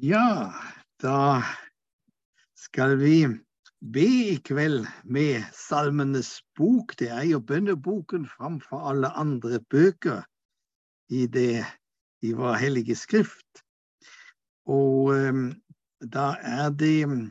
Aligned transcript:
Ja, 0.00 0.52
da 1.02 1.42
skal 2.54 2.98
vi 3.00 3.26
be 3.82 4.04
i 4.30 4.36
kveld 4.46 4.84
med 5.02 5.42
Salmenes 5.50 6.36
bok. 6.54 6.94
Det 7.00 7.08
er 7.10 7.24
jo 7.26 7.40
bønneboken 7.42 8.28
framfor 8.30 8.84
alle 8.92 9.10
andre 9.18 9.58
bøker 9.70 10.22
i, 11.10 11.26
det, 11.26 11.64
i 12.22 12.30
vår 12.30 12.54
hellige 12.62 12.94
skrift. 12.94 13.64
Og 14.70 15.10
um, 15.18 15.50
da 15.98 16.36
er 16.46 16.70
det 16.70 17.08
uh, 17.10 17.26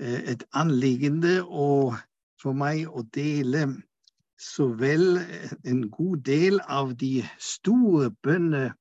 et 0.00 0.46
anliggende 0.56 1.42
for 2.40 2.56
meg 2.56 2.88
å 2.88 3.04
dele 3.12 3.66
så 4.40 4.70
vel 4.80 5.20
en 5.60 5.84
god 5.92 6.24
del 6.24 6.60
av 6.64 6.96
de 6.96 7.20
store 7.36 8.14
bønnene 8.24 8.72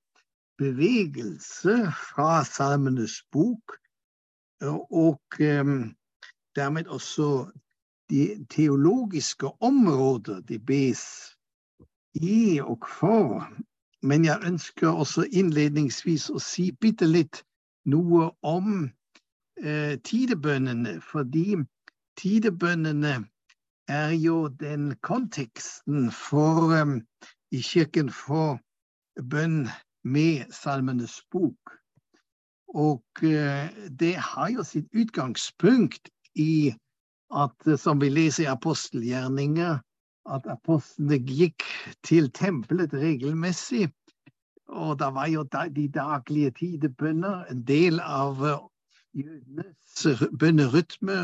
bevegelse 0.57 1.75
fra 1.91 2.43
Salmenes 2.45 3.23
bok, 3.31 3.77
og 4.89 5.21
um, 5.39 5.95
dermed 6.55 6.87
også 6.87 7.51
de 8.09 8.45
teologiske 8.49 9.47
områder 9.61 10.39
de 10.39 10.59
bes 10.59 11.03
i 12.13 12.59
og 12.59 12.85
for. 12.99 13.47
Men 14.01 14.25
jeg 14.25 14.39
ønsker 14.45 14.89
også 14.89 15.25
innledningsvis 15.31 16.29
å 16.29 16.39
si 16.41 16.71
bitte 16.81 17.05
litt 17.05 17.41
noe 17.89 18.29
om 18.45 18.85
eh, 19.63 19.97
tidebønnene, 20.03 20.99
fordi 21.01 21.57
tidebønnene 22.19 23.15
er 23.87 24.13
jo 24.13 24.47
den 24.47 24.93
konteksten 25.01 26.11
for, 26.11 26.73
eh, 26.77 26.95
i 27.51 27.61
kirken 27.63 28.09
for 28.13 28.59
bønn 29.31 29.67
med 30.07 30.53
Salmenes 30.53 31.19
bok. 31.31 31.75
Og 32.75 33.23
eh, 33.23 33.69
det 33.99 34.15
har 34.15 34.51
jo 34.53 34.63
sitt 34.67 34.87
utgangspunkt 34.95 36.09
i 36.35 36.73
at, 37.35 37.79
som 37.79 37.99
vi 38.01 38.09
leser 38.11 38.45
i 38.45 38.51
apostelgjerninger, 38.51 39.79
at 40.27 40.49
apostlene 40.51 41.19
gikk 41.23 41.63
til 42.07 42.29
tempelet 42.35 42.93
regelmessig. 42.93 43.87
Og 44.67 44.97
da 44.99 45.09
var 45.15 45.29
jo 45.31 45.45
de 45.47 45.87
daglige 45.87 46.51
tidebønner 46.59 47.47
en 47.51 47.63
del 47.67 48.01
av 48.03 48.43
eh, 48.43 48.65
jødenes 49.23 50.27
bønnerytme, 50.39 51.17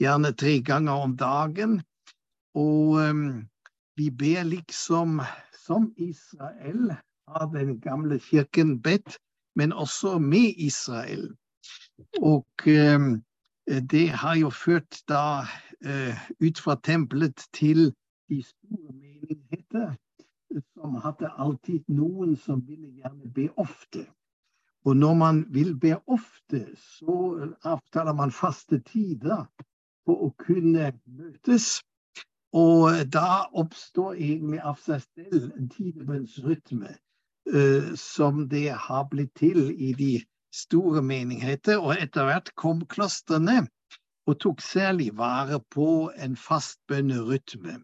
gjerne 0.00 0.32
tre 0.32 0.60
ganger 0.62 1.06
om 1.08 1.16
dagen. 1.18 1.80
Og 2.56 2.96
um, 3.02 3.26
vi 3.96 4.10
ber 4.10 4.46
liksom 4.48 5.20
som 5.66 5.90
Israel 5.96 6.94
har 7.28 7.46
den 7.46 7.80
gamle 7.80 8.18
kirken 8.18 8.82
bedt, 8.82 9.18
men 9.54 9.72
også 9.72 10.18
med 10.18 10.54
Israel. 10.56 11.36
Og 12.22 12.46
eh, 12.66 13.00
det 13.90 14.08
har 14.08 14.36
jo 14.36 14.50
ført 14.50 15.02
da 15.08 15.46
eh, 15.84 16.18
ut 16.40 16.58
fra 16.58 16.76
tempelet 16.84 17.48
til 17.52 17.94
de 18.28 18.42
store 18.42 18.92
menigheter, 18.92 19.94
som 20.74 20.94
hadde 20.94 21.32
alltid 21.38 21.80
noen 21.88 22.36
som 22.36 22.62
ville 22.68 22.92
gjerne 23.00 23.32
be 23.34 23.48
ofte. 23.56 24.06
Og 24.86 24.96
når 24.96 25.14
man 25.14 25.46
vil 25.50 25.74
be 25.78 25.96
ofte, 26.06 26.66
så 26.76 27.16
avtaler 27.62 28.14
man 28.14 28.30
faste 28.30 28.78
tider 28.86 29.48
for 30.06 30.28
å 30.28 30.30
kunne 30.38 30.92
møtes. 31.06 31.80
Og 32.54 33.02
da 33.12 33.48
oppstår 33.52 34.14
egentlig 34.14 34.62
av 34.62 34.78
seg 34.80 35.02
selv 35.02 35.50
en 35.58 35.68
tidebønnsrytme 35.74 36.94
som 38.00 38.48
det 38.50 38.72
har 38.74 39.04
blitt 39.10 39.34
til 39.38 39.68
i 39.70 39.92
de 39.94 40.12
store 40.54 41.02
menigheter. 41.02 41.78
Og 41.78 41.94
etter 42.00 42.26
hvert 42.26 42.50
kom 42.58 42.80
klostrene 42.90 43.66
og 44.26 44.38
tok 44.42 44.62
særlig 44.64 45.12
vare 45.18 45.60
på 45.70 46.10
en 46.18 46.36
fast 46.36 46.80
bønnerytme. 46.88 47.78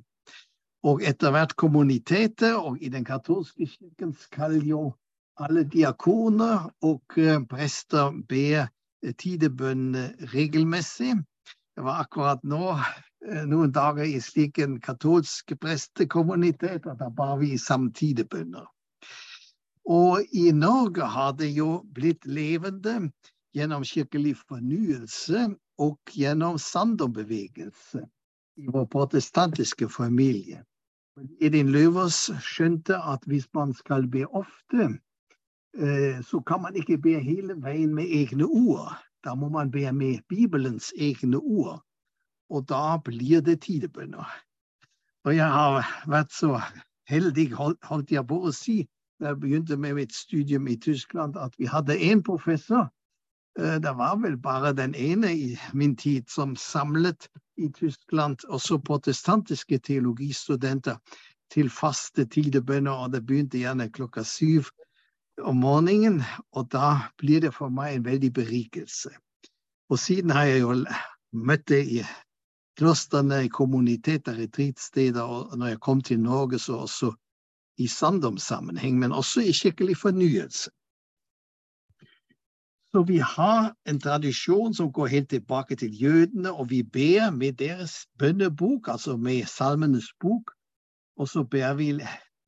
Og 0.83 1.03
etter 1.07 1.31
hvert 1.31 1.55
kommuniteter, 1.57 2.57
og 2.59 2.79
i 2.83 2.89
den 2.91 3.05
katolske 3.05 3.67
kirken 3.67 4.17
skal 4.19 4.59
jo 4.67 4.91
alle 5.39 5.63
diakoner 5.65 6.67
og 6.83 7.19
eh, 7.19 7.39
prester 7.51 8.11
be 8.29 8.67
eh, 8.67 9.15
tidebønnene 9.19 10.29
regelmessig. 10.35 11.15
Det 11.77 11.87
var 11.87 12.03
akkurat 12.03 12.43
nå 12.45 12.75
noen 13.47 13.71
dager 13.71 14.03
i 14.03 14.19
slik 14.21 14.59
en 14.59 14.81
katolsk 14.83 15.55
prestekommunitet, 15.63 16.89
og 16.91 16.99
da 16.99 17.07
bar 17.09 17.37
vi 17.39 17.55
samtidig 17.59 18.27
bønner. 18.29 18.67
Og 19.85 20.23
i 20.33 20.51
Norge 20.53 21.07
har 21.07 21.33
det 21.39 21.51
jo 21.57 21.83
blitt 21.95 22.27
levende 22.27 23.11
gjennom 23.57 23.85
kirkelig 23.85 24.37
fornyelse 24.49 25.49
og 25.83 25.99
gjennom 26.15 26.59
Sandom-bevegelse 26.59 28.05
i 28.57 28.69
vår 28.73 28.87
protestantiske 28.93 29.89
familie. 29.89 30.63
Edin 31.41 31.73
Løvers 31.73 32.31
skjønte 32.41 32.97
at 32.97 33.25
hvis 33.29 33.49
man 33.55 33.75
skal 33.77 34.07
be 34.09 34.25
ofte, 34.27 34.89
eh, 35.77 36.23
så 36.25 36.41
kan 36.41 36.63
man 36.63 36.77
ikke 36.77 36.99
be 36.99 37.19
hele 37.21 37.57
veien 37.61 37.95
med 37.95 38.09
egne 38.09 38.47
ord. 38.47 38.95
Da 39.25 39.35
må 39.35 39.49
man 39.49 39.71
be 39.71 39.93
med 39.93 40.23
Bibelens 40.29 40.93
egne 40.97 41.39
ord. 41.39 41.83
Og 42.51 42.69
da 42.69 42.99
blir 43.05 43.41
det 43.41 43.61
tidebønner. 43.67 44.29
Og 45.25 45.37
jeg 45.37 45.49
har 45.49 45.87
vært 46.07 46.33
så 46.33 46.59
heldig, 47.09 47.53
holdt 47.55 48.13
jeg 48.13 48.27
på 48.27 48.41
å 48.43 48.53
si, 48.57 48.83
da 49.23 49.31
jeg 49.31 49.41
begynte 49.41 49.77
med 49.77 49.95
mitt 49.95 50.15
studium 50.15 50.67
i 50.67 50.77
Tyskland, 50.77 51.37
at 51.39 51.55
vi 51.59 51.67
hadde 51.71 51.95
én 51.95 52.23
professor. 52.23 52.89
Eh, 53.59 53.79
det 53.79 53.95
var 53.97 54.17
vel 54.19 54.37
bare 54.37 54.73
den 54.73 54.95
ene 54.95 55.31
i 55.37 55.59
min 55.73 55.97
tid 55.97 56.23
som 56.29 56.57
samlet 56.57 57.29
i 57.57 57.69
Tyskland 57.69 58.43
også 58.49 58.79
protestantiske 58.79 59.79
teologistudenter 59.79 60.97
til 61.53 61.71
faste 61.71 62.25
tidebønner, 62.25 62.91
og 62.91 63.13
det 63.13 63.27
begynte 63.27 63.63
gjerne 63.63 63.91
klokka 63.93 64.25
syv 64.27 64.73
om 65.39 65.57
morgenen. 65.57 66.23
Og 66.53 66.73
da 66.73 67.13
blir 67.19 67.41
det 67.41 67.55
for 67.55 67.71
meg 67.71 67.95
en 67.95 68.05
veldig 68.05 68.33
berikelse. 68.33 69.15
Og 69.91 69.99
siden 69.99 70.31
har 70.31 70.45
jeg 70.45 70.61
jo 70.61 70.77
møtt 71.33 71.69
det 71.69 71.85
i 71.87 72.03
klostrene, 72.79 73.45
i 73.45 73.53
kommuniteter, 73.53 74.35
retreatsteder, 74.35 75.23
og 75.23 75.59
når 75.59 75.67
jeg 75.67 75.81
kom 75.81 76.01
til 76.01 76.21
Norge, 76.21 76.59
så 76.59 76.83
også 76.89 77.13
i 77.79 77.89
sanddomssammenheng, 77.89 78.99
men 78.99 79.13
også 79.13 79.41
i 79.41 79.53
skikkelig 79.53 79.97
fornyelse. 79.97 80.71
Så 82.93 83.03
vi 83.09 83.19
har 83.19 83.73
en 83.89 84.01
tradisjon 84.01 84.75
som 84.75 84.91
går 84.93 85.07
helt 85.07 85.29
tilbake 85.31 85.77
til 85.77 86.03
jødene, 86.03 86.53
og 86.53 86.71
vi 86.71 86.83
ber 86.83 87.31
med 87.31 87.53
deres 87.53 88.07
bønnebok, 88.19 88.89
altså 88.89 89.17
med 89.17 89.47
Salmenes 89.49 90.13
bok, 90.21 90.53
og 91.17 91.29
så 91.29 91.45
ber 91.45 91.75
vi 91.75 92.01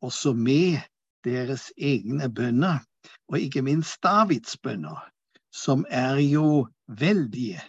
også 0.02 0.32
med 0.32 0.84
deres 1.24 1.72
egne 1.78 2.28
bønner, 2.34 2.84
og 3.28 3.40
ikke 3.40 3.62
minst 3.62 4.02
Davids 4.02 4.56
bønner, 4.56 5.00
som 5.52 5.86
er 5.88 6.20
jo 6.20 6.68
veldig 6.88 7.60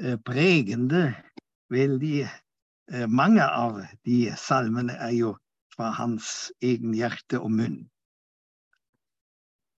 eh, 0.00 0.18
pregende. 0.26 1.14
Veldig 1.70 2.20
eh, 2.26 3.06
mange 3.08 3.46
av 3.46 3.78
de 4.06 4.34
salmene 4.36 4.92
er 4.92 5.14
jo 5.14 5.36
fra 5.74 5.90
hans 5.98 6.52
egen 6.62 6.94
hjerte 6.96 7.40
og 7.40 7.52
munn. 7.52 7.82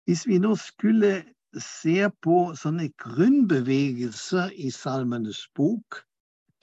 Hvis 0.06 0.28
vi 0.30 0.38
nå 0.38 0.54
skulle 0.62 1.24
se 1.62 2.10
på 2.22 2.40
sånne 2.60 2.90
grunnbevegelser 3.02 4.52
i 4.60 4.70
Salmenes 4.74 5.46
bok, 5.56 6.04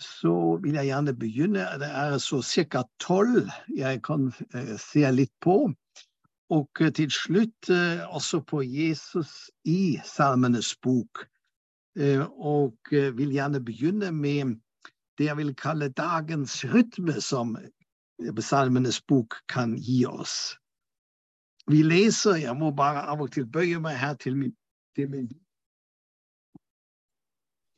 så 0.03 0.59
vil 0.62 0.76
jeg 0.78 0.91
gjerne 0.91 1.15
begynne. 1.16 1.66
Det 1.81 1.88
er 1.88 2.19
så 2.22 2.43
ca. 2.43 2.82
tolv 3.00 3.50
jeg 3.76 4.03
kan 4.06 4.31
uh, 4.54 4.75
se 4.78 5.04
litt 5.10 5.32
på. 5.41 5.72
Og 6.53 6.82
uh, 6.82 6.91
til 6.94 7.10
slutt 7.10 7.70
uh, 7.70 8.03
også 8.10 8.43
på 8.47 8.62
Jesus 8.66 9.50
i 9.64 9.99
Salmenes 10.04 10.75
bok. 10.82 11.26
og 12.40 12.88
vil 12.88 13.35
gjerne 13.35 13.61
begynne 13.61 14.08
med 14.17 14.55
det 15.19 15.26
jeg 15.26 15.37
vil 15.37 15.50
kalle 15.55 15.90
dagens 15.93 16.55
rytme, 16.64 17.20
som 17.20 17.50
Salmenes 18.43 19.01
bok 19.09 19.35
kan 19.49 19.77
gi 19.77 20.05
oss. 20.07 20.57
Vi 21.71 21.83
leser 21.83 22.41
Jeg 22.43 22.57
må 22.59 22.73
bare 22.75 23.05
av 23.11 23.21
og 23.23 23.31
til 23.33 23.47
bøye 23.47 23.79
meg 23.81 23.99
her 23.99 24.15
til 24.15 24.37
min, 24.37 24.55
til 24.97 25.11
min 25.11 25.29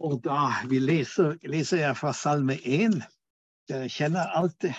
Og 0.00 0.20
da 0.24 0.66
vi 0.68 0.78
leser, 0.78 1.36
leser 1.48 1.84
jeg 1.84 1.96
fra 1.96 2.12
Salme 2.12 2.56
1. 2.60 3.00
Dere 3.68 3.88
kjenner 3.88 4.32
alltid 4.36 4.74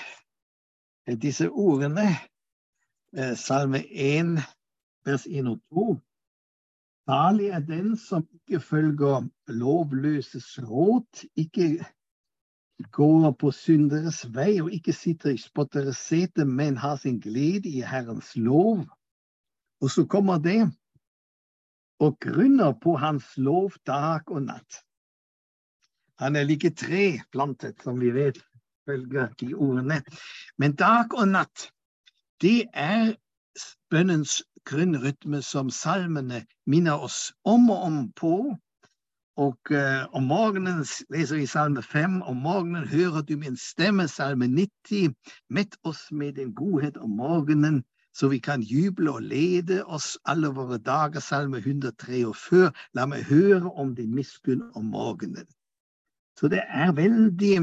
disse 1.21 1.49
ordene. 1.49 2.09
Eh, 3.17 3.33
Salme 3.37 3.81
1, 3.89 4.35
vers 5.05 5.25
1 5.25 5.47
og 5.47 5.61
2. 5.73 5.85
Salig 7.05 7.47
er 7.53 7.59
den 7.59 7.97
som 7.97 8.23
ikke 8.33 8.59
følger 8.59 9.27
lovløses 9.47 10.59
råd, 10.65 11.25
ikke 11.37 11.85
går 12.91 13.31
på 13.39 13.51
synderes 13.55 14.25
vei 14.35 14.59
og 14.61 14.71
ikke 14.73 14.93
sitter 14.93 15.35
i 15.35 15.39
spotteres 15.39 15.97
sete, 15.97 16.45
men 16.45 16.77
har 16.77 16.97
sin 16.99 17.19
glede 17.23 17.69
i 17.69 17.81
Herrens 17.81 18.35
lov. 18.35 18.83
Og 19.81 19.91
så 19.91 20.05
kommer 20.05 20.37
det 20.37 20.71
og 21.99 22.17
grunner 22.19 22.73
på 22.83 22.97
hans 22.99 23.37
lov 23.37 23.71
dag 23.87 24.27
og 24.27 24.41
natt. 24.49 24.81
Han 26.19 26.35
er 26.35 26.43
like 26.43 26.71
tre 26.75 27.19
plantet, 27.31 27.81
som 27.83 27.99
vi 27.99 28.11
vet, 28.11 28.37
følger 28.87 29.31
de 29.39 29.53
ordene. 29.53 30.01
Men 30.57 30.75
dag 30.75 31.13
og 31.15 31.27
natt, 31.27 31.69
det 32.41 32.67
er 32.73 33.15
bønnens 33.91 34.41
grunnrytme 34.65 35.41
som 35.43 35.69
salmene 35.69 36.45
minner 36.65 37.03
oss 37.07 37.33
om 37.43 37.69
og 37.69 37.83
om 37.87 37.99
på. 38.15 38.35
Og 39.35 39.71
eh, 39.71 40.05
om 40.15 40.29
morgenen 40.31 40.85
leser 41.11 41.35
vi 41.35 41.45
Salme 41.45 41.81
5. 41.83 42.21
Om 42.21 42.37
morgenen 42.37 42.87
hører 42.87 43.21
du 43.21 43.35
min 43.37 43.57
stemme, 43.59 44.07
Salme 44.07 44.47
90. 44.47 45.11
Mett 45.49 45.75
oss 45.83 46.07
med 46.11 46.37
din 46.39 46.53
godhet 46.55 46.97
om 46.97 47.17
morgenen, 47.19 47.83
så 48.15 48.29
vi 48.31 48.39
kan 48.39 48.61
juble 48.63 49.11
og 49.11 49.25
lede 49.27 49.81
oss 49.83 50.15
alle 50.23 50.53
våre 50.55 50.77
dager, 50.79 51.19
Salme 51.19 51.59
143. 51.59 52.69
La 52.95 53.05
meg 53.11 53.27
høre 53.27 53.73
om 53.75 53.91
din 53.95 54.15
miskunn 54.15 54.63
om 54.71 54.87
morgenen. 54.95 55.49
Så 56.39 56.47
det 56.47 56.63
er 56.63 56.95
veldig 56.95 57.57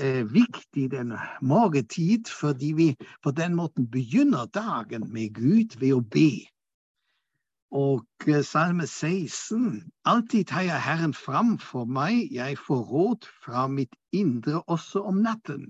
eh, 0.00 0.24
viktig 0.32 0.86
den 0.96 1.12
morgentid, 1.44 2.32
fordi 2.40 2.72
vi 2.72 2.88
på 3.22 3.36
den 3.36 3.54
måten 3.60 3.84
begynner 3.84 4.48
dagen 4.48 5.12
med 5.12 5.36
Gud 5.36 5.76
ved 5.76 5.92
å 5.92 6.00
be. 6.00 6.48
Og 7.72 8.04
eh, 8.28 8.42
Salme 8.44 8.86
16.: 8.86 9.92
Alltid 10.04 10.44
tar 10.44 10.60
jeg 10.60 10.82
Herren 10.82 11.14
fram 11.14 11.58
for 11.58 11.88
meg, 11.88 12.28
jeg 12.32 12.58
får 12.58 12.82
råd 12.84 13.28
fra 13.44 13.66
mitt 13.66 13.96
indre 14.12 14.60
også 14.62 15.00
om 15.08 15.22
natten. 15.24 15.64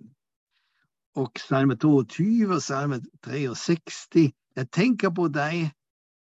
Og 1.14 1.31
Salme 1.38 1.76
22 1.76 2.49
og 2.50 2.62
Salme 2.62 2.99
63.: 3.25 4.32
Jeg 4.56 4.70
tenker 4.72 5.14
på 5.14 5.28
deg 5.28 5.70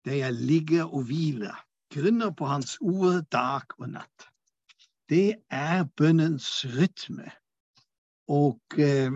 der 0.05 0.19
jeg 0.19 0.33
ligger 0.33 0.83
og 0.83 1.03
hviler, 1.09 1.57
grunner 1.93 2.29
på 2.29 2.45
Hans 2.45 2.77
ord 2.81 3.23
dag 3.31 3.65
og 3.79 3.89
natt. 3.89 4.29
Det 5.09 5.41
er 5.49 5.87
bønnens 5.97 6.65
rytme. 6.77 7.31
Og 8.29 8.59
eh, 8.77 9.11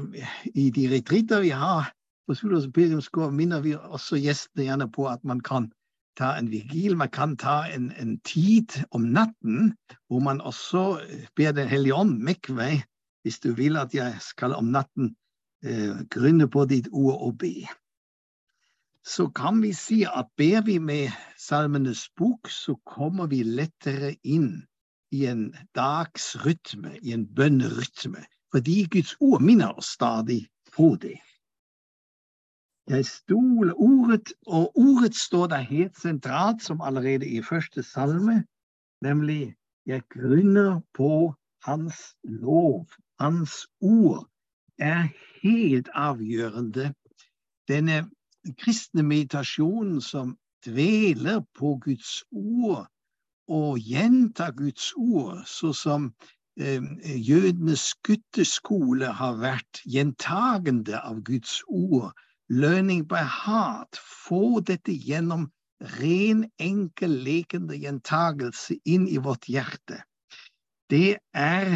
i 0.56 0.70
de 0.70 0.90
retritter 0.96 1.42
vi 1.46 1.54
har 1.54 1.94
på 2.28 2.34
Sulas 2.34 2.66
og 2.66 2.74
Pilgrimsgård, 2.74 3.32
minner 3.34 3.62
vi 3.62 3.76
også 3.76 4.18
gjestene 4.20 4.66
gjerne 4.66 4.90
på 4.92 5.06
at 5.08 5.24
man 5.24 5.40
kan 5.40 5.70
ta 6.18 6.34
en 6.38 6.50
vigil, 6.52 6.98
man 6.98 7.10
kan 7.14 7.36
ta 7.38 7.64
en, 7.70 7.92
en 8.02 8.18
tid 8.26 8.74
om 8.92 9.08
natten 9.14 9.74
hvor 10.10 10.20
man 10.24 10.42
også 10.42 11.00
ber 11.36 11.52
Den 11.54 11.70
hellige 11.70 11.96
ånd 11.96 12.18
mekk 12.24 12.50
hvis 13.24 13.40
du 13.44 13.52
vil 13.54 13.78
at 13.78 13.94
jeg 13.94 14.16
skal 14.22 14.56
om 14.56 14.72
natten 14.72 15.16
eh, 15.66 16.06
grunne 16.10 16.48
på 16.48 16.66
ditt 16.66 16.88
ord 16.92 17.22
og 17.22 17.38
be. 17.38 17.68
Så 19.04 19.28
kan 19.36 19.62
vi 19.62 19.74
si 19.74 20.04
at 20.04 20.32
ber 20.38 20.62
vi 20.66 20.80
med 20.80 21.12
Salmenes 21.38 22.10
bok, 22.16 22.50
så 22.50 22.76
kommer 22.86 23.28
vi 23.28 23.44
lettere 23.44 24.16
inn 24.24 24.66
i 25.12 25.26
en 25.28 25.54
dagsrytme, 25.76 26.98
i 27.04 27.14
en 27.16 27.28
bønnerytme. 27.28 28.24
Fordi 28.52 28.88
Guds 28.92 29.16
ord 29.20 29.42
minner 29.42 29.78
oss 29.78 29.94
stadig 29.96 30.48
på 30.76 30.96
det. 31.02 31.20
Jeg 32.88 33.06
stoler 33.06 33.74
ordet, 33.76 34.34
og 34.48 34.78
ordet 34.78 35.16
står 35.16 35.48
der 35.48 35.58
helt 35.58 35.98
sentralt, 35.98 36.64
som 36.64 36.82
allerede 36.82 37.28
i 37.28 37.42
første 37.42 37.84
salme, 37.84 38.46
nemlig 39.02 39.56
jeg 39.86 40.02
grunner 40.10 40.82
på 40.94 41.34
Hans 41.64 42.16
lov. 42.24 42.88
Hans 43.20 43.68
ord 43.82 44.30
er 44.78 45.08
helt 45.44 45.90
avgjørende. 45.94 46.94
Denne 47.68 48.10
kristne 48.58 49.04
meditasjonen 49.04 50.02
som 50.02 50.38
dveler 50.66 51.42
på 51.60 51.80
Guds 51.84 52.24
ord 52.32 52.88
og 53.48 53.80
gjentar 53.80 54.52
Guds 54.52 54.94
ord, 54.96 55.44
så 55.46 55.74
som 55.74 56.14
Eh, 56.60 56.82
jødenes 57.30 57.92
gutteskole 58.02 59.12
har 59.14 59.36
vært 59.38 59.82
gjentagende 59.86 60.98
av 61.06 61.20
Guds 61.22 61.60
ord. 61.70 62.16
Learning 62.50 63.04
by 63.08 63.24
heart. 63.24 64.00
Få 64.00 64.60
dette 64.60 64.92
gjennom 64.92 65.50
ren, 66.00 66.46
enkel, 66.60 67.18
lekende 67.26 67.78
gjentagelse 67.78 68.80
inn 68.86 69.08
i 69.08 69.20
vårt 69.24 69.50
hjerte. 69.52 70.02
Det 70.90 71.18
er, 71.34 71.74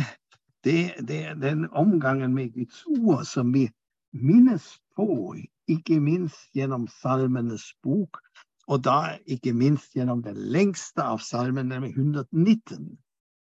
det, 0.64 0.96
det 1.08 1.22
den 1.42 1.68
omgangen 1.70 2.34
med 2.34 2.54
Guds 2.56 2.86
ord 2.88 3.26
som 3.28 3.52
vi 3.54 3.68
minnes 4.12 4.66
på, 4.96 5.36
ikke 5.68 6.00
minst 6.00 6.50
gjennom 6.56 6.88
Salmenes 7.02 7.72
bok, 7.84 8.22
og 8.68 8.84
da 8.88 9.18
ikke 9.28 9.54
minst 9.54 9.96
gjennom 9.96 10.24
den 10.24 10.40
lengste 10.56 11.04
av 11.04 11.20
salmene, 11.24 11.76
nemlig 11.76 11.96
119 11.98 12.98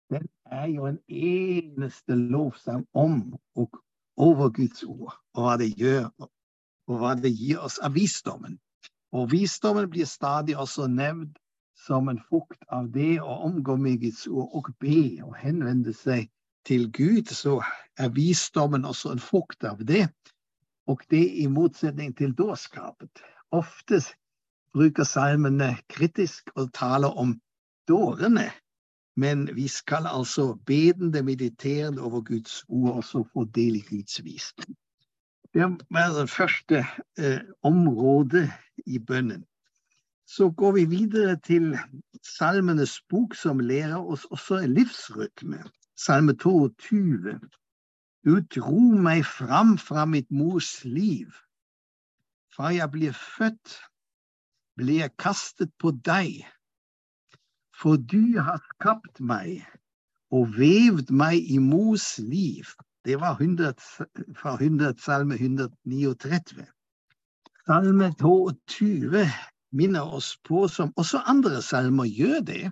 den 0.10 0.28
er 0.46 0.66
jo 0.66 0.86
en 0.88 1.00
eneste 1.08 2.16
lovsang 2.16 2.86
om 2.94 3.36
og 3.56 3.82
over 4.18 4.50
Guds 4.50 4.84
ord, 4.84 5.14
og 5.36 5.44
hva 5.44 5.58
det 5.60 5.74
gjør, 5.78 6.08
og 6.88 7.02
hva 7.02 7.14
det 7.20 7.34
gir 7.36 7.62
oss 7.64 7.78
av 7.84 7.96
visdommen. 7.98 8.58
Og 9.16 9.32
visdommen 9.32 9.90
blir 9.92 10.08
stadig 10.10 10.58
også 10.58 10.88
nevnt 10.92 11.38
som 11.88 12.10
en 12.10 12.20
fukt 12.30 12.64
av 12.74 12.90
det 12.92 13.20
å 13.22 13.38
omgå 13.48 13.78
med 13.80 14.02
Guds 14.02 14.26
ord 14.28 14.56
og 14.60 14.72
be 14.82 15.22
og 15.24 15.36
henvende 15.40 15.94
seg 15.96 16.30
til 16.68 16.90
Gud, 16.92 17.32
så 17.32 17.62
er 18.00 18.12
visdommen 18.16 18.86
også 18.86 19.14
en 19.14 19.24
fukt 19.24 19.64
av 19.64 19.84
det. 19.88 20.08
Og 20.88 21.04
det 21.12 21.24
i 21.44 21.48
motsetning 21.52 22.16
til 22.18 22.34
dårskapet. 22.36 23.24
Ofte 23.56 24.02
bruker 24.76 25.08
salmene 25.08 25.76
kritisk 25.92 26.52
og 26.56 26.74
taler 26.76 27.14
om 27.20 27.36
dårene 27.88 28.50
men 29.18 29.56
vi 29.56 29.68
skal 29.68 30.06
altså 30.06 30.58
bedende, 30.66 31.24
mediterende 31.24 32.02
over 32.02 32.22
Guds 32.22 32.64
ord 32.68 32.98
også 32.98 33.24
få 33.34 33.46
del 33.56 33.76
i 33.76 33.86
Guds 33.90 34.24
visdom. 34.24 34.76
Det 35.54 35.68
var 35.90 36.14
det 36.20 36.30
første 36.30 36.86
eh, 37.20 37.42
området 37.64 38.50
i 38.86 39.00
bønnen. 39.00 39.46
Så 40.28 40.50
går 40.52 40.72
vi 40.72 40.86
videre 40.86 41.38
til 41.40 41.78
Salmenes 42.24 43.02
bok, 43.10 43.36
som 43.36 43.60
lærer 43.60 43.98
oss 43.98 44.26
også 44.26 44.60
en 44.64 44.74
livsrytme. 44.74 45.64
Salme 45.98 46.34
22. 46.34 47.40
Du 48.26 48.40
dro 48.56 48.82
meg 49.08 49.24
fram 49.26 49.78
fra 49.78 50.06
mitt 50.06 50.32
mors 50.32 50.84
liv. 50.84 51.32
Fra 52.54 52.74
jeg 52.76 52.92
blir 52.92 53.16
født, 53.16 53.80
ble 54.78 55.00
jeg 55.02 55.16
kastet 55.18 55.72
på 55.80 55.96
deg 56.06 56.44
for 57.78 57.98
du 57.98 58.40
har 58.42 58.62
skapt 58.74 59.20
meg 59.22 59.62
og 60.34 60.50
vevd 60.58 61.12
meg 61.14 61.46
i 61.46 61.60
mors 61.62 62.16
liv. 62.18 62.66
Det 63.08 63.16
var 63.20 63.38
100, 63.40 63.74
fra 64.36 64.54
100, 64.54 64.94
salme 65.00 65.36
139. 65.36 66.66
Salme 67.66 68.10
22 68.20 69.24
minner 69.72 70.14
oss 70.18 70.34
på, 70.44 70.68
som 70.68 70.92
også 71.00 71.22
andre 71.24 71.62
salmer 71.64 72.10
gjør 72.12 72.44
det, 72.50 72.66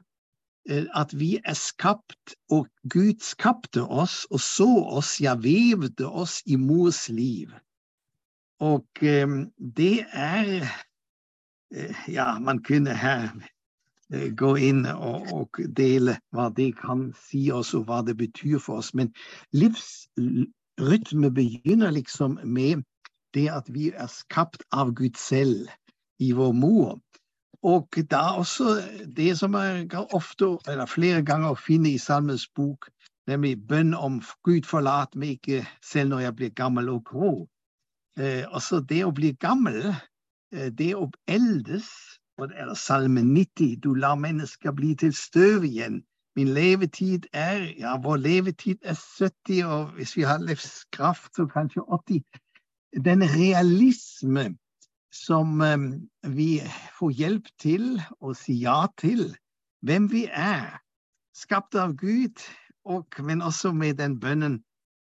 eh, 0.67 0.89
at 0.91 1.15
vi 1.15 1.37
er 1.39 1.55
skapt, 1.55 2.35
og 2.51 2.67
Gud 2.91 3.23
skapte 3.23 3.87
oss 3.87 4.25
og 4.27 4.43
så 4.43 4.67
oss, 4.99 5.15
ja, 5.23 5.37
vevde 5.39 6.11
oss 6.11 6.41
i 6.45 6.59
mors 6.59 7.05
liv. 7.07 7.55
Og 8.59 8.87
um, 9.03 9.39
det 9.57 10.03
er 10.11 10.67
eh, 11.71 11.95
Ja, 12.11 12.39
man 12.39 12.59
kunne 12.63 12.95
her 12.95 13.31
Eh, 13.31 13.54
gå 14.11 14.51
inn 14.61 14.85
og, 14.85 15.31
og, 15.33 15.61
dele 15.77 16.17
hva 16.35 16.49
det 16.53 16.75
kan 16.77 17.07
si 17.27 17.47
oss, 17.51 17.73
og 17.73 17.87
hva 17.89 18.01
det 18.05 18.17
betyr 18.19 18.59
for 18.61 18.83
oss. 18.83 18.93
Men 18.93 19.13
livsrytme 19.55 21.31
begynner 21.33 21.95
liksom 21.95 22.39
med 22.43 22.83
det 23.35 23.49
at 23.51 23.69
vi 23.73 23.89
er 23.91 24.07
skapt 24.11 24.63
av 24.71 24.93
Gud 24.95 25.17
selv 25.19 25.67
i 26.21 26.31
vår 26.31 26.53
mor. 26.53 26.99
Og 27.65 27.97
da 28.11 28.35
også 28.37 28.77
det 29.17 29.37
som 29.39 29.55
jeg 29.57 29.89
ofte, 30.13 30.57
eller 30.69 30.85
flere 30.85 31.23
ganger 31.25 31.57
finner 31.57 31.95
i 31.95 32.01
Salmens 32.01 32.47
bok, 32.47 32.89
nemlig 33.27 33.57
bønn 33.67 33.93
om 33.97 34.21
Gud 34.45 34.67
forlat 34.69 35.15
meg 35.17 35.39
ikke 35.39 35.63
selv 35.83 36.13
når 36.13 36.27
jeg 36.27 36.35
blir 36.35 36.53
gammel 36.61 36.91
og 36.93 37.01
grå. 37.09 37.31
Eh, 38.19 38.45
også 38.47 38.83
det 38.85 39.01
å 39.05 39.13
bli 39.15 39.33
gammel, 39.41 39.95
eh, 40.53 40.69
det 40.69 40.93
å 40.95 41.09
eldes, 41.27 41.89
og 42.37 42.49
det 42.49 42.57
er 42.59 42.73
Salme 42.73 43.21
90. 43.23 43.79
Du 43.83 43.93
lar 43.93 44.15
mennesker 44.15 44.71
bli 44.75 44.95
til 44.95 45.13
støv 45.15 45.63
igjen. 45.63 46.03
Min 46.35 46.51
levetid 46.53 47.27
er 47.33 47.63
Ja, 47.79 47.95
vår 48.03 48.17
levetid 48.17 48.77
er 48.83 48.97
70, 49.19 49.63
og 49.63 49.95
hvis 49.95 50.17
vi 50.17 50.21
har 50.21 50.43
livskraft, 50.43 51.35
så 51.35 51.47
kanskje 51.47 51.81
80. 51.81 52.23
Den 53.05 53.23
realisme 53.23 54.57
som 55.11 55.61
um, 55.61 56.09
vi 56.27 56.59
får 56.99 57.11
hjelp 57.11 57.47
til 57.59 58.01
å 58.19 58.33
si 58.35 58.59
ja 58.63 58.85
til, 58.99 59.29
hvem 59.87 60.09
vi 60.11 60.25
er, 60.27 60.81
skapt 61.35 61.75
av 61.75 61.95
Gud, 61.95 62.43
og, 62.83 63.07
men 63.23 63.41
også 63.41 63.71
med 63.71 63.95
den 64.03 64.19
bønnen 64.19 64.59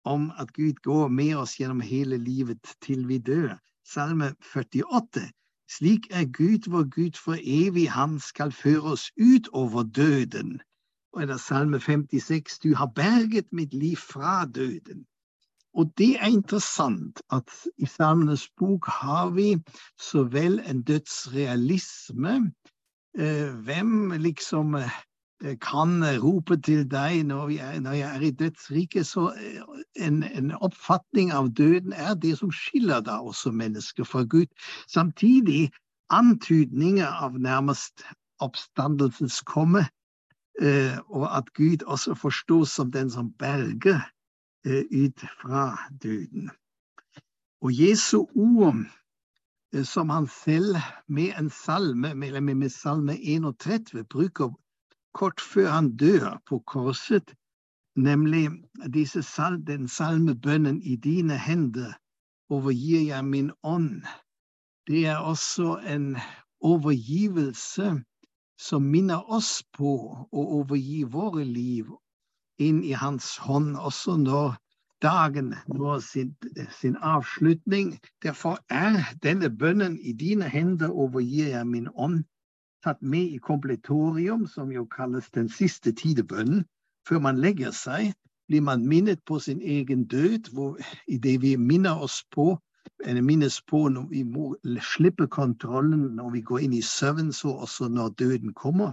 om 0.05 0.31
at 0.39 0.51
Gud 0.53 0.83
går 0.83 1.09
med 1.09 1.37
oss 1.37 1.59
gjennom 1.61 1.81
hele 1.81 2.19
livet 2.19 2.75
til 2.83 3.07
vi 3.07 3.19
dør. 3.19 3.55
Salme 3.87 4.35
48 4.55 5.31
Slik 5.71 6.09
er 6.11 6.25
Gud 6.25 6.71
vår 6.71 6.89
Gud 6.91 7.19
for 7.25 7.37
evig, 7.39 7.91
han 7.91 8.19
skal 8.21 8.53
føre 8.53 8.95
oss 8.95 9.11
ut 9.21 9.49
over 9.53 9.83
døden. 9.83 10.61
Og 11.13 11.23
er 11.23 11.27
det 11.27 11.41
Salme 11.41 11.81
56, 11.81 12.59
du 12.59 12.75
har 12.75 12.87
berget 12.87 13.53
mitt 13.53 13.75
liv 13.75 13.97
fra 13.97 14.47
døden. 14.47 15.07
Og 15.75 15.93
det 15.99 16.17
er 16.19 16.27
interessant 16.27 17.23
at 17.31 17.51
i 17.79 17.87
Salmenes 17.87 18.49
bok 18.59 18.87
har 18.87 19.31
vi 19.31 19.55
så 19.99 20.25
vel 20.25 20.59
en 20.67 20.83
dødsrealisme. 20.83 22.35
Eh, 23.19 23.55
hvem 23.67 24.11
liksom 24.11 24.75
eh, 24.75 24.99
kan 25.61 26.05
rope 26.23 26.57
til 26.61 26.85
deg 26.91 27.23
når, 27.27 27.51
er, 27.51 27.81
når 27.81 27.97
jeg 27.97 28.17
er 28.17 28.25
i 28.27 28.31
dødsriket? 28.31 29.07
Så 29.07 29.31
eh, 29.33 29.63
en, 30.07 30.23
en, 30.23 30.53
oppfatning 30.61 31.33
av 31.33 31.53
døden 31.57 31.93
er 31.93 32.15
det 32.15 32.37
som 32.39 32.53
skiller 32.53 33.01
da 33.07 33.21
også 33.21 33.53
mennesker 33.53 34.05
fra 34.05 34.25
Gud. 34.25 34.51
Samtidig 34.89 35.71
antydninger 36.11 37.07
av 37.07 37.39
nærmest 37.39 38.05
oppstandelsens 38.41 39.43
komme, 39.47 39.85
og 41.09 41.25
at 41.37 41.53
Gud 41.57 41.85
også 41.87 42.15
forstås 42.19 42.73
som 42.75 42.91
den 42.93 43.11
som 43.11 43.31
berger 43.39 44.01
Eh, 44.67 44.85
ut 44.91 45.21
fra 45.41 45.89
døden. 46.03 46.51
Og 47.61 47.71
Jesu 47.73 48.27
ord, 48.35 48.77
eh, 49.73 49.85
som 49.85 50.11
han 50.11 50.27
selv 50.27 50.77
med 51.09 51.33
en 51.39 51.51
salme, 51.51 52.27
eller 52.27 52.41
med 52.41 52.69
salme 52.69 53.17
31, 53.17 54.05
bruker 54.05 54.53
kort 55.13 55.41
før 55.41 55.69
han 55.71 55.97
dør 55.97 56.41
på 56.49 56.59
korset, 56.67 57.35
nemlig 57.97 58.49
sal 59.23 59.59
den 59.67 59.89
salmebønnen 59.89 60.83
i 60.83 60.97
dine 60.97 61.39
hender 61.39 61.93
overgir 62.51 63.03
jeg 63.07 63.25
min 63.25 63.51
ånd. 63.63 64.03
Det 64.87 65.07
er 65.07 65.17
også 65.17 65.79
en 65.87 66.17
overgivelse 66.61 68.03
som 68.59 68.83
minner 68.83 69.31
oss 69.33 69.63
på 69.77 69.93
å 70.33 70.47
overgi 70.61 71.03
våre 71.05 71.45
liv 71.45 71.89
inn 72.61 72.83
i 72.85 72.93
hans 72.93 73.37
hånd 73.41 73.77
også 73.77 74.17
når 74.21 74.59
dagen 75.03 75.55
når 75.67 76.03
sin, 76.05 76.35
sin 76.81 76.97
avslutning. 76.97 77.95
Derfor 78.23 78.59
er 78.69 79.01
denne 79.23 79.49
bønnen 79.51 79.97
i 79.99 80.13
dine 80.13 80.49
hender 80.49 80.93
overgir 80.93 81.55
jeg 81.55 81.67
min 81.67 81.89
ånd, 81.95 82.25
tatt 82.85 83.03
med 83.03 83.35
i 83.35 83.39
kompletorium, 83.39 84.47
som 84.47 84.73
jo 84.73 84.87
kalles 84.91 85.31
den 85.35 85.49
siste 85.49 85.93
tidebønnen. 85.93 86.65
Før 87.09 87.19
man 87.19 87.41
legger 87.41 87.71
seg, 87.77 88.13
blir 88.49 88.61
man 88.61 88.87
minnet 88.87 89.23
på 89.27 89.39
sin 89.39 89.61
egen 89.63 90.05
død, 90.05 90.53
hvor 90.53 90.79
det 91.07 91.37
vi 91.43 91.57
minner 91.57 92.03
oss 92.03 92.25
på 92.35 92.59
eller 93.05 93.23
minnes 93.23 93.61
på 93.63 93.89
når 93.89 94.07
vi 94.11 94.23
må 94.25 94.55
slippe 94.85 95.27
kontrollen 95.33 96.11
når 96.17 96.31
vi 96.35 96.41
går 96.41 96.65
inn 96.67 96.75
i 96.77 96.83
søvn, 96.85 97.33
så 97.33 97.53
også 97.65 97.89
når 97.89 98.15
døden 98.21 98.53
kommer. 98.55 98.93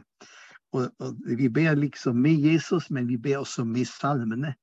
Og, 0.76 0.92
og, 1.00 1.16
vi 1.26 1.50
ber 1.50 1.76
liksom 1.76 2.22
med 2.22 2.44
Jesus, 2.44 2.90
men 2.90 3.08
vi 3.08 3.18
ber 3.18 3.44
også 3.44 3.64
med 3.64 3.86
salmene. 3.86 4.54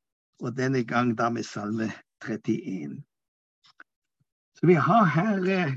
Og 0.42 0.56
denne 0.56 0.84
gang 0.84 1.14
da 1.18 1.30
med 1.30 1.44
salme 1.44 1.90
31. 2.24 3.02
Så 4.54 4.66
vi 4.66 4.74
har 4.74 5.04
her 5.04 5.44
eh, 5.50 5.76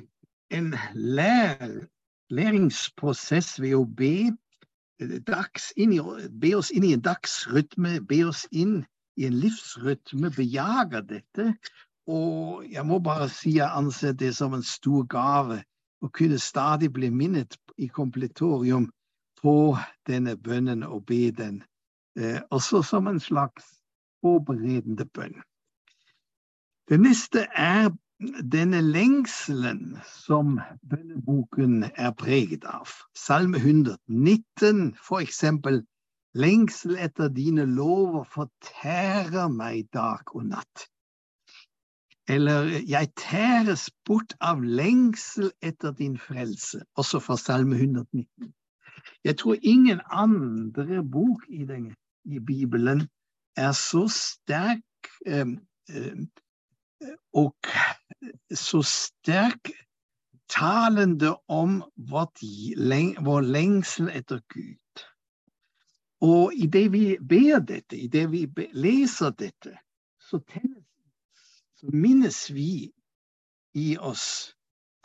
en 0.50 0.74
lær, 0.94 1.88
læringsprosess 2.30 3.60
ved 3.62 3.76
å 3.78 3.86
be, 3.86 4.32
eh, 5.00 5.20
dags 5.28 5.72
inn 5.78 5.94
i, 5.94 6.02
be 6.30 6.54
oss 6.58 6.72
inn 6.72 6.84
i 6.84 6.94
en 6.94 7.04
dagsrytme, 7.06 8.00
be 8.08 8.24
oss 8.28 8.46
inn 8.52 8.86
i 9.18 9.26
en 9.28 9.40
livsrytme, 9.42 10.32
bejager 10.36 11.02
dette. 11.02 11.54
Og 12.08 12.68
jeg 12.72 12.86
må 12.88 13.00
bare 13.04 13.30
si 13.30 13.58
jeg 13.58 13.72
anser 13.74 14.14
det 14.14 14.36
som 14.36 14.54
en 14.56 14.64
stor 14.64 15.04
gave 15.12 15.64
å 16.02 16.12
kunne 16.14 16.40
stadig 16.40 16.92
bli 16.94 17.10
minnet 17.10 17.58
i 17.78 17.88
kompletorium 17.88 18.88
på 19.42 19.78
denne 20.08 20.38
bønnen 20.38 20.84
og 20.84 21.06
be 21.06 21.32
den, 21.32 21.64
eh, 22.18 22.42
også 22.52 22.84
som 22.84 23.08
en 23.08 23.20
slags 23.20 23.66
forberedende 24.22 25.06
bønn. 25.06 25.42
Det 26.88 27.00
neste 27.00 27.48
er 27.54 27.92
denne 28.52 28.82
lengselen 28.82 29.98
som 30.10 30.58
bønneboken 30.90 31.84
er 31.96 32.12
preget 32.18 32.66
av. 32.66 32.90
Salme 33.16 33.58
119, 33.62 34.96
for 34.98 35.22
eksempel. 35.22 35.84
Lengsel 36.38 36.98
etter 37.02 37.30
dine 37.34 37.66
lover 37.66 38.26
fortærer 38.30 39.48
meg 39.54 39.88
dag 39.94 40.36
og 40.36 40.50
natt. 40.50 40.88
Eller 42.30 42.68
jeg 42.90 43.14
tæres 43.18 43.88
bort 44.06 44.34
av 44.42 44.62
lengsel 44.62 45.52
etter 45.64 45.94
din 45.96 46.18
frelse, 46.20 46.82
også 46.98 47.22
fra 47.24 47.38
Salme 47.38 47.78
119. 47.78 48.52
Jeg 49.24 49.38
tror 49.38 49.56
ingen 49.62 50.02
andre 50.12 51.04
bok 51.04 51.46
i, 51.50 51.64
den, 51.66 51.94
i 52.26 52.40
Bibelen 52.40 53.08
er 53.58 53.72
så 53.72 54.06
sterk 54.12 55.10
eh, 55.26 55.48
eh, 55.90 56.28
og 57.34 57.54
så 58.56 58.82
sterk 58.82 59.72
talende 60.50 61.36
om 61.52 61.82
vår 62.10 63.42
lengsel 63.46 64.10
etter 64.10 64.42
Gud. 64.54 65.04
Og 66.22 66.54
idet 66.56 66.92
vi 66.92 67.18
ber 67.22 67.60
dette, 67.60 67.98
idet 67.98 68.32
vi 68.32 68.48
leser 68.74 69.36
dette, 69.38 69.76
så, 70.20 70.40
så 71.78 71.90
minnes 71.94 72.40
vi 72.54 72.92
i 73.78 73.98
oss 73.98 74.56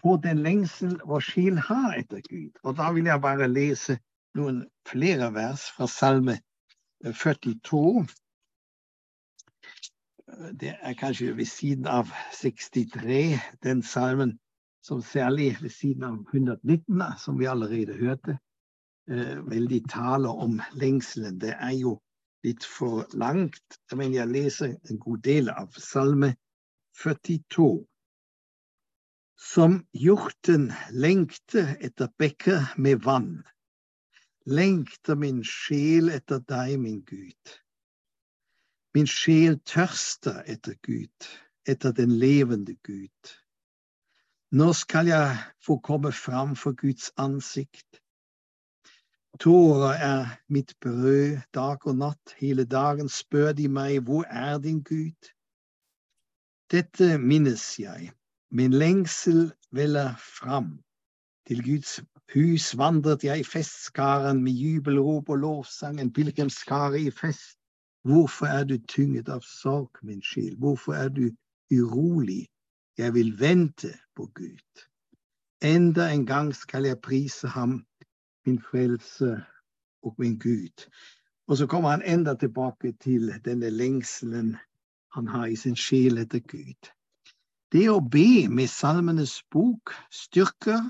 på 0.03 0.17
den 0.23 0.41
lengsel 0.43 0.97
vår 1.07 1.21
sjel 1.27 1.59
har 1.69 1.99
etter 1.99 2.23
Gud. 2.31 2.57
Og 2.65 2.79
da 2.79 2.89
vil 2.97 3.11
jeg 3.11 3.23
bare 3.23 3.51
lese 3.51 3.99
noen 4.39 4.65
flere 4.89 5.29
vers 5.35 5.69
fra 5.77 5.87
Salme 5.91 6.39
42. 7.05 8.07
Det 10.33 10.77
er 10.81 10.95
kanskje 10.95 11.37
ved 11.37 11.47
siden 11.47 11.87
av 11.87 12.09
63, 12.33 13.41
den 13.63 13.83
salmen 13.83 14.39
som 14.83 15.03
særlig 15.03 15.57
ved 15.61 15.71
siden 15.71 16.05
av 16.05 16.15
119, 16.33 17.03
som 17.19 17.39
vi 17.39 17.47
allerede 17.47 17.97
hørte, 17.99 18.39
eh, 19.11 19.39
veldig 19.51 19.83
taler 19.91 20.31
om 20.31 20.61
lengselen. 20.73 21.39
Det 21.41 21.55
er 21.59 21.77
jo 21.77 22.01
litt 22.45 22.65
for 22.65 23.07
langt, 23.13 23.79
men 23.95 24.15
jeg 24.15 24.29
leser 24.29 24.77
en 24.91 24.99
god 24.99 25.19
del 25.19 25.51
av 25.51 25.71
Salme 25.79 26.35
42. 27.03 27.87
Som 29.37 29.83
hjorten 29.93 30.71
lengter 30.91 31.77
etter 31.81 32.11
bekker 32.19 32.75
med 32.79 33.03
vann, 33.05 33.43
lengter 34.47 35.19
min 35.19 35.43
sjel 35.47 36.11
etter 36.11 36.43
deg, 36.49 36.79
min 36.81 37.03
Gud. 37.07 37.62
Min 38.95 39.07
sjel 39.07 39.57
tørster 39.65 40.43
etter 40.53 40.75
Gud, 40.85 41.29
etter 41.65 41.93
den 41.97 42.13
levende 42.13 42.75
Gud. 42.85 43.33
Når 44.53 44.73
skal 44.73 45.07
jeg 45.09 45.39
få 45.65 45.79
komme 45.81 46.13
fram 46.13 46.57
for 46.57 46.77
Guds 46.77 47.13
ansikt? 47.17 48.03
Tårer 49.41 49.95
er 49.97 50.35
mitt 50.49 50.75
brød 50.81 51.39
dag 51.55 51.87
og 51.87 51.97
natt, 51.97 52.35
hele 52.37 52.65
dagen 52.65 53.09
spør 53.09 53.53
de 53.57 53.69
meg, 53.69 54.03
hvor 54.05 54.29
er 54.29 54.59
din 54.59 54.83
Gud? 54.85 55.31
Dette 56.71 57.17
minnes 57.19 57.65
jeg 57.81 58.13
Min 58.53 58.73
lengsel 58.77 59.55
veller 59.71 60.13
fram. 60.21 60.83
Til 61.49 61.65
Guds 61.65 62.01
hus 62.35 62.77
vandret 62.77 63.25
jeg 63.25 63.41
i 63.41 63.45
festskaren 63.49 64.43
med 64.45 64.53
jubelrop 64.53 65.33
og 65.33 65.37
lovsang, 65.37 66.01
en 66.01 66.13
pilegrimsskare 66.13 67.01
i 67.01 67.11
fest. 67.11 67.62
Hvorfor 68.05 68.47
er 68.47 68.65
du 68.65 68.79
tynget 68.79 69.29
av 69.29 69.41
sorg, 69.47 69.91
min 70.03 70.23
sjel? 70.23 70.57
Hvorfor 70.57 70.95
er 70.95 71.09
du 71.09 71.31
urolig? 71.71 72.49
Jeg 72.99 73.15
vil 73.15 73.41
vente 73.41 73.93
på 74.17 74.27
Gud. 74.35 74.83
Enda 75.63 76.11
en 76.13 76.27
gang 76.27 76.55
skal 76.55 76.85
jeg 76.85 77.01
prise 77.01 77.49
ham, 77.49 77.85
min 78.47 78.59
frelse 78.63 79.45
og 80.03 80.15
min 80.19 80.39
Gud. 80.39 80.89
Og 81.47 81.57
så 81.57 81.67
kommer 81.67 81.91
han 81.91 82.03
enda 82.03 82.35
tilbake 82.35 82.93
til 82.93 83.33
denne 83.45 83.71
lengselen 83.71 84.57
han 85.13 85.29
har 85.29 85.47
i 85.47 85.57
sin 85.57 85.77
sjel 85.77 86.19
etter 86.19 86.41
Gud. 86.41 86.91
Det 87.73 87.87
å 87.89 88.01
be 88.01 88.49
med 88.49 88.69
Salmenes 88.69 89.39
bok 89.53 89.95
styrker 90.13 90.83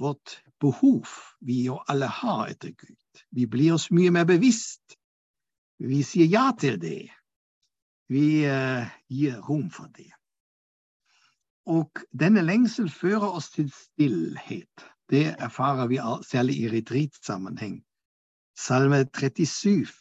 vårt 0.00 0.40
behov 0.60 1.10
vi 1.40 1.64
jo 1.68 1.78
alle 1.88 2.08
har 2.10 2.48
etter 2.50 2.72
Gud. 2.72 3.24
Vi 3.30 3.46
blir 3.46 3.74
oss 3.74 3.90
mye 3.90 4.10
mer 4.10 4.24
bevisst. 4.24 4.96
Vi 5.78 6.02
sier 6.02 6.28
ja 6.30 6.50
til 6.58 6.80
det. 6.80 7.08
Vi 8.08 8.44
uh, 8.46 8.86
gir 9.08 9.40
rom 9.48 9.70
for 9.70 9.88
det. 9.96 10.10
Og 11.66 12.04
denne 12.12 12.44
lengsel 12.44 12.90
fører 12.90 13.30
oss 13.30 13.50
til 13.50 13.70
stillhet. 13.72 14.86
Det 15.10 15.26
erfarer 15.38 15.88
vi 15.88 16.00
særlig 16.24 16.58
i 16.60 16.70
retreatsammenheng. 16.72 17.82
Salme 18.56 19.04
37. 19.04 19.92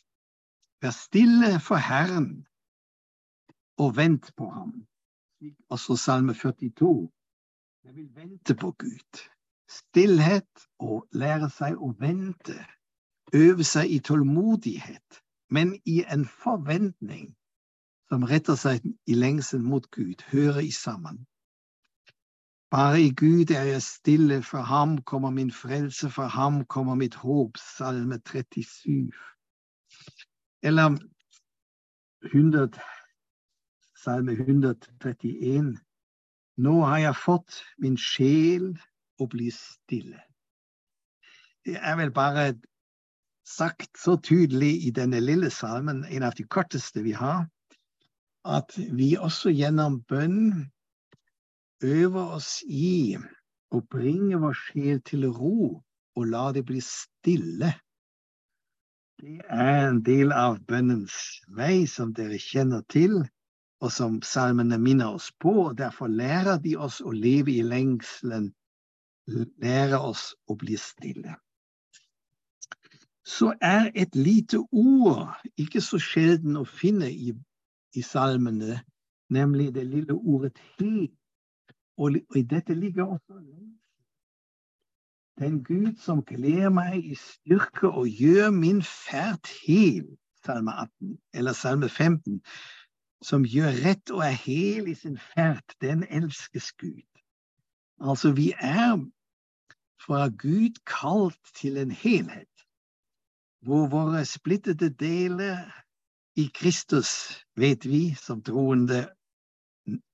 Vær 0.83 0.91
stille 0.91 1.59
for 1.59 1.79
Herren 1.79 2.45
og 3.79 3.95
vent 3.97 4.33
på 4.37 4.49
ham 4.49 4.83
også 5.69 5.95
Salme 5.95 6.33
42. 6.33 7.11
Jeg 7.83 7.95
vil 7.95 8.15
vente 8.15 8.55
på 8.55 8.71
Gud. 8.71 9.29
stillhet 9.69 10.67
og 10.79 11.07
lære 11.11 11.49
seg 11.49 11.79
å 11.81 11.89
vente. 11.99 12.55
Øve 13.33 13.65
seg 13.65 13.89
i 13.89 13.99
tålmodighet, 13.99 15.22
men 15.53 15.75
i 15.85 16.01
en 16.13 16.25
forventning 16.25 17.27
som 18.09 18.25
retter 18.29 18.57
seg 18.57 18.81
i 19.09 19.17
lengsel 19.17 19.61
mot 19.61 19.85
Gud, 19.93 20.25
hører 20.31 20.61
i 20.65 20.71
sammen. 20.73 21.23
Bare 22.73 23.01
i 23.01 23.11
Gud 23.13 23.53
er 23.53 23.67
jeg 23.69 23.81
stille, 23.85 24.41
fra 24.41 24.63
ham 24.65 24.97
kommer 25.01 25.29
min 25.29 25.51
frelse, 25.53 26.09
fra 26.09 26.25
ham 26.27 26.65
kommer 26.65 26.95
mitt 26.95 27.15
håp. 27.15 27.57
Salme 27.57 28.17
37. 28.17 29.11
Eller 30.63 30.97
100, 32.33 32.69
salme 34.03 34.31
131. 34.31 35.77
Nå 36.57 36.75
har 36.81 36.97
jeg 36.97 37.21
fått 37.25 37.61
min 37.77 37.97
sjel 37.97 38.71
å 39.21 39.29
bli 39.29 39.51
stille. 39.53 40.21
Det 41.65 41.77
er 41.77 41.97
vel 42.01 42.11
bare 42.11 42.55
sagt 43.43 43.97
så 43.99 44.15
tydelig 44.17 44.85
i 44.87 44.91
denne 44.95 45.19
lille 45.19 45.49
salmen, 45.51 46.03
en 46.05 46.23
av 46.23 46.35
de 46.37 46.45
korteste 46.47 47.03
vi 47.03 47.13
har, 47.17 47.45
at 48.43 48.75
vi 48.77 49.13
også 49.17 49.53
gjennom 49.53 50.01
bønn 50.09 50.69
øver 51.83 52.35
oss 52.37 52.61
i 52.67 53.15
å 53.73 53.81
bringe 53.91 54.39
vår 54.39 54.55
sjel 54.59 55.01
til 55.07 55.27
ro 55.31 55.83
og 56.15 56.27
la 56.29 56.49
det 56.55 56.65
bli 56.67 56.81
stille. 56.83 57.73
Det 59.19 59.39
er 59.47 59.87
en 59.87 60.01
del 60.05 60.33
av 60.35 60.59
bønnens 60.67 61.15
vei 61.47 61.85
som 61.89 62.11
dere 62.15 62.39
kjenner 62.41 62.83
til, 62.91 63.21
og 63.83 63.91
som 63.91 64.19
salmene 64.23 64.77
minner 64.79 65.15
oss 65.17 65.29
på. 65.43 65.71
Derfor 65.77 66.11
lærer 66.11 66.59
de 66.63 66.75
oss 66.79 67.01
å 67.01 67.11
leve 67.11 67.51
i 67.51 67.63
lengselen, 67.67 68.51
lærer 69.27 69.99
oss 69.99 70.31
å 70.47 70.55
bli 70.59 70.77
stille. 70.79 71.35
Så 73.25 73.53
er 73.61 73.91
et 73.95 74.15
lite 74.15 74.57
ord 74.71 75.31
ikke 75.57 75.81
så 75.81 75.99
sjelden 75.99 76.57
å 76.59 76.65
finne 76.67 77.11
i 77.11 77.33
i 77.93 78.01
salmene, 78.01 78.79
nemlig 79.29 79.73
det 79.75 79.85
lille 79.85 80.13
ordet 80.13 80.57
he. 80.77 81.11
Og 81.97 82.17
i 82.35 82.41
dette 82.41 82.73
ligger 82.73 83.03
også 83.03 83.37
den 85.39 85.63
Gud 85.63 85.95
som 85.97 86.21
kler 86.25 86.69
meg 86.69 87.05
i 87.05 87.15
styrke 87.17 87.89
og 87.89 88.07
gjør 88.07 88.51
min 88.53 88.81
ferd 88.85 89.49
hel, 89.65 90.05
salme 90.45 90.73
18, 90.85 91.17
eller 91.33 91.57
salme 91.57 91.89
15, 91.89 92.41
som 93.23 93.45
gjør 93.45 93.73
rett 93.85 94.13
og 94.13 94.21
er 94.27 94.37
hel 94.37 94.89
i 94.91 94.95
sin 94.97 95.17
ferd, 95.17 95.63
den 95.81 96.03
elskes 96.09 96.71
Gud. 96.77 97.07
Altså, 98.01 98.31
vi 98.31 98.51
er 98.59 98.99
fra 100.05 100.27
Gud 100.27 100.81
kalt 100.85 101.39
til 101.55 101.77
en 101.77 101.91
helhet, 101.91 102.52
hvor 103.63 103.87
våre 103.87 104.25
splittede 104.27 104.89
deler 104.99 105.63
i 106.35 106.49
Kristus, 106.55 107.09
vet 107.55 107.85
vi 107.85 108.13
som 108.19 108.41
troende, 108.43 109.05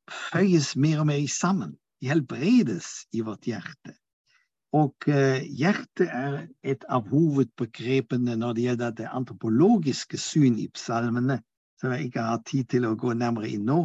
føyes 0.09 0.75
mer 0.75 1.01
og 1.03 1.09
mer 1.09 1.25
sammen. 1.27 1.75
De 2.01 2.07
helbredes 2.07 3.07
i 3.13 3.21
vårt 3.25 3.47
hjerte. 3.49 3.95
Og 4.71 4.93
uh, 5.09 5.41
hjertet 5.41 6.11
er 6.13 6.35
et 6.63 6.83
av 6.93 7.07
hovedbegrepene 7.09 8.35
når 8.37 8.53
det 8.55 8.65
gjelder 8.67 8.97
det 8.99 9.07
antropologiske 9.09 10.19
syn 10.21 10.59
i 10.61 10.67
psalmene, 10.75 11.39
som 11.81 11.95
jeg 11.95 12.09
ikke 12.09 12.27
har 12.27 12.43
tid 12.45 12.69
til 12.69 12.85
å 12.85 12.95
gå 12.99 13.15
nærmere 13.17 13.49
inn 13.49 13.65
nå. 13.65 13.81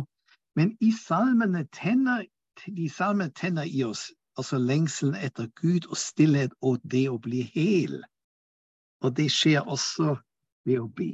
Men 0.55 0.75
i 0.85 0.93
salmene 0.93 1.65
tenner, 1.73 2.27
de 2.67 2.89
salmene 2.93 3.33
tenner 3.33 3.65
i 3.65 3.83
oss 3.87 4.11
altså 4.39 4.59
lengselen 4.59 5.17
etter 5.17 5.49
Gud 5.61 5.89
og 5.89 5.97
stillhet 5.99 6.53
og 6.61 6.83
det 6.85 7.07
å 7.11 7.19
bli 7.23 7.47
hel. 7.55 8.03
Og 9.05 9.17
det 9.17 9.29
skjer 9.33 9.67
også 9.69 10.15
ved 10.65 10.79
å 10.81 10.89
be. 10.97 11.13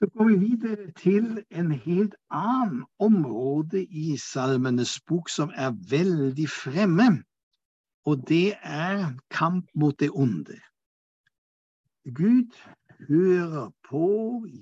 Så 0.00 0.08
går 0.12 0.26
vi 0.28 0.36
videre 0.40 0.90
til 0.96 1.44
en 1.50 1.70
helt 1.72 2.16
annen 2.28 2.82
område 3.00 3.82
i 3.84 4.16
Salmenes 4.20 4.98
bok 5.08 5.32
som 5.32 5.52
er 5.56 5.72
veldig 5.92 6.48
fremme, 6.52 7.08
og 8.04 8.26
det 8.28 8.58
er 8.60 9.10
kamp 9.32 9.72
mot 9.74 9.96
det 10.00 10.10
onde. 10.12 10.56
Gud 12.16 12.56
hører 13.08 13.72
på, 13.88 14.06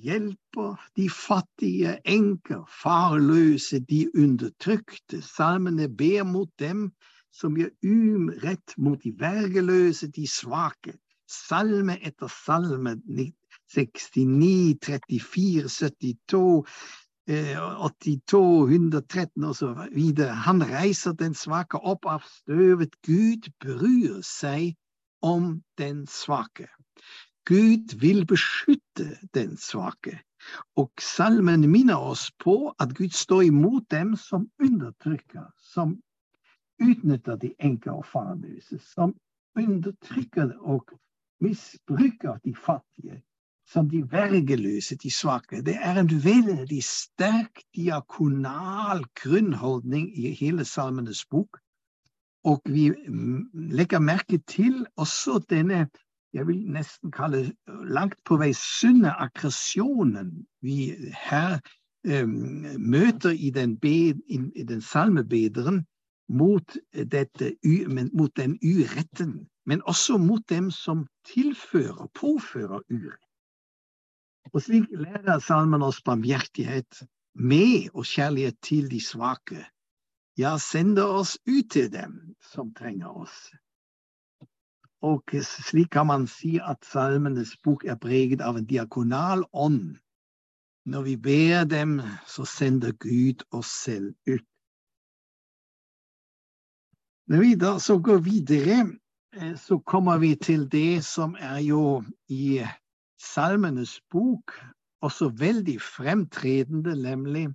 hjelper 0.07 0.79
de 0.97 1.11
fattige, 1.11 1.99
enker, 2.05 2.62
farløse, 2.83 3.79
de 3.90 4.07
undertrykte. 4.14 5.23
Salmene 5.23 5.90
ber 5.90 6.27
mot 6.27 6.51
dem 6.59 6.92
som 7.35 7.59
gjør 7.59 7.75
urett 7.83 8.75
mot 8.79 9.03
de 9.03 9.14
vergeløse, 9.19 10.11
de 10.11 10.27
svake. 10.27 10.95
Salme 11.29 11.99
etter 12.01 12.31
salme 12.33 12.95
69, 13.69 14.79
34, 14.81 15.69
72, 15.69 16.64
82, 17.29 18.69
113 18.71 19.45
osv. 19.45 20.23
Han 20.49 20.62
reiser 20.64 21.12
den 21.12 21.35
svake 21.37 21.77
opp 21.77 22.09
av 22.09 22.25
støvet. 22.25 22.97
Gud 23.05 23.51
bryr 23.61 24.23
seg 24.25 24.73
om 25.21 25.59
den 25.77 26.07
svake. 26.09 26.71
Gud 27.49 27.93
vil 28.01 28.25
beskytte 28.29 29.19
den 29.35 29.57
svake. 29.61 30.17
Og 30.81 30.91
salmen 31.03 31.67
minner 31.69 32.01
oss 32.01 32.31
på 32.41 32.73
at 32.81 32.95
Gud 32.97 33.12
står 33.12 33.43
imot 33.51 33.91
dem 33.91 34.14
som 34.17 34.47
undertrykker, 34.62 35.51
som 35.61 35.99
utnytter 36.81 37.37
de 37.37 37.53
enke 37.59 37.93
og 37.93 38.07
farløse, 38.07 38.79
som 38.79 39.12
undertrykker 39.59 40.55
og 40.61 40.95
misbruker 41.40 42.38
de 42.44 42.55
fattige 42.55 43.22
som 43.68 43.88
de 43.90 44.03
vergeløse, 44.11 44.96
de 44.96 45.11
svake. 45.11 45.62
Det 45.62 45.77
er 45.77 46.01
en 46.01 46.11
veldig 46.24 46.83
sterk 46.85 47.62
diakonal 47.77 49.05
grunnholdning 49.14 50.09
i 50.18 50.33
hele 50.33 50.64
Salmenes 50.64 51.24
bok. 51.27 51.59
Og 52.44 52.62
vi 52.64 52.88
legger 53.53 53.98
merke 53.98 54.38
til 54.38 54.87
også 54.96 55.40
denne, 55.51 55.88
jeg 56.33 56.46
vil 56.46 56.64
nesten 56.72 57.12
kalle 57.12 57.53
langt 57.85 58.18
på 58.24 58.37
vei 58.40 58.53
sunne 58.57 59.12
aggresjonen 59.20 60.33
vi 60.64 60.94
her 61.29 61.59
um, 62.09 62.64
møter 62.79 63.37
i 63.37 63.51
den, 63.51 63.77
i 63.83 64.64
den 64.68 64.81
salmebederen 64.81 65.85
mot, 66.29 66.77
dette, 66.93 67.55
mot 68.12 68.37
den 68.37 68.59
uretten, 68.62 69.49
men 69.67 69.83
også 69.83 70.19
mot 70.19 70.45
dem 70.49 70.71
som 70.71 71.07
tilfører, 71.29 72.09
påfører 72.14 72.85
urett. 72.91 73.25
Og 74.53 74.62
slik 74.64 74.88
lærer 74.93 75.41
salmen 75.45 75.83
oss 75.85 76.01
barmhjertighet 76.05 77.03
med 77.35 77.91
og 77.95 78.07
kjærlighet 78.09 78.57
til 78.64 78.88
de 78.91 79.01
svake. 79.01 79.61
Ja, 80.38 80.57
sender 80.59 81.05
oss 81.05 81.37
ut 81.49 81.71
til 81.71 81.93
dem 81.93 82.37
som 82.53 82.73
trenger 82.75 83.12
oss. 83.12 83.37
Og 85.03 85.23
slik 85.43 85.93
kan 85.95 86.07
man 86.07 86.27
si 86.27 86.57
at 86.59 86.85
Salmenes 86.87 87.57
bok 87.62 87.85
er 87.85 87.99
preget 88.03 88.41
av 88.43 88.57
en 88.59 88.67
diakonal 88.67 89.45
ånd. 89.53 89.99
Når 90.88 91.03
vi 91.03 91.17
ber 91.17 91.64
dem, 91.69 92.01
så 92.27 92.45
sender 92.49 92.93
Gud 92.99 93.45
oss 93.53 93.71
selv 93.85 94.14
ut. 94.27 94.48
Når 97.29 97.41
vi 97.45 97.55
da 97.55 97.79
så 97.79 97.99
går 97.99 98.19
videre, 98.25 98.99
eh, 99.37 99.57
så 99.57 99.79
kommer 99.79 100.19
vi 100.19 100.35
til 100.35 100.73
det 100.73 101.05
som 101.05 101.37
er 101.38 101.59
jo 101.59 102.03
i 102.29 102.64
Salmenes 103.21 104.01
bok 104.11 104.53
også 105.03 105.29
veldig 105.29 105.81
fremtredende, 105.83 106.95
nemlig 107.03 107.49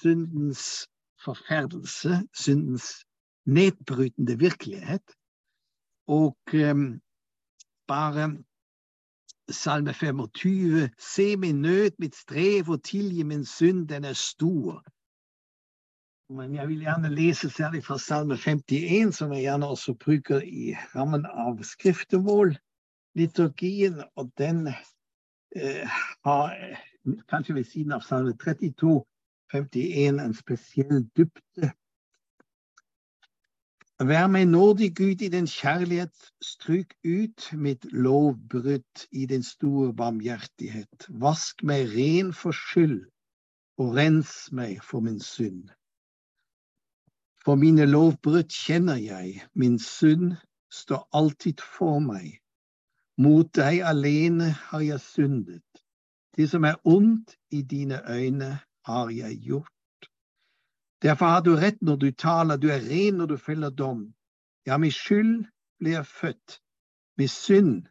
syndens 0.00 0.86
forferdelse, 1.24 2.28
syndens 2.34 3.04
nedbrytende 3.46 4.38
virkelighet. 4.38 5.16
Og 6.06 6.36
um, 6.54 7.00
bare 7.88 8.36
Salme 9.50 9.94
25, 9.94 10.90
se 10.98 11.36
min 11.36 11.62
nød, 11.62 11.90
mitt 11.98 12.16
strev, 12.16 12.68
og 12.68 12.84
tilgi 12.84 13.22
min 13.22 13.44
synd, 13.44 13.88
den 13.88 14.04
er 14.04 14.12
stor. 14.12 14.84
Men 16.30 16.54
jeg 16.54 16.68
vil 16.68 16.84
gjerne 16.86 17.10
lese 17.10 17.50
særlig 17.50 17.82
fra 17.84 17.98
Salme 17.98 18.36
51, 18.38 19.16
som 19.16 19.32
jeg 19.32 19.48
gjerne 19.48 19.66
også 19.66 19.94
bruker 19.98 20.44
i 20.46 20.76
rammen 20.94 21.24
av 21.26 21.58
skriftemål 21.66 22.54
liturgien, 23.18 24.02
og 24.14 24.30
den 24.38 24.68
eh, 25.56 25.88
har 26.24 26.54
kanskje 27.32 27.54
ved 27.54 27.64
siden 27.64 27.96
av 27.96 28.04
salme 28.06 28.36
32, 28.38 29.00
51 29.52 30.20
en 30.22 30.36
spesiell 30.38 31.02
dybde. 31.18 31.72
Vær 34.00 34.30
meg 34.32 34.46
nådig, 34.48 34.94
Gud, 34.96 35.26
i 35.26 35.28
din 35.34 35.50
kjærlighet, 35.50 36.14
stryk 36.40 36.94
ut 37.04 37.50
mitt 37.52 37.84
lovbrudd 37.92 39.04
i 39.10 39.26
din 39.26 39.42
store 39.42 39.90
barmhjertighet. 39.98 41.10
Vask 41.10 41.66
meg 41.66 41.90
ren 41.92 42.32
for 42.32 42.56
skyld, 42.56 43.02
og 43.82 43.98
rens 43.98 44.46
meg 44.54 44.78
for 44.86 45.04
min 45.04 45.20
synd. 45.20 45.68
For 47.44 47.56
mine 47.56 47.86
lovbrudd 47.88 48.52
kjenner 48.52 49.00
jeg, 49.00 49.40
min 49.54 49.78
synd 49.78 50.34
står 50.72 51.06
alltid 51.16 51.62
for 51.64 52.00
meg. 52.04 52.36
Mot 53.20 53.48
deg 53.56 53.80
alene 53.84 54.50
har 54.70 54.84
jeg 54.84 55.00
syndet. 55.00 55.84
Det 56.36 56.48
som 56.50 56.64
er 56.64 56.80
ondt 56.84 57.36
i 57.50 57.62
dine 57.62 58.00
øyne, 58.08 58.58
har 58.86 59.10
jeg 59.10 59.38
gjort. 59.44 60.08
Derfor 61.02 61.26
har 61.26 61.40
du 61.40 61.54
rett 61.56 61.82
når 61.82 61.96
du 61.96 62.10
taler, 62.10 62.56
du 62.56 62.68
er 62.68 62.80
ren 62.80 63.20
når 63.20 63.26
du 63.26 63.36
feller 63.36 63.70
dom. 63.70 64.14
Ja, 64.66 64.76
med 64.76 64.92
skyld 64.92 65.46
blir 65.80 65.92
jeg 65.92 66.06
født, 66.06 66.60
med 67.16 67.28
synd 67.28 67.86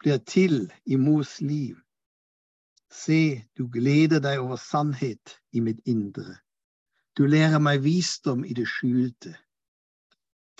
blir 0.00 0.18
til 0.18 0.72
i 0.86 0.96
mors 0.96 1.40
liv. 1.40 1.76
Se, 2.92 3.44
du 3.58 3.68
gleder 3.68 4.20
deg 4.24 4.40
over 4.40 4.56
sannhet 4.56 5.36
i 5.52 5.60
mitt 5.60 5.80
indre. 5.84 6.36
Du 7.16 7.24
lærer 7.26 7.58
meg 7.58 7.80
visdom 7.84 8.44
i 8.44 8.52
det 8.52 8.66
skjulte. 8.68 9.32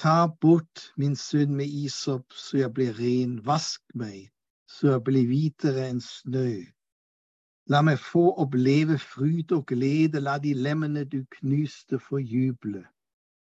Ta 0.01 0.27
bort 0.41 0.93
min 0.97 1.17
synd 1.17 1.53
med 1.59 1.69
isop, 1.69 2.33
så 2.33 2.63
jeg 2.63 2.73
blir 2.73 2.97
ren. 2.97 3.35
Vask 3.45 3.83
meg, 3.95 4.31
så 4.69 4.95
jeg 4.95 5.05
blir 5.05 5.29
hvitere 5.29 5.85
enn 5.91 6.01
snø. 6.01 6.65
La 7.69 7.83
meg 7.85 8.01
få 8.01 8.25
oppleve 8.41 8.97
fryd 9.03 9.53
og 9.53 9.67
glede, 9.73 10.21
la 10.21 10.39
de 10.39 10.55
lemmene 10.55 11.05
du 11.05 11.25
knuste, 11.39 12.01
få 12.01 12.23
juble. 12.25 12.85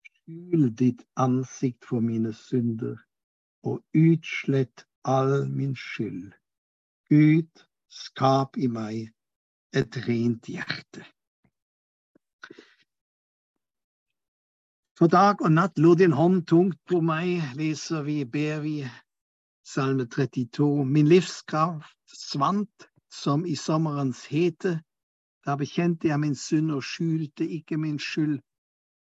Skjul 0.05 0.69
ditt 0.77 1.05
ansikt 1.17 1.89
for 1.89 2.05
mine 2.05 2.35
synder, 2.37 2.97
og 3.65 3.81
utslett 3.97 4.85
all 5.05 5.47
min 5.49 5.77
skyld. 5.77 6.35
Gud, 7.09 7.65
skap 7.89 8.61
i 8.61 8.69
meg 8.69 9.07
et 9.73 9.97
rent 10.09 10.51
hjerte. 10.53 11.09
For 14.99 15.07
dag 15.07 15.43
og 15.47 15.53
natt 15.55 15.77
lå 15.79 15.93
din 15.95 16.15
hånd 16.19 16.41
tungt 16.51 16.79
på 16.91 16.99
meg, 17.07 17.53
leser 17.55 18.01
vi, 18.03 18.17
ber 18.27 18.65
vi, 18.65 18.81
salme 19.63 20.09
32. 20.11 20.67
Min 20.91 21.07
livskraft 21.07 22.17
svant 22.19 22.89
som 23.07 23.45
i 23.47 23.55
sommerens 23.55 24.25
hete. 24.27 24.73
Da 25.47 25.55
bekjente 25.61 26.11
jeg 26.11 26.19
min 26.19 26.35
synd 26.35 26.75
og 26.75 26.83
skjulte 26.83 27.47
ikke 27.47 27.79
min 27.79 28.01
skyld. 28.03 28.41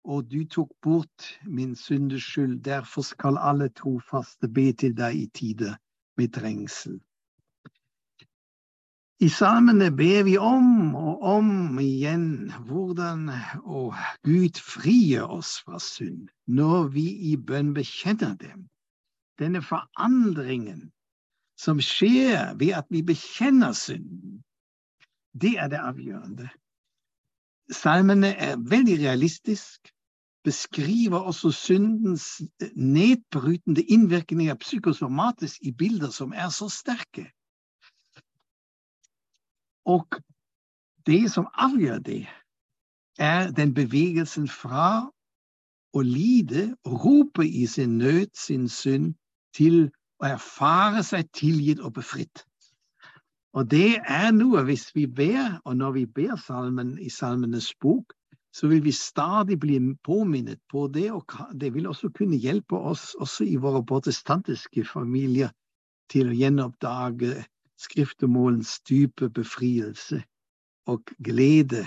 Og 0.06 0.30
du 0.30 0.44
tok 0.46 0.70
bort 0.86 1.32
min 1.50 1.74
syndes 1.74 2.30
skyld. 2.30 2.60
Derfor 2.62 3.02
skal 3.02 3.42
alle 3.42 3.72
trofaste 3.74 4.46
be 4.46 4.70
til 4.72 4.94
deg 4.94 5.18
i 5.18 5.26
tide 5.34 5.74
med 6.14 6.30
trengsel. 6.38 7.00
I 9.22 9.28
salmene 9.30 9.92
ber 9.94 10.24
vi 10.26 10.32
om 10.34 10.96
og 10.98 11.20
om 11.22 11.76
igjen 11.78 12.50
hvordan 12.66 13.28
å 13.62 13.82
Gud 14.26 14.56
frier 14.58 15.28
oss 15.30 15.60
fra 15.62 15.78
synd 15.78 16.24
når 16.50 16.88
vi 16.96 17.04
i 17.30 17.36
bønn 17.38 17.68
bekjenner 17.76 18.32
dem. 18.40 18.64
Denne 19.38 19.62
forandringen 19.62 20.88
som 21.54 21.78
skjer 21.78 22.56
ved 22.58 22.74
at 22.80 22.88
vi 22.90 23.04
bekjenner 23.06 23.76
synden, 23.78 24.40
det 25.38 25.54
er 25.54 25.70
det 25.70 25.78
avgjørende. 25.78 26.48
Salmene 27.70 28.32
er 28.34 28.58
veldig 28.58 28.96
realistisk, 29.04 29.92
beskriver 30.42 31.22
også 31.30 31.52
syndens 31.54 32.26
nedbrytende 32.74 33.86
innvirkninger 33.86 34.58
psykosomatisk 34.66 35.62
i 35.62 35.70
bilder 35.70 36.10
som 36.10 36.34
er 36.34 36.50
så 36.50 36.66
sterke. 36.66 37.28
Og 39.84 40.06
det 41.06 41.30
som 41.30 41.48
avgjør 41.54 41.98
det, 41.98 42.26
er 43.18 43.50
den 43.50 43.74
bevegelsen 43.74 44.48
fra 44.48 45.10
å 45.92 46.00
lide 46.00 46.72
rope 46.86 47.44
i 47.44 47.66
sin 47.66 47.98
nød, 47.98 48.30
sin 48.38 48.68
synd, 48.68 49.14
til 49.52 49.90
å 50.22 50.30
erfare 50.32 51.02
seg 51.04 51.28
tilgitt 51.36 51.82
og 51.82 51.98
befridd. 51.98 52.44
Og 53.52 53.68
det 53.68 54.00
er 54.08 54.30
noe 54.32 54.62
hvis 54.64 54.88
vi 54.96 55.04
ber, 55.06 55.58
og 55.64 55.76
når 55.76 55.96
vi 55.98 56.06
ber 56.06 56.38
salmen 56.40 56.94
i 56.98 57.10
Salmenes 57.12 57.74
bok, 57.82 58.14
så 58.52 58.68
vil 58.68 58.82
vi 58.84 58.92
stadig 58.92 59.58
bli 59.60 59.78
påminnet 60.04 60.60
på 60.72 60.86
det, 60.92 61.10
og 61.12 61.24
det 61.60 61.72
vil 61.74 61.88
også 61.88 62.08
kunne 62.16 62.40
hjelpe 62.40 62.76
oss, 62.76 63.12
også 63.14 63.44
i 63.44 63.56
våre 63.60 63.84
protestantiske 63.84 64.84
familier, 64.88 65.52
til 66.12 66.28
å 66.28 66.36
gjenoppdage 66.36 67.44
skriftemålens 67.82 68.78
dype 68.88 69.28
befrielse 69.30 70.22
og 70.86 71.02
glede 71.24 71.86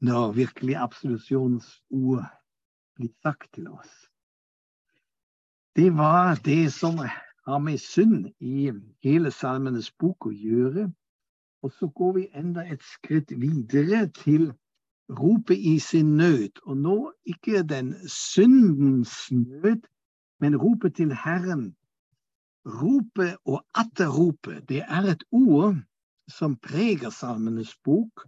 når 0.00 0.32
virkelig 0.38 0.76
absolusjonens 0.76 1.68
ord 1.90 2.24
blir 2.96 3.12
sagt 3.22 3.52
til 3.54 3.68
oss. 3.70 3.92
Det 5.76 5.92
var 5.96 6.34
det 6.44 6.72
som 6.72 6.98
har 7.46 7.58
med 7.58 7.78
synd 7.78 8.26
i 8.40 8.70
hele 9.02 9.30
Salmenes 9.30 9.90
bok 9.90 10.26
å 10.26 10.32
gjøre. 10.34 10.90
Og 11.62 11.72
så 11.78 11.86
går 11.88 12.12
vi 12.12 12.24
enda 12.34 12.64
et 12.66 12.82
skritt 12.82 13.30
videre 13.38 14.08
til 14.18 14.50
ropet 15.08 15.58
i 15.58 15.78
sin 15.78 16.16
nød. 16.16 16.60
Og 16.66 16.76
nå 16.76 16.96
ikke 17.24 17.62
den 17.62 17.94
syndens 18.08 19.30
nød, 19.30 19.86
men 20.40 20.58
ropet 20.58 20.96
til 20.98 21.14
Herren 21.14 21.72
Ropet 22.66 23.36
og 23.44 23.64
atterropet, 23.74 24.68
det 24.68 24.84
er 24.86 25.08
et 25.10 25.24
ord 25.32 25.80
som 26.30 26.54
preger 26.56 27.10
Salmenes 27.10 27.74
bok. 27.84 28.26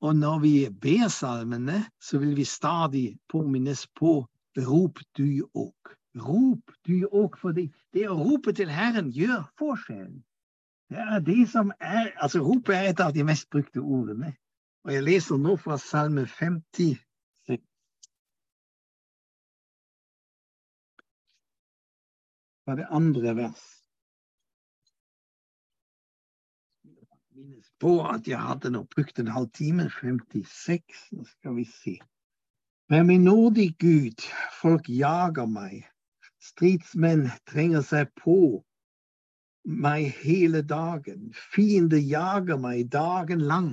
Og 0.00 0.16
når 0.16 0.38
vi 0.38 0.54
ber 0.70 1.08
salmene, 1.08 1.84
så 2.00 2.18
vil 2.18 2.36
vi 2.36 2.44
stadig 2.44 3.18
påminnes 3.28 3.86
på 3.98 4.26
rop 4.58 4.98
du 5.18 5.46
òg. 5.54 5.94
Rop 6.18 6.74
du 6.86 7.06
òg, 7.06 7.38
for 7.38 7.54
det 7.54 8.06
å 8.08 8.18
rope 8.18 8.54
til 8.54 8.70
Herren 8.70 9.10
gjør 9.14 9.46
forskjellen. 9.58 10.22
Det 10.90 10.98
er 10.98 11.20
det 11.20 11.48
som 11.50 11.72
er 11.80 12.12
Altså, 12.16 12.42
ropet 12.42 12.74
er 12.74 12.90
et 12.90 13.00
av 13.00 13.12
de 13.14 13.24
mest 13.24 13.50
brukte 13.50 13.80
ordene. 13.80 14.34
Og 14.86 14.94
jeg 14.94 15.04
leser 15.04 15.38
nå 15.38 15.56
fra 15.60 15.76
Salme 15.78 16.26
50. 16.26 16.96
fra 22.68 22.74
det 22.76 22.86
andre 22.90 23.32
vers. 23.32 23.60
Minnes 27.32 27.70
på 27.80 27.94
at 28.04 28.26
jeg 28.28 28.36
hadde 28.44 28.68
nå 28.74 28.82
brukt 28.92 29.20
en 29.22 29.30
halvtime, 29.32 29.86
56. 29.88 30.98
Nå 31.16 31.24
skal 31.30 31.54
vi 31.56 31.64
se. 31.64 31.94
Men 32.92 33.06
min 33.08 33.24
nådige 33.24 33.72
Gud, 33.80 34.26
folk 34.60 34.90
jager 34.92 35.48
meg. 35.48 35.86
Stridsmenn 36.44 37.30
trenger 37.48 37.86
seg 37.88 38.12
på 38.20 38.36
meg 39.64 40.12
hele 40.20 40.60
dagen. 40.60 41.32
Fiender 41.54 42.04
jager 42.04 42.60
meg 42.60 42.92
dagen 42.92 43.46
lang. 43.48 43.72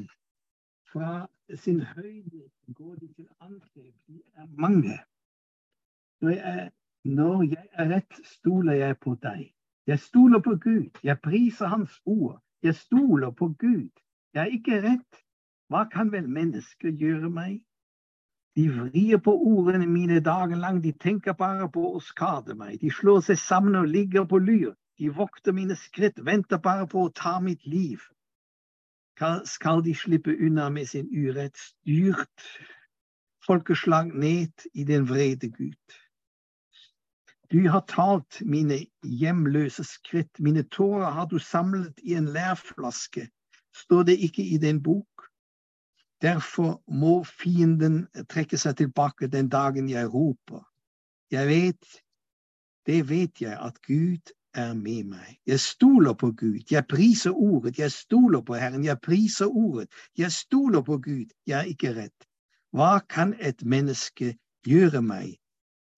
Fra 0.88 1.26
sin 1.52 1.84
høyde 1.84 2.48
går 2.80 2.96
de 3.04 3.12
til 3.12 3.28
angrep. 3.44 3.92
De 4.08 4.24
er 4.40 4.48
mange. 4.56 5.02
Når 6.24 6.40
jeg 6.40 6.72
når 7.06 7.44
jeg 7.44 7.68
er 7.74 7.90
rett, 7.90 8.18
stoler 8.26 8.74
jeg 8.74 8.98
på 8.98 9.14
deg. 9.22 9.52
Jeg 9.88 10.00
stoler 10.00 10.42
på 10.42 10.56
Gud. 10.58 10.90
Jeg 11.04 11.20
priser 11.22 11.68
Hans 11.68 12.02
ord. 12.06 12.42
Jeg 12.64 12.76
stoler 12.76 13.32
på 13.32 13.48
Gud. 13.48 13.92
Jeg 14.34 14.42
er 14.42 14.54
ikke 14.58 14.82
rett. 14.82 15.22
Hva 15.70 15.84
kan 15.90 16.12
vel 16.12 16.30
mennesker 16.30 16.90
gjøre 16.90 17.30
meg? 17.30 17.60
De 18.56 18.66
vrir 18.72 19.18
på 19.22 19.34
ordene 19.36 19.88
mine 19.88 20.20
dagen 20.20 20.60
lang. 20.60 20.82
De 20.84 20.92
tenker 20.92 21.34
bare 21.38 21.70
på 21.70 21.84
å 21.94 22.02
skade 22.02 22.56
meg. 22.58 22.80
De 22.82 22.90
slår 22.90 23.22
seg 23.28 23.38
sammen 23.38 23.76
og 23.76 23.92
ligger 23.94 24.26
på 24.26 24.40
lyr. 24.42 24.74
De 24.98 25.10
vokter 25.14 25.54
mine 25.54 25.76
skritt, 25.76 26.22
venter 26.26 26.58
bare 26.58 26.88
på 26.88 27.04
å 27.06 27.12
ta 27.14 27.40
mitt 27.44 27.66
liv. 27.68 28.02
Skal 29.46 29.84
de 29.84 29.94
slippe 29.96 30.34
unna 30.34 30.70
med 30.70 30.88
sin 30.88 31.06
urett, 31.12 31.58
styrt 31.58 32.50
folkeslag 33.46 34.10
ned 34.16 34.66
i 34.74 34.84
den 34.84 35.06
vrede 35.10 35.52
Gud? 35.52 36.00
Du 37.52 37.70
har 37.70 37.84
talt 37.88 38.42
mine 38.42 38.80
hjemløse 39.04 39.84
skritt, 39.84 40.40
mine 40.40 40.64
tårer 40.64 41.12
har 41.12 41.28
du 41.30 41.40
samlet 41.40 42.00
i 42.04 42.16
en 42.18 42.32
lærflaske. 42.34 43.28
Står 43.76 44.04
det 44.04 44.18
ikke 44.18 44.44
i 44.44 44.58
din 44.58 44.84
bok? 44.84 45.28
Derfor 46.22 46.82
må 46.88 47.24
fienden 47.24 48.08
trekke 48.30 48.58
seg 48.58 48.78
tilbake 48.80 49.28
den 49.28 49.50
dagen 49.50 49.90
jeg 49.90 50.10
roper. 50.14 50.64
Jeg 51.32 51.48
vet, 51.48 52.02
det 52.86 53.10
vet 53.10 53.42
jeg, 53.42 53.58
at 53.60 53.82
Gud 53.88 54.34
er 54.56 54.74
med 54.74 55.04
meg. 55.04 55.38
Jeg 55.46 55.60
stoler 55.60 56.14
på 56.14 56.32
Gud. 56.32 56.64
Jeg 56.72 56.88
priser 56.88 57.32
ordet. 57.32 57.78
Jeg 57.80 57.92
stoler 57.92 58.42
på 58.42 58.56
Herren. 58.56 58.86
Jeg 58.86 59.02
priser 59.02 59.46
ordet. 59.46 59.88
Jeg 60.18 60.32
stoler 60.32 60.82
på 60.82 60.98
Gud. 60.98 61.34
Jeg 61.48 61.60
er 61.60 61.64
ikke 61.76 61.94
redd. 61.96 62.28
Hva 62.72 63.00
kan 63.10 63.36
et 63.40 63.66
menneske 63.66 64.36
gjøre 64.66 65.02
meg? 65.02 65.36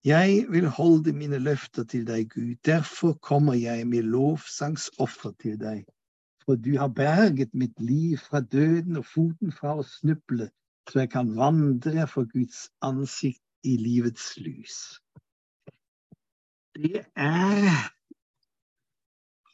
Jeg 0.08 0.46
vil 0.48 0.66
holde 0.68 1.12
mine 1.12 1.38
løfter 1.38 1.84
til 1.84 2.06
deg, 2.06 2.30
Gud. 2.32 2.54
Derfor 2.64 3.12
kommer 3.12 3.52
jeg 3.54 3.86
med 3.86 4.02
lovsangsoffer 4.02 5.34
til 5.42 5.58
deg. 5.60 5.82
For 6.44 6.56
du 6.56 6.78
har 6.80 6.88
berget 6.88 7.54
mitt 7.54 7.80
liv 7.80 8.16
fra 8.16 8.40
døden 8.40 8.96
og 8.96 9.04
foten 9.04 9.52
fra 9.52 9.74
å 9.76 9.84
snuble, 9.84 10.48
så 10.88 11.02
jeg 11.02 11.10
kan 11.12 11.34
vandre 11.36 12.06
for 12.08 12.24
Guds 12.32 12.70
ansikt 12.80 13.44
i 13.68 13.76
livets 13.76 14.30
lys. 14.40 14.80
Det 16.78 17.04
er 17.12 17.68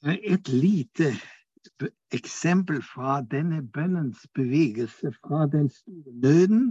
et 0.07 0.49
lite 0.55 1.17
eksempel 2.15 2.83
fra 2.95 3.23
denne 3.31 3.63
bønnens 3.75 4.23
bevegelse, 4.39 5.17
fra 5.19 5.49
den 5.51 5.73
store 5.83 6.21
nøden 6.29 6.67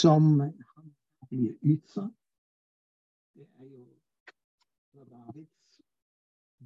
som 0.00 0.34
han 0.42 0.98
blir 1.30 1.54
utsatt. 1.62 2.12
Det 3.42 3.48
er 3.60 3.64
jo 3.64 3.84
fra 4.92 5.04
Davids 5.10 5.80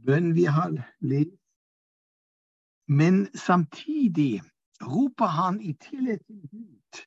bønn 0.06 0.34
vi 0.34 0.44
har 0.44 0.74
lest. 1.00 1.40
Men 2.88 3.26
samtidig 3.34 4.42
roper 4.82 5.26
han 5.26 5.60
i 5.60 5.72
tillit 5.72 6.20
til 6.26 6.48
Gud 6.50 7.00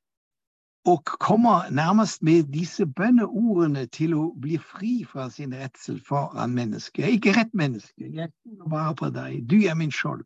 og 0.86 1.06
kommer 1.06 1.70
nærmest 1.70 2.24
med 2.24 2.44
disse 2.44 2.86
bønneordene 2.86 3.86
til 3.86 4.16
å 4.18 4.24
bli 4.42 4.58
fri 4.58 5.04
fra 5.06 5.30
sin 5.30 5.54
redsel 5.54 6.02
foran 6.08 6.56
mennesket. 6.58 7.06
Ikke 7.06 7.36
rett 7.38 7.54
menneske, 7.54 8.10
jeg 8.10 8.32
stoler 8.40 8.70
bare 8.74 8.96
på 8.96 9.14
deg, 9.14 9.44
du 9.52 9.60
er 9.70 9.78
min 9.78 9.94
skjold. 9.94 10.26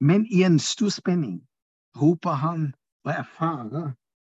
Men 0.00 0.26
i 0.30 0.44
en 0.46 0.58
stor 0.62 0.94
spenning 0.94 1.40
roper 1.98 2.38
han 2.38 2.70
og 3.04 3.16
erfarer 3.18 3.94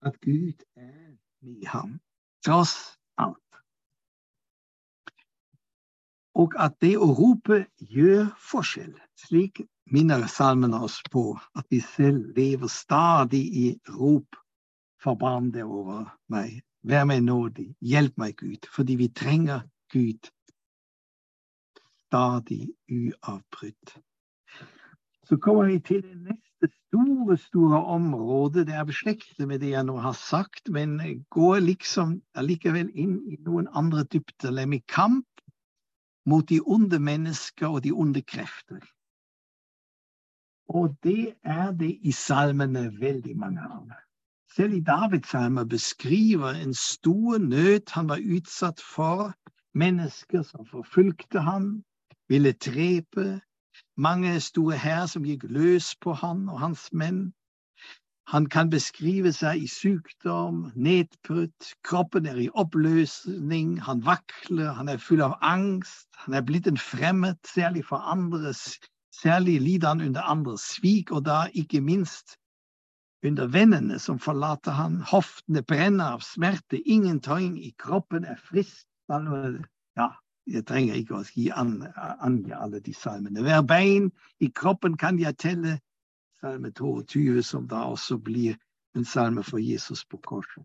at 0.08 0.20
Gud 0.24 0.64
er 0.76 1.16
med 1.42 1.66
ham, 1.68 1.98
tross 2.46 2.96
alt. 3.18 3.45
Og 6.36 6.54
at 6.60 6.76
det 6.84 6.96
å 7.00 7.08
rope 7.16 7.62
gjør 7.80 8.28
forskjell. 8.50 8.92
Slik 9.16 9.62
minner 9.92 10.26
salmene 10.28 10.82
oss 10.84 10.98
på 11.12 11.30
at 11.56 11.66
vi 11.72 11.80
selv 11.80 12.36
lever 12.36 12.70
stadig 12.72 13.44
i 13.56 13.68
rop 13.96 14.36
Forbarm 15.02 15.50
deg 15.54 15.68
over 15.68 16.06
meg. 16.32 16.62
Vær 16.86 17.04
meg 17.06 17.22
nådig. 17.26 17.68
Hjelp 17.84 18.16
meg, 18.18 18.36
Gud, 18.40 18.66
fordi 18.72 18.96
vi 18.98 19.08
trenger 19.12 19.66
Gud 19.92 20.30
stadig 22.06 22.70
uavbrutt. 22.88 23.96
Så 25.26 25.36
kommer 25.42 25.66
vi 25.66 25.78
til 25.82 26.02
det 26.02 26.16
neste 26.22 26.70
store, 26.86 27.36
store 27.36 27.80
området. 27.84 28.66
Det 28.66 28.74
er 28.74 28.86
beslektet 28.86 29.48
med 29.48 29.60
det 29.60 29.72
jeg 29.74 29.86
nå 29.88 29.96
har 30.00 30.14
sagt, 30.14 30.70
men 30.70 31.00
går 31.34 31.64
liksom 31.66 32.20
allikevel 32.38 32.92
inn 32.94 33.18
i 33.26 33.38
noen 33.42 33.66
andre 33.74 34.06
dybder, 34.06 34.54
nemlig 34.54 34.84
kamp 34.86 35.26
mot 36.26 36.48
de 36.48 36.60
onde 36.66 36.98
mennesker 36.98 37.66
og 37.66 37.84
de 37.84 37.92
onde 37.92 38.22
krefter. 38.22 38.82
Og 40.68 40.96
det 41.02 41.34
er 41.42 41.72
det 41.72 41.98
i 42.02 42.12
salmene 42.12 42.90
veldig 43.00 43.36
mange 43.38 43.62
av. 43.62 43.90
Selv 44.56 44.74
i 44.74 44.80
Davidsalmer 44.80 45.64
beskriver 45.64 46.58
en 46.58 46.74
stor 46.74 47.38
nød 47.38 47.92
han 47.92 48.08
var 48.08 48.22
utsatt 48.36 48.80
for, 48.80 49.34
mennesker 49.74 50.42
som 50.42 50.66
forfulgte 50.66 51.40
ham, 51.40 51.84
ville 52.28 52.52
drepe, 52.52 53.40
mange 53.96 54.40
store 54.40 54.76
hær 54.76 55.06
som 55.06 55.24
gikk 55.24 55.44
løs 55.52 55.92
på 56.00 56.12
han 56.12 56.48
og 56.48 56.60
hans 56.60 56.88
menn. 56.92 57.32
Han 58.26 58.48
kan 58.50 58.70
beskrive 58.70 59.30
seg 59.30 59.62
i 59.62 59.68
sykdom, 59.70 60.72
nedbrutt, 60.74 61.68
kroppen 61.86 62.26
er 62.26 62.40
i 62.42 62.48
oppløsning, 62.58 63.76
han 63.86 64.02
vakler, 64.02 64.72
han 64.74 64.90
er 64.90 64.98
full 64.98 65.22
av 65.22 65.36
angst, 65.46 66.08
han 66.24 66.34
er 66.34 66.42
blitt 66.42 66.66
en 66.66 66.80
fremmed, 66.80 67.38
særlig 67.46 67.84
for 67.86 68.02
andre, 68.02 68.50
særlig 69.14 69.60
lider 69.62 69.94
han 69.94 70.02
under 70.08 70.26
andres 70.26 70.66
svik, 70.74 71.14
og 71.14 71.22
da 71.28 71.44
ikke 71.54 71.80
minst 71.80 72.34
under 73.26 73.46
vennene 73.46 73.98
som 74.02 74.18
forlater 74.18 74.74
han. 74.74 74.98
Hoftene 75.06 75.62
brenner 75.62 76.18
av 76.18 76.26
smerte, 76.26 76.82
ingenting 76.82 77.56
i 77.62 77.72
kroppen 77.78 78.26
er 78.26 78.42
frisk. 78.42 78.86
Ja, 79.06 80.10
jeg 80.50 80.66
trenger 80.66 80.98
ikke 80.98 81.20
å 81.20 81.24
gi 81.30 81.46
angi 81.54 82.54
alle 82.58 82.82
de 82.82 82.94
salmene. 82.94 83.46
Hver 83.46 83.62
bein 83.62 84.10
i 84.42 84.50
kroppen 84.50 84.98
kan 84.98 85.22
jeg 85.22 85.38
telle. 85.38 85.78
Salme 86.46 86.70
22, 86.70 87.42
som 87.42 87.64
da 87.68 87.76
også 87.90 88.18
blir 88.22 88.54
en 88.94 89.04
salme 89.04 89.42
for 89.42 89.58
Jesus 89.58 90.04
på 90.04 90.16
korset. 90.22 90.64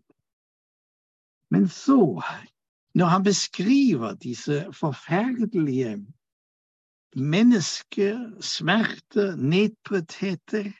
Men 1.50 1.68
så, 1.68 2.22
når 2.94 3.06
han 3.06 3.24
beskriver 3.24 4.14
disse 4.14 4.66
forferdelige 4.72 6.06
mennesker, 7.16 8.40
smerter, 8.40 9.36
nedbruddheter, 9.36 10.70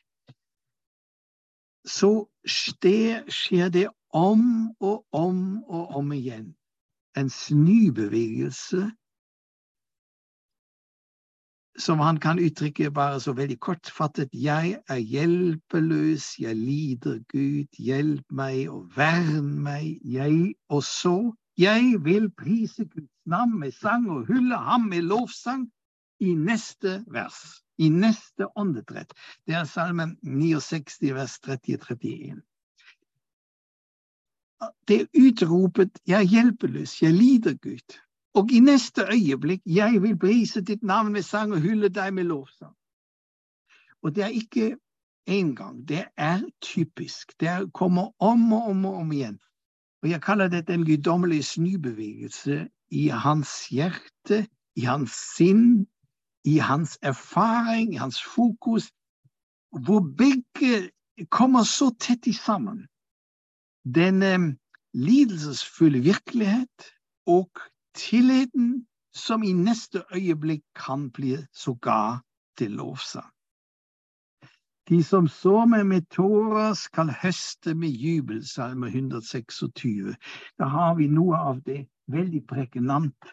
så 1.85 2.29
skjer 2.47 3.69
det 3.69 3.89
om 4.15 4.71
og 4.81 5.07
om 5.13 5.65
og 5.65 5.97
om 5.99 6.13
igjen. 6.13 6.55
En 7.19 7.31
snubevegelse 7.31 8.87
som 11.79 12.01
han 12.01 12.19
kan 12.21 12.39
uttrykke 12.39 12.91
bare 12.91 13.21
så 13.21 13.33
veldig 13.33 13.59
kortfattet. 13.61 14.33
Jeg 14.33 14.79
er 14.89 14.97
hjelpeløs, 14.99 16.39
jeg 16.39 16.57
lider 16.57 17.19
Gud, 17.33 17.69
hjelp 17.79 18.25
meg 18.31 18.69
og 18.71 18.91
vern 18.97 19.55
meg. 19.63 19.99
Jeg 20.05 20.55
også. 20.69 21.33
jeg 21.59 22.05
vil 22.05 22.31
prise 22.31 22.85
Guds 22.85 23.27
navn 23.27 23.59
med 23.61 23.73
sang 23.73 24.11
og 24.11 24.27
hylle 24.27 24.57
ham 24.57 24.89
med 24.89 25.03
lovsang 25.03 25.69
i 26.21 26.35
neste 26.35 27.05
vers 27.07 27.63
i 27.79 27.89
neste 27.89 28.47
åndedrett. 28.57 29.13
Det 29.47 29.55
er 29.55 29.65
salmen 29.65 30.17
69, 30.23 31.13
vers 31.15 31.39
30-31. 31.47 32.41
Det 34.89 35.01
er 35.01 35.07
utropet 35.19 35.99
'Jeg 36.07 36.19
er 36.21 36.31
hjelpeløs, 36.35 37.03
jeg 37.03 37.13
lider, 37.13 37.55
Gud'. 37.67 37.99
Og 38.35 38.53
i 38.53 38.61
neste 38.61 39.03
øyeblikk 39.13 39.63
'Jeg 39.67 40.03
vil 40.03 40.19
prise 40.19 40.61
ditt 40.61 40.83
navn 40.83 41.13
med 41.13 41.23
sang 41.23 41.53
og 41.53 41.61
hylle 41.61 41.89
deg 41.89 42.15
med 42.15 42.25
lovsang'. 42.25 42.77
Og 44.03 44.15
det 44.15 44.25
er 44.25 44.29
ikke 44.29 44.77
én 45.31 45.55
gang, 45.55 45.89
det 45.89 46.05
er 46.17 46.41
typisk. 46.61 47.41
Det 47.41 47.73
kommer 47.75 48.13
om 48.19 48.53
og 48.53 48.63
om 48.63 48.85
og 48.85 48.95
om 48.95 49.13
igjen. 49.13 49.39
Og 50.03 50.11
jeg 50.11 50.23
kaller 50.23 50.49
dette 50.49 50.75
en 50.75 50.87
guddommelig 50.87 51.45
snubevegelse 51.45 52.69
i 52.91 53.09
hans 53.09 53.69
hjerte, 53.69 54.47
i 54.77 54.81
hans 54.81 55.13
sinn, 55.37 55.87
i 56.45 56.59
hans 56.59 56.99
erfaring, 57.03 57.95
i 57.95 57.97
hans 57.97 58.23
fokus, 58.23 58.91
hvor 59.85 60.01
begge 60.19 60.91
kommer 61.31 61.63
så 61.63 61.93
tett 62.01 62.27
sammen. 62.35 62.89
Den 63.95 64.23
eh, 64.23 64.55
lidelsesfulle 64.95 66.01
virkelighet 66.01 66.93
og 67.27 67.51
tilliten 67.95 68.87
som 69.13 69.43
i 69.43 69.53
neste 69.53 70.05
øyeblikk 70.15 70.65
kan 70.75 71.11
bli 71.11 71.37
sågar 71.53 72.23
til 72.57 72.71
lovsang. 72.71 73.33
De 74.89 75.03
som 75.03 75.29
sår 75.29 75.67
med 75.67 75.85
med 75.85 76.03
tårer, 76.11 76.75
skal 76.75 77.15
høste 77.23 77.75
med 77.75 77.89
jubel, 77.89 78.47
salme 78.47 78.87
126. 78.87 80.17
Da 80.59 80.65
har 80.65 80.95
vi 80.95 81.07
noe 81.07 81.37
av 81.37 81.63
det 81.63 81.87
veldig 82.07 82.47
pregnant. 82.47 83.33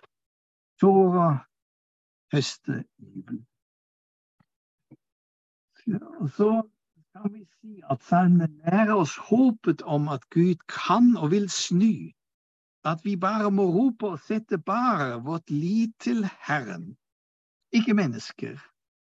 Tårer 0.82 1.40
høste 2.34 2.84
jubel. 3.00 3.42
Så 6.38 6.70
kan 7.16 7.34
vi 7.34 7.46
si 7.62 7.82
at 7.90 8.04
salmen 8.04 8.62
lærer 8.66 8.94
oss 8.94 9.18
håpet 9.18 9.82
om 9.82 10.08
at 10.08 10.30
Gud 10.30 10.62
kan 10.68 11.18
og 11.18 11.32
vil 11.32 11.50
snu. 11.50 12.12
At 12.90 13.06
vi 13.06 13.16
bare 13.16 13.52
må 13.52 13.66
rope 13.74 14.08
og 14.16 14.22
sette 14.26 14.58
bare 14.58 15.20
vårt 15.26 15.52
lit 15.54 15.94
til 16.02 16.26
Herren, 16.48 16.96
ikke 17.72 17.94
mennesker. 17.94 18.58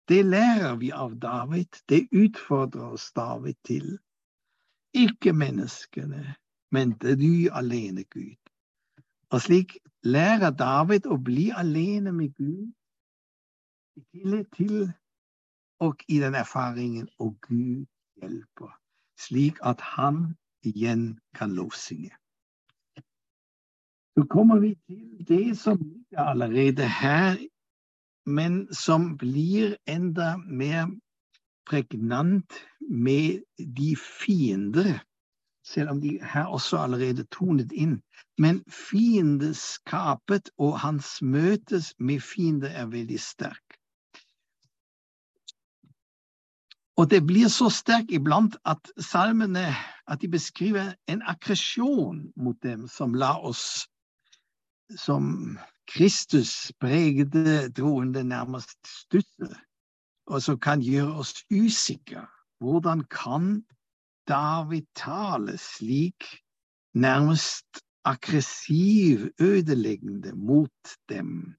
Det 0.08 0.26
lærer 0.26 0.76
vi 0.76 0.92
av 0.92 1.16
David, 1.20 1.82
det 1.90 2.08
utfordrer 2.12 2.96
oss 2.96 3.12
David 3.16 3.56
til. 3.68 4.00
Ikke 4.94 5.34
menneskene, 5.34 6.36
men 6.72 6.96
det 7.02 7.18
du 7.20 7.50
alene, 7.52 8.04
Gud. 8.04 8.40
Og 9.32 9.42
slik 9.42 9.78
lærer 10.04 10.52
David 10.52 11.08
å 11.08 11.18
bli 11.18 11.50
alene 11.52 12.12
med 12.12 12.36
Gud 12.40 12.72
i 14.00 14.04
tillit 14.12 14.52
til 14.56 14.92
og 15.84 16.04
i 16.08 16.20
den 16.24 16.36
erfaringen 16.36 17.10
og 17.20 17.36
Gud 17.42 17.86
hjelper, 18.22 18.72
slik 19.20 19.60
at 19.64 19.82
han 19.82 20.36
igjen 20.64 21.08
kan 21.36 21.56
lovsynge. 21.58 22.14
Så 24.18 24.26
kommer 24.30 24.60
vi 24.60 24.76
til 24.88 25.26
det 25.28 25.58
som 25.58 25.78
ligger 25.78 26.22
allerede 26.22 26.88
her, 26.88 27.38
men 28.26 28.74
som 28.74 29.18
blir 29.18 29.76
enda 29.88 30.38
mer 30.38 30.88
pregnant 31.66 32.54
med 32.80 33.42
de 33.58 33.96
fiender, 33.96 35.00
selv 35.66 35.90
om 35.90 36.02
de 36.02 36.20
her 36.22 36.46
også 36.46 36.78
allerede 36.78 37.24
tonet 37.24 37.72
inn. 37.72 38.02
Men 38.38 38.64
fiendeskapet 38.70 40.50
og 40.58 40.80
hans 40.80 41.22
møtes 41.22 41.94
med 42.00 42.20
fiender 42.20 42.70
er 42.70 42.86
veldig 42.86 43.20
sterk. 43.20 43.80
Og 46.98 47.10
det 47.10 47.24
blir 47.26 47.50
så 47.50 47.72
sterk 47.74 48.12
iblant 48.14 48.56
at 48.70 48.92
salmene 49.02 49.74
at 50.08 50.22
de 50.22 50.30
beskriver 50.30 50.94
en 51.10 51.24
aggresjon 51.26 52.28
mot 52.38 52.60
dem 52.64 52.86
som 52.88 53.16
la 53.18 53.34
oss 53.42 53.88
som 54.98 55.58
Kristus 55.88 56.72
pregde 56.80 57.70
troende 57.76 58.24
nærmest 58.24 58.78
stusser, 58.88 59.56
og 60.28 60.42
som 60.42 60.60
kan 60.60 60.82
gjøre 60.82 61.20
oss 61.24 61.44
usikre. 61.52 62.28
Hvordan 62.64 63.04
kan 63.12 63.64
David 64.28 64.88
tale 64.96 65.58
slik 65.58 66.24
nærmest 66.94 67.84
aggressiv, 68.06 69.28
ødeleggende 69.40 70.36
mot 70.36 70.96
dem? 71.10 71.56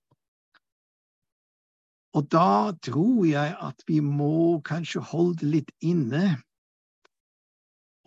Og 2.15 2.31
da 2.33 2.73
tror 2.83 3.25
jeg 3.27 3.57
at 3.61 3.85
vi 3.87 4.01
må 4.01 4.61
kanskje 4.65 5.03
holde 5.03 5.49
litt 5.51 5.71
inne 5.83 6.37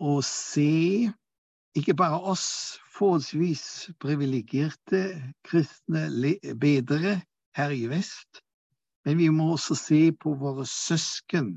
og 0.00 0.22
se 0.24 1.10
ikke 1.76 1.94
bare 1.94 2.20
oss 2.32 2.78
forholdsvis 2.98 3.64
privilegerte 4.02 5.02
kristne 5.46 6.08
bedre 6.58 7.20
her 7.58 7.74
i 7.74 7.86
vest, 7.90 8.42
men 9.06 9.18
vi 9.18 9.30
må 9.32 9.52
også 9.54 9.76
se 9.78 10.02
på 10.12 10.34
våre 10.40 10.66
søsken 10.68 11.56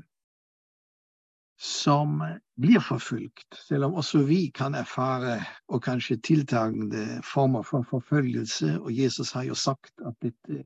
som 1.62 2.16
blir 2.58 2.82
forfulgt, 2.82 3.54
selv 3.68 3.86
om 3.86 3.98
også 4.00 4.24
vi 4.26 4.48
kan 4.54 4.74
erfare 4.74 5.36
og 5.70 5.82
kanskje 5.84 6.18
tiltagende 6.26 7.20
former 7.26 7.62
for 7.62 7.86
forfølgelse. 7.86 8.80
Og 8.80 8.90
Jesus 8.90 9.30
har 9.36 9.46
jo 9.46 9.54
sagt 9.54 9.92
at 10.02 10.16
dette 10.24 10.64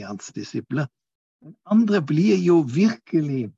hans 0.00 0.32
disipler. 0.32 0.88
Men 1.44 1.54
andre 1.68 2.00
blir 2.02 2.40
jo 2.40 2.62
virkelig 2.64 3.50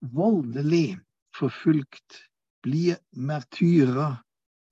voldelig 0.00 0.98
forfulgt, 1.36 2.24
blir 2.64 2.96
martyrer, 3.12 4.16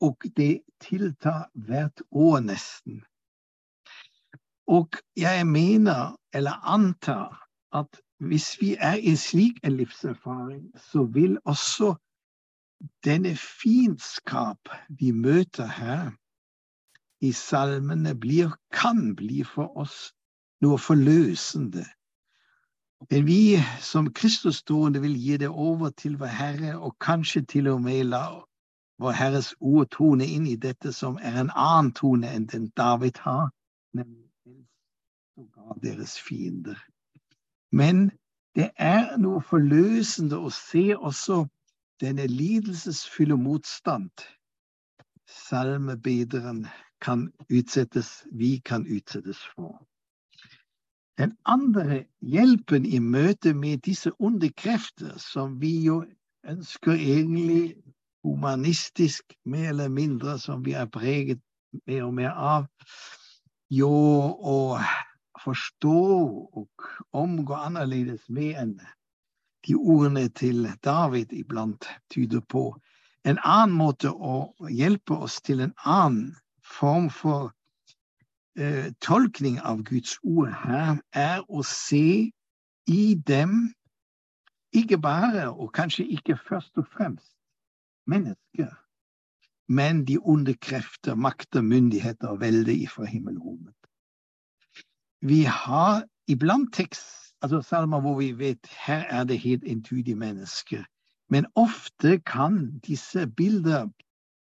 og 0.01 0.17
det 0.37 0.63
tiltar 0.81 1.51
hvert 1.55 2.03
år 2.11 2.41
nesten. 2.41 3.05
Og 4.67 4.89
jeg 5.17 5.47
mener, 5.47 6.17
eller 6.35 6.53
antar, 6.67 7.47
at 7.73 8.01
hvis 8.19 8.61
vi 8.61 8.77
er 8.81 8.95
i 8.95 9.17
slik 9.17 9.59
en 9.65 9.77
livserfaring, 9.77 10.71
så 10.91 11.05
vil 11.05 11.39
også 11.45 11.95
denne 13.05 13.37
fiendskap 13.37 14.69
vi 14.89 15.11
møter 15.11 15.67
her 15.67 16.11
i 17.21 17.33
salmene, 17.33 18.15
blir, 18.15 18.57
kan 18.73 19.15
bli 19.17 19.45
for 19.45 19.77
oss 19.79 20.13
noe 20.61 20.79
forløsende. 20.79 21.85
Men 23.11 23.27
vi 23.27 23.57
som 23.81 24.13
Kristustroende 24.13 25.01
vil 25.01 25.17
gi 25.21 25.37
det 25.37 25.49
over 25.49 25.91
til 25.91 26.17
vår 26.21 26.33
Herre, 26.33 26.79
og 26.79 26.97
kanskje 27.01 27.45
til 27.45 27.69
og 27.69 27.83
med 27.85 28.05
la 28.13 28.25
vår 28.99 29.13
Herres 29.13 29.55
ord 29.61 29.91
tone 29.97 30.27
inn 30.27 30.47
i 30.47 30.57
dette 30.57 30.93
som 30.93 31.19
er 31.19 31.41
en 31.41 31.51
annen 31.55 31.93
tone 31.93 32.31
enn 32.33 32.47
den 32.53 32.71
David 32.77 33.21
har, 33.25 33.51
nemlig 33.93 34.57
sågar 35.35 35.81
deres 35.83 36.17
fiender. 36.19 36.79
Men 37.73 38.11
det 38.57 38.71
er 38.77 39.17
noe 39.21 39.43
forløsende 39.45 40.39
å 40.41 40.51
se 40.55 40.89
også 40.97 41.45
denne 42.01 42.27
lidelsesfulle 42.31 43.37
motstand 43.37 44.27
salmebederen 45.27 46.67
kan 47.01 47.33
utsettes, 47.51 48.27
vi 48.33 48.59
kan 48.65 48.87
utsettes 48.87 49.39
for. 49.55 49.87
Den 51.19 51.37
andre 51.45 52.05
hjelpen 52.21 52.87
i 52.87 52.99
møte 52.99 53.55
med 53.55 53.79
disse 53.79 54.13
onde 54.19 54.51
krefter, 54.53 55.17
som 55.19 55.61
vi 55.61 55.81
jo 55.85 56.05
ønsker 56.45 56.93
egentlig 56.93 57.77
humanistisk, 58.27 59.37
mer 59.45 59.69
eller 59.69 59.89
mindre, 59.89 60.39
som 60.39 60.65
vi 60.67 60.75
er 60.75 60.89
preget 60.91 61.41
mer 61.87 62.05
og 62.07 62.15
mer 62.15 62.35
av, 62.35 62.67
jo 63.71 63.91
å 63.91 64.59
forstå 65.43 65.97
og 66.61 66.87
omgå 67.15 67.59
annerledes 67.69 68.25
med 68.29 68.59
enn 68.63 68.75
de 69.67 69.75
ordene 69.77 70.29
til 70.29 70.67
David 70.85 71.33
iblant 71.35 71.89
tyder 72.13 72.43
på. 72.51 72.71
En 73.27 73.39
annen 73.43 73.75
måte 73.75 74.11
å 74.11 74.55
hjelpe 74.71 75.19
oss 75.27 75.41
til 75.43 75.63
en 75.65 75.75
annen 75.85 76.37
form 76.63 77.09
for 77.11 77.51
eh, 78.59 78.93
tolkning 79.03 79.59
av 79.61 79.83
Guds 79.87 80.19
ord 80.23 80.53
her 80.63 81.01
er 81.13 81.43
å 81.49 81.65
se 81.67 82.31
i 82.87 83.03
dem 83.27 83.57
ikke 84.77 84.99
bare, 84.99 85.49
og 85.51 85.73
kanskje 85.75 86.07
ikke 86.19 86.37
først 86.49 86.79
og 86.79 86.87
fremst, 86.93 87.36
mennesker, 88.07 88.71
men 89.69 90.05
de 90.07 90.19
onde 90.19 90.55
krefter, 90.55 91.15
makter, 91.15 91.63
myndigheter 91.63 92.29
og 92.29 92.41
velde 92.41 92.75
ifra 92.75 93.05
himmelrommet. 93.05 93.75
Vi 95.21 95.43
har 95.43 96.05
iblant 96.29 96.75
tekst, 96.75 97.35
altså 97.43 97.63
salmer 97.63 98.01
hvor 98.01 98.19
vi 98.19 98.33
vet 98.39 98.69
her 98.87 99.05
er 99.11 99.25
det 99.25 99.39
helt 99.41 99.65
entydige 99.65 100.17
mennesker, 100.17 100.85
men 101.31 101.47
ofte 101.55 102.19
kan 102.19 102.79
disse 102.87 103.27
bilder 103.27 103.89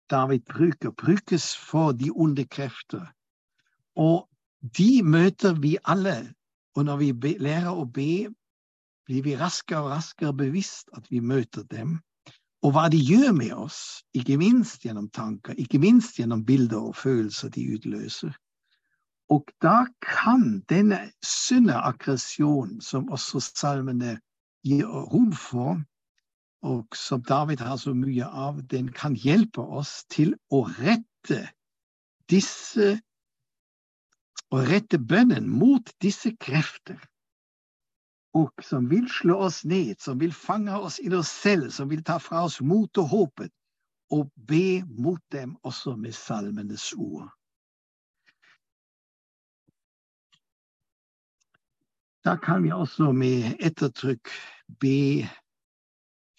David 0.09 0.39
bruker, 0.39 0.91
brukes 0.91 1.57
for 1.57 1.91
de 1.91 2.11
onde 2.11 2.45
krefter 2.45 3.07
og 3.95 4.29
de 4.77 5.03
møter 5.03 5.53
vi 5.53 5.77
alle. 5.85 6.33
Og 6.75 6.85
når 6.85 6.97
vi 6.97 7.37
lærer 7.39 7.71
å 7.71 7.85
be, 7.85 8.27
blir 9.07 9.23
vi 9.23 9.35
raskere 9.39 9.85
og 9.85 9.91
raskere 9.93 10.33
bevisst 10.35 10.89
at 10.97 11.07
vi 11.11 11.19
møter 11.19 11.63
dem. 11.71 11.99
Og 12.65 12.71
hva 12.73 12.88
de 12.89 12.97
gjør 12.97 13.34
med 13.38 13.51
oss, 13.54 14.01
ikke 14.17 14.39
minst 14.41 14.82
gjennom 14.82 15.06
tanker, 15.13 15.54
ikke 15.62 15.78
minst 15.84 16.17
gjennom 16.17 16.41
bilder 16.47 16.88
og 16.89 16.95
følelser 16.97 17.51
de 17.54 17.65
utløser. 17.75 18.34
Og 19.30 19.51
da 19.62 19.86
kan 20.01 20.63
denne 20.69 20.99
sunne 21.25 21.78
aggresjonen, 21.78 22.80
som 22.82 23.10
også 23.13 23.41
salmene 23.45 24.15
gir 24.65 24.89
rom 24.89 25.30
for, 25.38 25.78
og 26.65 26.97
som 26.97 27.21
David 27.21 27.62
har 27.62 27.78
så 27.78 27.93
mye 27.93 28.25
av, 28.25 28.63
den 28.73 28.89
kan 28.93 29.13
hjelpe 29.13 29.62
oss 29.62 29.99
til 30.10 30.34
å 30.49 30.65
rette 30.80 31.43
disse 32.30 32.95
Å 34.54 34.60
rette 34.62 34.99
bønnen 35.01 35.47
mot 35.49 35.89
disse 36.06 36.30
krefter, 36.39 36.99
og 38.35 38.63
som 38.63 38.89
vil 38.91 39.07
slå 39.09 39.37
oss 39.47 39.63
ned, 39.65 39.95
som 40.03 40.19
vil 40.19 40.33
fange 40.35 40.75
oss 40.75 40.99
i 40.99 41.09
oss 41.15 41.31
selv, 41.31 41.69
som 41.71 41.89
vil 41.89 42.03
ta 42.03 42.17
fra 42.19 42.43
oss 42.45 42.59
mot 42.61 42.97
og 42.99 43.07
håpet, 43.09 43.51
og 44.11 44.27
be 44.47 44.83
mot 44.85 45.21
dem 45.31 45.55
også 45.63 45.95
med 45.95 46.13
salmenes 46.13 46.91
ord. 46.93 47.29
Da 52.25 52.35
kan 52.41 52.63
vi 52.63 52.71
også 52.73 53.11
med 53.13 53.55
ettertrykk 53.59 54.29
be 54.81 55.29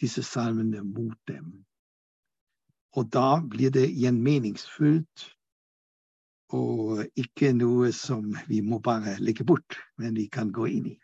disse 0.02 0.22
salmene 0.22 0.82
mot 0.84 1.16
dem. 1.30 1.64
Og 2.96 3.08
da 3.12 3.40
blir 3.40 3.70
det 3.70 3.86
igjen 3.92 4.18
meningsfullt 4.24 5.30
og 6.56 7.06
ikke 7.18 7.52
noe 7.56 7.92
som 7.94 8.34
vi 8.50 8.60
må 8.62 8.78
bare 8.82 9.16
legge 9.22 9.46
bort, 9.46 9.78
men 9.98 10.14
vi 10.18 10.28
kan 10.32 10.52
gå 10.52 10.66
inn 10.70 10.92
i. 10.92 10.96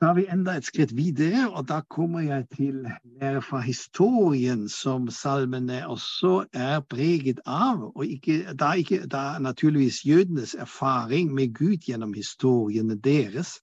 Tar 0.00 0.14
vi 0.14 0.24
enda 0.30 0.54
et 0.56 0.64
skritt 0.64 0.92
videre, 0.96 1.48
og 1.50 1.66
da 1.68 1.80
kommer 1.90 2.20
jeg 2.24 2.46
til 2.56 2.78
lære 3.20 3.42
fra 3.42 3.60
historien, 3.60 4.68
som 4.68 5.08
salmene 5.10 5.82
også 5.88 6.46
er 6.52 6.80
preget 6.80 7.40
av. 7.46 7.92
og 7.94 8.06
ikke, 8.06 8.54
da, 8.54 8.72
ikke, 8.72 9.06
da 9.06 9.38
naturligvis 9.38 10.04
jødenes 10.06 10.54
erfaring 10.54 11.34
med 11.34 11.54
Gud 11.54 11.76
gjennom 11.76 12.14
historiene 12.14 12.96
deres. 12.96 13.60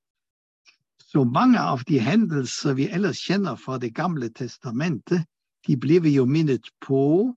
Så 0.99 1.23
mange 1.23 1.59
av 1.59 1.81
de 1.87 1.99
hendelser 1.99 2.73
vi 2.73 2.89
ellers 2.89 3.17
kjenner 3.25 3.55
fra 3.55 3.77
Det 3.77 3.95
gamle 3.95 4.29
testamentet, 4.29 5.25
de 5.67 5.77
blir 5.77 6.01
vi 6.01 6.15
jo 6.15 6.25
minnet 6.25 6.69
på 6.81 7.33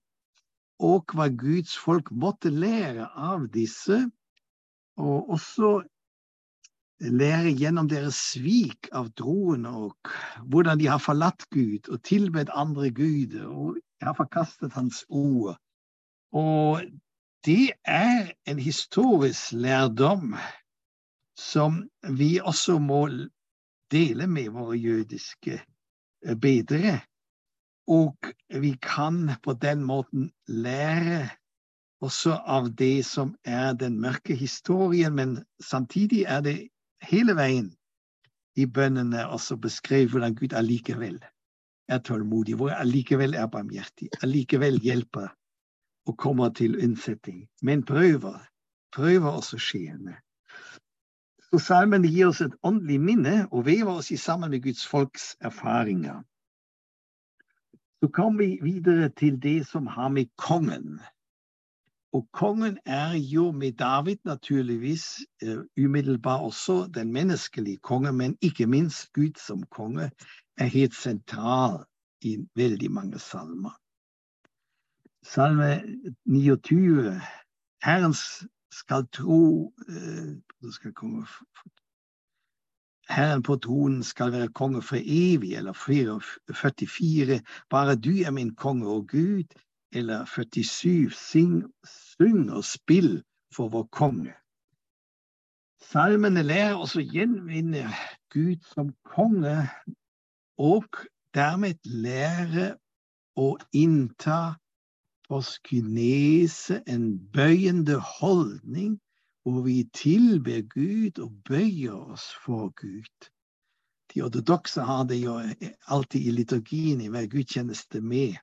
og 0.83 1.15
hva 1.15 1.29
Guds 1.29 1.77
folk 1.79 2.11
måtte 2.11 2.51
lære 2.51 3.07
av 3.17 3.47
disse, 3.55 4.11
og 4.99 5.31
også 5.31 5.81
lære 7.11 7.53
gjennom 7.59 7.89
deres 7.91 8.19
svik 8.31 8.89
av 8.95 9.11
troen, 9.19 9.67
og 9.67 9.97
hvordan 10.47 10.79
de 10.79 10.87
har 10.87 11.03
forlatt 11.03 11.49
Gud 11.51 11.91
og 11.91 12.03
tilbedt 12.07 12.53
andre 12.55 12.91
guder 12.95 13.49
og 13.49 13.79
har 14.03 14.15
forkastet 14.19 14.75
Hans 14.77 15.05
ord. 15.09 15.59
Og 16.33 16.83
det 17.47 17.73
er 17.85 18.33
en 18.47 18.59
historisk 18.59 19.53
lærdom 19.53 20.37
som 21.39 21.83
vi 22.09 22.39
også 22.39 22.79
må 22.79 23.09
dele 23.91 24.27
med 24.27 24.53
våre 24.55 24.77
jødiske 24.79 25.61
bedre. 26.41 27.01
Og 27.91 28.17
vi 28.49 28.77
kan 28.83 29.31
på 29.43 29.53
den 29.53 29.83
måten 29.85 30.31
lære 30.47 31.29
også 32.03 32.39
av 32.47 32.71
det 32.79 33.05
som 33.07 33.35
er 33.45 33.73
den 33.73 34.01
mørke 34.01 34.35
historien, 34.35 35.15
men 35.15 35.45
samtidig 35.61 36.25
er 36.27 36.41
det 36.41 36.57
hele 37.03 37.37
veien 37.37 37.71
i 38.57 38.67
bønnene 38.67 39.27
også 39.29 39.57
beskrevet 39.57 40.11
hvordan 40.11 40.35
Gud 40.35 40.53
allikevel 40.57 41.21
er 41.89 41.99
tålmodig, 41.99 42.57
hvor 42.57 42.71
allikevel 42.71 43.35
er 43.35 43.47
barmhjertig, 43.47 44.09
allikevel 44.23 44.79
hjelper 44.81 45.29
og 46.07 46.19
kommer 46.19 46.49
til 46.49 46.77
unnsetting, 46.85 47.49
men 47.63 47.85
prøver, 47.85 48.39
prøver 48.93 49.31
også 49.31 49.59
skjeende. 49.59 50.17
Så 51.53 51.59
salmen 51.59 52.05
gir 52.09 52.31
oss 52.31 52.41
et 52.41 52.55
åndelig 52.65 53.01
minne 53.01 53.37
og 53.53 53.67
vever 53.67 53.99
oss 54.01 54.11
i 54.11 54.17
sammen 54.17 54.51
med 54.51 54.63
Guds 54.65 54.87
folks 54.89 55.37
erfaringer. 55.41 56.23
Så 58.01 58.09
kommer 58.09 58.39
vi 58.39 58.59
videre 58.63 59.09
til 59.09 59.37
det 59.43 59.67
som 59.69 59.87
har 59.87 60.09
med 60.09 60.31
kongen. 60.37 61.01
Og 62.13 62.29
kongen 62.33 62.79
er 62.87 63.13
jo 63.13 63.51
med 63.51 63.73
David 63.73 64.17
naturligvis 64.25 65.05
uh, 65.47 65.85
umiddelbart 65.85 66.41
også 66.41 66.91
den 66.95 67.13
menneskelige 67.13 67.79
konge, 67.79 68.13
men 68.13 68.39
ikke 68.41 68.67
minst 68.67 69.13
Gud 69.13 69.39
som 69.47 69.63
konge 69.63 70.11
er 70.57 70.65
helt 70.65 70.95
sentral 70.95 71.85
i 72.21 72.37
veldig 72.57 72.91
mange 72.91 73.19
salmer. 73.19 73.73
Salme 75.25 75.83
29 76.25 77.21
Herrens 77.85 78.45
skal 78.73 79.09
tro 79.13 79.73
uh, 79.89 80.71
skal 80.73 80.93
komme, 80.93 81.27
Herren 83.09 83.43
på 83.43 83.57
tronen 83.57 84.03
skal 84.03 84.33
være 84.33 84.49
konge 84.49 84.83
for 84.83 84.97
evig, 85.01 85.55
eller 85.55 85.73
44. 85.73 87.41
Bare 87.71 87.97
du 87.97 88.11
er 88.11 88.31
min 88.31 88.55
konge 88.55 88.89
og 88.89 89.09
Gud, 89.09 89.45
eller 89.93 90.25
47. 90.25 91.11
Syng, 91.11 91.65
syng 91.85 92.51
og 92.51 92.65
spill 92.65 93.23
for 93.55 93.69
vår 93.69 93.89
konge. 93.93 94.35
Salmene 95.83 96.43
lærer 96.47 96.79
oss 96.81 96.95
å 96.97 97.03
gjenvinne 97.05 97.89
Gud 98.33 98.63
som 98.73 98.93
konge, 99.05 99.67
og 100.57 101.03
dermed 101.35 101.81
lære 101.85 102.77
å 103.37 103.49
innta 103.77 104.55
proskynese, 105.27 106.83
en 106.87 107.19
bøyende 107.35 107.99
holdning, 107.99 108.99
hvor 109.43 109.63
vi 109.67 109.83
tilber 109.97 110.63
Gud 110.71 111.19
og 111.19 111.33
bøyer 111.49 111.97
oss 112.15 112.29
for 112.45 112.71
Gud. 112.79 113.31
De 114.15 114.23
ortodokse 114.23 114.85
har 114.85 115.05
det 115.09 115.23
jo 115.23 115.39
alltid 115.89 116.29
i 116.29 116.35
liturgien 116.37 117.01
i 117.01 117.09
hver 117.11 117.27
gudstjeneste 117.33 118.01
med, 118.05 118.37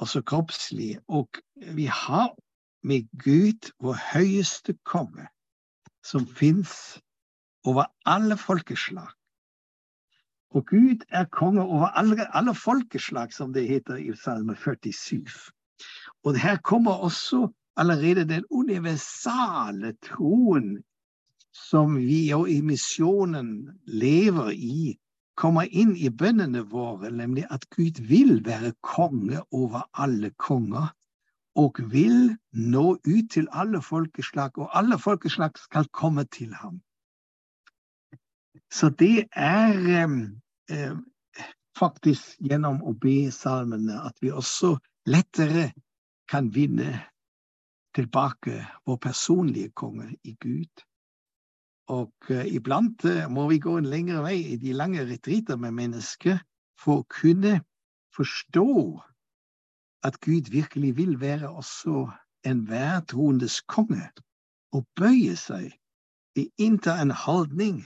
også 0.00 0.22
kroppslig. 0.22 0.98
Og 1.08 1.28
vi 1.76 1.84
har 1.84 2.32
med 2.82 3.06
Gud 3.24 3.70
vår 3.80 3.98
høyeste 4.12 4.74
konge, 4.84 5.28
som 6.04 6.26
fins 6.26 7.00
over 7.64 7.84
alle 8.06 8.36
folkeslag. 8.40 9.08
Og 10.50 10.66
Gud 10.66 11.04
er 11.10 11.24
konge 11.30 11.62
over 11.62 11.86
alle, 11.86 12.26
alle, 12.36 12.54
folkeslag, 12.54 13.32
som 13.32 13.52
det 13.52 13.68
heter 13.68 13.96
i 13.96 14.10
Salme 14.16 14.56
47. 14.56 15.22
Og 16.24 16.38
her 16.38 16.56
kommer 16.56 16.92
også 16.92 17.48
allerede 17.76 18.24
den 18.28 18.44
universale 18.50 19.92
troen 20.02 20.80
som 21.52 21.96
vi 21.96 22.30
jo 22.30 22.44
i 22.46 22.60
misjonen 22.62 23.70
lever 23.86 24.50
i, 24.54 24.98
kommer 25.40 25.68
inn 25.72 25.94
i 25.96 26.10
bønnene 26.12 26.62
våre, 26.68 27.10
nemlig 27.10 27.46
at 27.50 27.64
Gud 27.72 28.00
vil 28.08 28.40
være 28.44 28.74
konge 28.84 29.40
over 29.50 29.86
alle 29.94 30.30
konger 30.36 30.90
og 31.58 31.80
vil 31.92 32.36
nå 32.52 32.84
ut 32.94 33.30
til 33.32 33.48
alle 33.52 33.80
folkeslag, 33.82 34.58
og 34.58 34.70
alle 34.78 34.98
folkeslag 34.98 35.56
skal 35.58 35.88
komme 35.96 36.24
til 36.24 36.54
ham. 36.54 36.80
Så 38.70 38.90
det 38.90 39.26
er 39.32 39.88
eh, 40.70 40.96
faktisk 41.78 42.36
gjennom 42.38 42.82
å 42.86 42.94
be 42.94 43.30
salmene 43.34 43.98
at 44.06 44.20
vi 44.22 44.30
også 44.30 44.76
lettere 45.10 45.70
kan 46.30 46.52
vinne 46.54 46.92
tilbake 47.96 48.60
vår 48.86 49.00
personlige 49.02 49.72
konge 49.74 50.12
i 50.22 50.36
Gud. 50.40 50.84
Og 51.90 52.30
uh, 52.30 52.44
iblant 52.46 53.04
uh, 53.08 53.26
må 53.32 53.48
vi 53.50 53.60
gå 53.62 53.76
en 53.78 53.90
lengre 53.90 54.22
vei 54.24 54.38
i 54.54 54.58
de 54.62 54.74
lange 54.76 55.04
retriter 55.08 55.58
med 55.60 55.76
mennesker 55.78 56.38
for 56.80 57.02
å 57.02 57.08
kunne 57.10 57.58
forstå 58.16 58.70
at 60.06 60.20
Gud 60.24 60.50
virkelig 60.50 60.96
vil 60.96 61.20
være 61.20 61.50
også 61.50 62.08
enhver 62.48 63.00
troendes 63.10 63.60
konge, 63.68 64.06
og 64.72 64.86
bøye 64.96 65.36
seg, 65.36 65.74
innta 66.56 66.94
en 67.02 67.10
holdning 67.10 67.82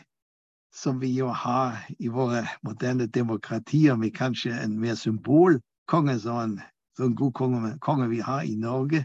som 0.75 1.01
vi 1.01 1.11
jo 1.17 1.29
har 1.29 1.79
i 1.99 2.09
våre 2.09 2.45
moderne 2.63 3.07
demokratier, 3.07 3.97
med 3.97 4.15
kanskje 4.15 4.55
en 4.59 4.79
mer 4.79 4.95
symbolkonge, 4.99 6.17
sånn, 6.23 6.59
sånn 6.99 7.15
god 7.19 7.35
konge, 7.39 7.73
konge, 7.81 8.09
vi 8.11 8.21
har 8.23 8.43
i 8.43 8.57
Norge, 8.59 9.05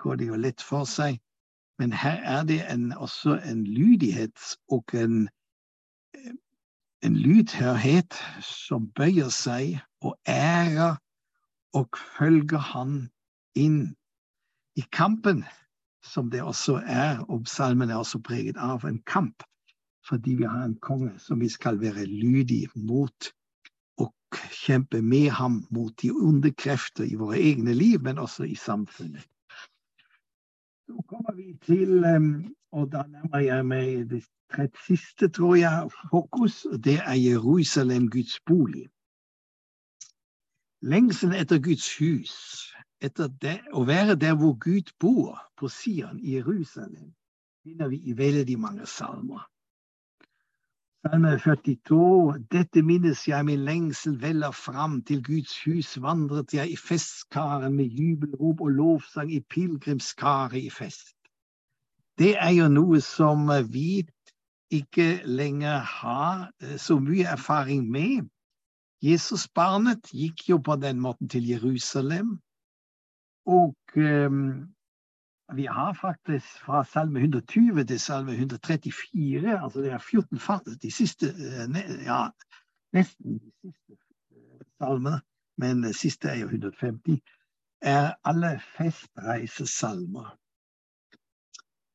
går 0.00 0.20
det 0.20 0.30
jo 0.30 0.40
lett 0.40 0.64
for 0.64 0.88
seg. 0.88 1.20
Men 1.78 1.92
her 1.92 2.20
er 2.22 2.44
det 2.44 2.60
en, 2.72 2.92
også 2.92 3.40
en 3.50 3.64
lydighet 3.66 4.38
og 4.68 4.84
en, 4.94 5.28
en 7.02 7.16
lydhørhet 7.16 8.14
som 8.40 8.86
bøyer 8.94 9.32
seg 9.34 9.80
og 10.00 10.14
ærer 10.28 10.96
og 11.74 11.98
følger 12.18 12.62
han 12.70 12.94
inn 13.58 13.80
i 14.78 14.84
kampen, 14.94 15.42
som 16.04 16.30
det 16.30 16.42
også 16.42 16.78
er, 16.86 17.24
og 17.28 17.48
salmen 17.48 17.90
er 17.90 17.98
også 17.98 18.20
preget 18.22 18.58
av 18.60 18.84
en 18.86 19.00
kamp, 19.08 19.42
fordi 20.06 20.36
vi 20.38 20.46
har 20.46 20.64
en 20.64 20.78
konge 20.78 21.14
som 21.18 21.40
vi 21.40 21.48
skal 21.48 21.80
være 21.80 22.06
lydige 22.06 22.68
mot 22.76 23.30
og 23.98 24.12
kjempe 24.52 25.02
med 25.02 25.30
ham 25.30 25.62
mot 25.74 25.94
de 26.02 26.10
onde 26.12 26.52
krefter 26.52 27.06
i 27.08 27.18
våre 27.18 27.40
egne 27.40 27.74
liv, 27.74 28.02
men 28.02 28.18
også 28.18 28.46
i 28.46 28.54
samfunnet. 28.54 29.26
Så 30.86 31.02
kommer 31.08 31.32
vi 31.34 31.58
til, 31.62 32.04
og 32.72 32.92
da 32.92 33.02
nærmer 33.08 33.38
jeg 33.38 33.66
meg 33.66 34.10
det 34.10 34.24
tredje 34.52 34.80
siste, 34.86 35.28
tror 35.28 35.54
jeg, 35.56 35.90
fokus, 36.10 36.66
det 36.84 36.98
er 37.00 37.14
Jerusalem, 37.14 38.10
Guds 38.10 38.40
bolig. 38.46 38.88
Lengselen 40.82 41.34
etter 41.40 41.62
Guds 41.64 41.88
hus, 41.98 42.34
etter 43.00 43.32
det, 43.40 43.56
å 43.72 43.86
være 43.88 44.18
der 44.20 44.36
hvor 44.36 44.52
Gud 44.66 44.92
bor, 45.00 45.40
på 45.56 45.68
Sion 45.72 46.20
i 46.20 46.36
Jerusalem, 46.36 47.14
finner 47.64 47.88
vi 47.88 48.02
i 48.04 48.16
veldig 48.18 48.58
mange 48.60 48.86
salmer. 48.86 49.48
Salme 51.04 51.38
42. 51.38 52.38
Dette 52.50 52.80
minnes 52.80 53.26
jeg, 53.28 53.44
min 53.44 53.64
lengsel 53.66 54.14
veller 54.22 54.54
fram. 54.56 55.02
Til 55.04 55.18
Guds 55.22 55.52
hus 55.66 55.90
vandret 56.00 56.54
jeg 56.56 56.70
i 56.72 56.78
festkaren 56.80 57.74
med 57.76 57.92
jubelrop 57.92 58.62
og 58.64 58.70
lovsang 58.72 59.28
i 59.28 59.42
pilegrimskaret 59.52 60.56
i 60.62 60.70
fest. 60.72 61.12
Det 62.16 62.38
er 62.40 62.54
jo 62.56 62.70
noe 62.72 63.02
som 63.04 63.52
vi 63.68 64.06
ikke 64.72 65.20
lenger 65.28 65.84
har 65.84 66.48
eh, 66.62 66.78
så 66.80 66.96
mye 66.96 67.28
erfaring 67.36 67.84
med. 67.84 68.24
Jesusbarnet 69.04 70.08
gikk 70.08 70.48
jo 70.48 70.56
på 70.64 70.78
den 70.80 71.04
måten 71.04 71.28
til 71.28 71.44
Jerusalem. 71.52 72.38
Og 73.44 73.76
um, 74.00 74.72
vi 75.52 75.66
har 75.66 75.92
faktisk 75.92 76.46
fra 76.64 76.84
salme 76.84 77.20
120 77.20 77.84
til 77.84 78.00
salme 78.00 78.32
134, 78.32 79.62
altså 79.62 79.80
det 79.80 79.92
er 79.92 79.98
14 79.98 80.78
de 80.82 80.90
siste 80.90 81.26
eh, 81.26 82.04
ja, 82.04 82.28
nesten 82.92 83.38
de 83.38 83.52
siste 83.62 83.92
eh, 83.92 84.64
salmene, 84.78 85.20
men 85.56 85.82
det 85.82 85.96
siste 85.96 86.28
er 86.28 86.34
jo 86.34 86.46
150, 86.46 87.20
er 87.82 88.14
alle 88.24 88.60
festreisesalmer. 88.76 90.32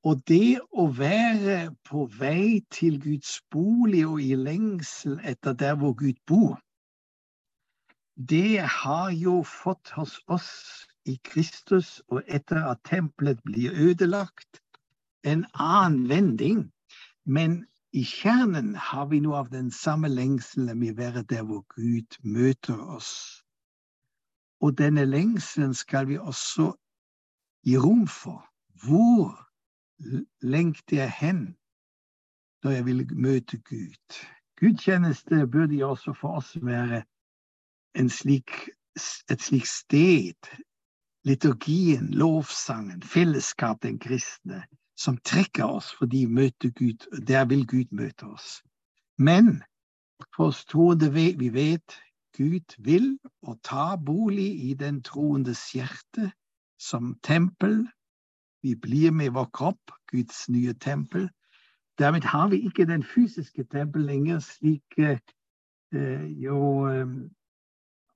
Og 0.04 0.22
det 0.28 0.62
å 0.72 0.86
være 0.95 1.76
på 1.84 2.06
vei 2.20 2.62
til 2.72 3.02
Guds 3.04 3.41
bolig 3.52 4.06
og 4.08 4.22
i 4.24 4.36
lengsel 4.36 5.20
etter 5.28 5.58
der 5.58 5.76
hvor 5.76 5.93
Gud 5.97 6.22
bor, 6.28 6.60
det 8.16 8.60
har 8.60 9.12
jo 9.16 9.41
fått 9.43 9.91
hos 9.95 10.20
oss 10.28 10.88
i 11.10 11.18
Kristus, 11.24 12.01
og 12.07 12.24
etter 12.28 12.64
at 12.72 12.84
tempelet 12.86 13.41
blir 13.43 13.74
ødelagt, 13.74 14.62
en 15.24 15.45
annen 15.53 16.10
vending. 16.10 16.72
Men 17.26 17.66
i 17.91 18.03
kjernen 18.05 18.76
har 18.76 19.10
vi 19.10 19.20
noe 19.26 19.41
av 19.41 19.49
den 19.49 19.72
samme 19.74 20.10
lengselen 20.12 20.78
med 20.78 20.93
å 20.93 20.99
være 21.01 21.24
der 21.30 21.45
hvor 21.45 21.66
Gud 21.74 22.20
møter 22.24 22.78
oss. 22.95 23.43
Og 24.62 24.78
denne 24.78 25.05
lengselen 25.07 25.74
skal 25.74 26.07
vi 26.07 26.18
også 26.18 26.72
gi 27.66 27.78
rom 27.78 28.05
for. 28.07 28.43
Hvor 28.84 29.34
lengter 30.41 31.01
jeg 31.01 31.16
hen 31.20 31.41
når 32.64 32.72
jeg 32.72 32.86
vil 32.86 33.05
møte 33.16 33.57
Gud? 33.57 34.20
Gudstjeneste 34.60 35.47
burde 35.47 35.76
jo 35.76 35.89
også 35.95 36.14
for 36.14 36.39
oss 36.41 36.55
være 36.62 37.03
slik, 38.10 38.51
et 39.32 39.41
slikt 39.41 39.68
sted, 39.68 40.49
liturgien, 41.28 42.11
lovsangen, 42.13 43.01
fellesskap, 43.03 43.82
den 43.82 43.99
kristne, 43.99 44.63
som 44.97 45.17
trekker 45.17 45.65
oss 45.65 45.91
fordi 45.97 46.26
Gud, 46.26 47.07
der 47.28 47.45
vil 47.45 47.67
Gud 47.67 47.91
møte 47.91 48.26
oss. 48.26 48.61
Men 49.17 49.63
for 50.36 50.51
oss 50.51 50.65
troende 50.65 51.13
vet 51.13 51.39
vi 51.39 51.49
vet 51.53 51.99
Gud 52.38 52.76
vil 52.78 53.17
å 53.41 53.55
ta 53.63 53.95
bolig 53.95 54.49
i 54.70 54.74
den 54.74 55.01
troendes 55.03 55.59
hjerte 55.76 56.32
som 56.80 57.15
tempel. 57.24 57.88
Vi 58.63 58.76
blir 58.76 59.11
med 59.11 59.34
vår 59.36 59.49
kropp 59.53 59.91
Guds 60.11 60.47
nye 60.49 60.74
tempel. 60.74 61.30
Dermed 61.99 62.24
har 62.24 62.47
vi 62.47 62.61
ikke 62.67 62.88
den 62.88 63.03
fysiske 63.03 63.63
tempel 63.72 64.05
lenger, 64.07 64.39
slik 64.39 64.99
eh, 64.99 65.20
jo 66.39 66.88
eh, 66.88 67.11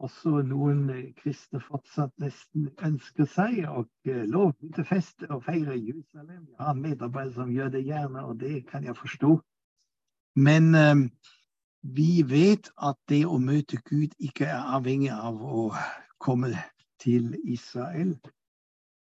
også 0.03 0.41
noen 0.47 0.87
kristne 1.19 1.61
fortsatt 1.63 2.11
nesten 2.21 2.67
ønsker 2.83 3.27
seg. 3.29 3.61
Og 3.69 3.87
eh, 4.09 4.25
lov 4.29 4.53
til 4.75 4.85
fest 4.87 5.25
og 5.29 5.43
feire 5.47 5.77
Jerusalem. 5.77 6.43
Jeg 6.51 6.59
har 6.67 6.77
medarbeidere 6.79 7.37
som 7.37 7.53
gjør 7.53 7.71
det 7.73 7.85
gjerne, 7.87 8.25
og 8.25 8.39
det 8.41 8.65
kan 8.69 8.83
jeg 8.83 8.97
forstå. 8.99 9.37
Men 10.35 10.75
eh, 10.75 11.07
vi 11.83 12.23
vet 12.27 12.69
at 12.77 12.99
det 13.11 13.23
å 13.27 13.39
møte 13.39 13.79
Gud 13.89 14.15
ikke 14.19 14.47
er 14.47 14.71
avhengig 14.77 15.11
av 15.15 15.41
å 15.43 15.67
komme 16.23 16.53
til 17.03 17.33
Israel. 17.43 18.15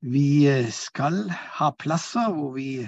Vi 0.02 0.48
eh, 0.50 0.70
skal 0.74 1.28
ha 1.30 1.70
plasser 1.78 2.34
hvor 2.34 2.56
vi, 2.58 2.88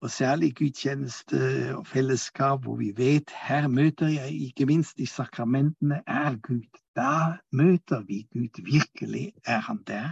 og 0.00 0.10
særlig 0.10 0.54
gudstjeneste 0.54 1.38
og 1.76 1.86
fellesskap, 1.86 2.62
hvor 2.62 2.76
vi 2.76 2.92
vet 2.96 3.30
her 3.48 3.68
møter 3.68 4.08
jeg 4.08 4.32
ikke 4.32 4.66
minst 4.66 4.98
i 4.98 5.06
sakramentene 5.06 6.02
er 6.06 6.36
Gud. 6.36 6.68
Da 6.96 7.38
møter 7.52 8.00
vi 8.06 8.26
Gud. 8.32 8.62
Virkelig 8.64 9.32
er 9.46 9.58
han 9.58 9.82
der. 9.86 10.10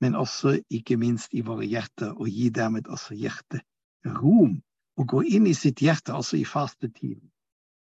Men 0.00 0.14
også 0.14 0.62
ikke 0.70 0.96
minst 0.96 1.34
i 1.34 1.40
våre 1.40 1.64
hjerter, 1.64 2.10
og 2.10 2.28
gi 2.28 2.48
dermed 2.48 2.86
også 2.86 3.14
hjertet 3.14 3.60
rom. 4.06 4.62
Og 4.96 5.08
gå 5.08 5.22
inn 5.22 5.46
i 5.46 5.54
sitt 5.54 5.82
hjerte 5.82 6.14
også 6.14 6.36
i 6.38 6.44
fastetiden 6.44 7.30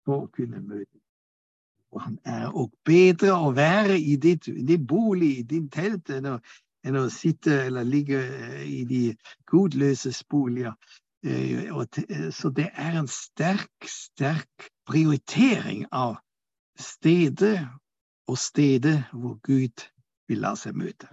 for 0.05 0.25
å 0.25 0.31
kunne 0.33 0.61
møte. 0.61 0.97
Og 1.91 2.01
han 2.01 2.17
er 2.25 2.49
òg 2.53 2.73
bedre 2.85 3.33
å 3.33 3.51
være 3.53 3.97
i 3.97 4.15
ditt, 4.21 4.45
din 4.45 4.85
bolig, 4.87 5.31
i 5.39 5.45
din 5.53 5.69
telt, 5.73 6.09
enn 6.13 6.27
å, 6.29 6.35
enn 6.85 6.97
å, 6.99 7.07
sitte 7.13 7.63
eller 7.65 7.85
ligge 7.85 8.19
eh, 8.21 8.65
i 8.65 8.83
de 8.89 9.01
gudløses 9.49 10.21
boliger. 10.29 10.75
Eh, 11.25 12.31
så 12.31 12.49
det 12.49 12.69
er 12.73 12.99
en 12.99 13.07
sterk, 13.11 13.87
sterk 13.87 14.69
prioritering 14.87 15.85
av 15.91 16.17
stedet 16.79 17.67
og 18.29 18.37
stedet 18.37 19.03
hvor 19.11 19.39
Gud 19.43 19.83
vil 20.29 20.43
la 20.45 20.53
seg 20.55 20.77
møte. 20.79 21.09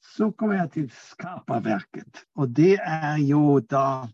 Så 0.00 0.30
kommer 0.36 0.60
jeg 0.60 0.70
til 0.74 0.86
skaperverket, 0.92 2.24
og 2.36 2.52
det 2.56 2.76
er 2.82 3.16
jo 3.22 3.60
da 3.60 4.08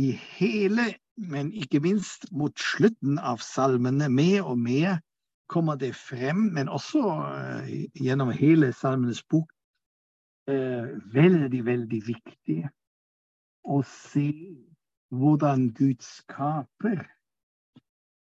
i 0.00 0.10
hele 0.10 0.94
men 1.14 1.52
ikke 1.54 1.78
minst 1.78 2.26
mot 2.34 2.58
slutten 2.58 3.20
av 3.22 3.38
salmene, 3.38 4.08
mer 4.10 4.42
og 4.42 4.58
mer 4.58 4.96
kommer 5.46 5.76
det 5.78 5.92
frem, 5.94 6.48
men 6.56 6.68
også 6.68 7.02
uh, 7.06 7.68
gjennom 7.94 8.32
hele 8.34 8.72
Salmenes 8.74 9.22
bok, 9.30 9.50
veldig, 10.44 11.60
veldig 11.64 11.98
viktig 12.04 12.58
å 13.64 13.78
se 13.88 14.26
hvordan 15.18 15.70
Gud 15.78 16.00
skaper 16.00 17.04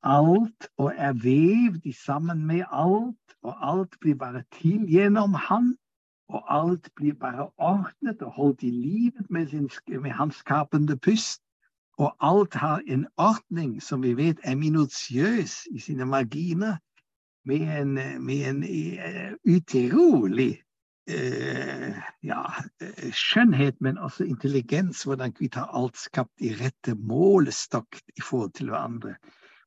alt 0.02 0.68
og 0.78 0.92
er 0.96 1.12
vevd 1.12 1.92
sammen 1.92 2.46
med 2.46 2.64
alt, 2.72 3.36
og 3.42 3.70
alt 3.70 3.96
blir 4.00 4.14
bare 4.14 4.42
til 4.52 4.86
gjennom 4.88 5.34
Han. 5.34 5.76
Og 6.28 6.44
alt 6.46 6.90
blir 6.96 7.14
bare 7.14 7.50
ordnet 7.58 8.22
og 8.22 8.32
holdt 8.32 8.62
i 8.62 8.70
livet 8.70 9.30
med, 9.30 9.48
sin, 9.48 9.70
med 10.00 10.10
hans 10.10 10.34
skapende 10.34 10.96
pust. 10.96 11.42
Og 11.98 12.16
alt 12.20 12.54
har 12.54 12.82
en 12.86 13.06
ordning 13.16 13.82
som 13.82 14.02
vi 14.02 14.14
vet 14.16 14.38
er 14.44 14.54
minutiøs 14.54 15.66
i 15.70 15.78
sine 15.78 16.06
marginer, 16.06 16.76
med 17.44 17.80
en, 17.80 17.94
med 18.24 18.48
en 18.48 18.62
uh, 18.62 19.54
utrolig 19.56 20.62
ja, 22.26 22.40
uh, 22.82 23.04
skjønnhet, 23.16 23.76
men 23.80 23.98
også 23.98 24.26
intelligens, 24.28 25.02
hvordan 25.08 25.34
vi 25.38 25.50
tar 25.52 25.70
alt 25.76 25.98
skapt 26.00 26.44
i 26.44 26.54
rette 26.58 26.94
målestokk 26.94 28.00
i 28.16 28.24
forhold 28.24 28.52
til 28.58 28.72
hverandre, 28.72 29.14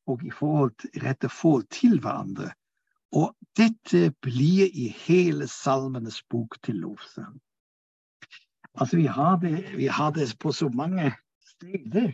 og 0.08 0.24
i 0.26 0.32
forhold 0.34 0.88
rette 1.04 1.30
forhold 1.30 1.68
til 1.74 2.00
hverandre. 2.04 2.52
Og 3.14 3.34
dette 3.58 4.10
blir 4.26 4.70
i 4.74 4.88
hele 5.06 5.48
Salmenes 5.48 6.24
bok 6.30 6.58
til 6.66 6.82
lovsang. 6.82 7.36
Altså, 8.74 8.98
vi 8.98 9.06
har, 9.06 9.38
det, 9.38 9.78
vi 9.78 9.86
har 9.86 10.12
det 10.12 10.34
på 10.40 10.52
så 10.52 10.70
mange 10.74 11.14
steder. 11.46 12.14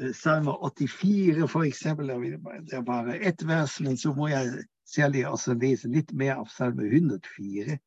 Eh, 0.00 0.12
salme 0.12 0.50
84, 0.50 1.48
for 1.48 1.64
eksempel. 1.64 2.08
Det 2.08 2.76
er 2.76 2.82
bare 2.82 3.16
ett 3.16 3.46
vers, 3.46 3.80
men 3.80 3.96
så 3.96 4.12
må 4.12 4.28
jeg 4.28 4.64
særlig 4.84 5.26
også 5.28 5.54
lese 5.54 5.88
litt 5.88 6.12
mer 6.12 6.34
av 6.42 6.48
salme 6.52 6.84
104. 6.90 7.78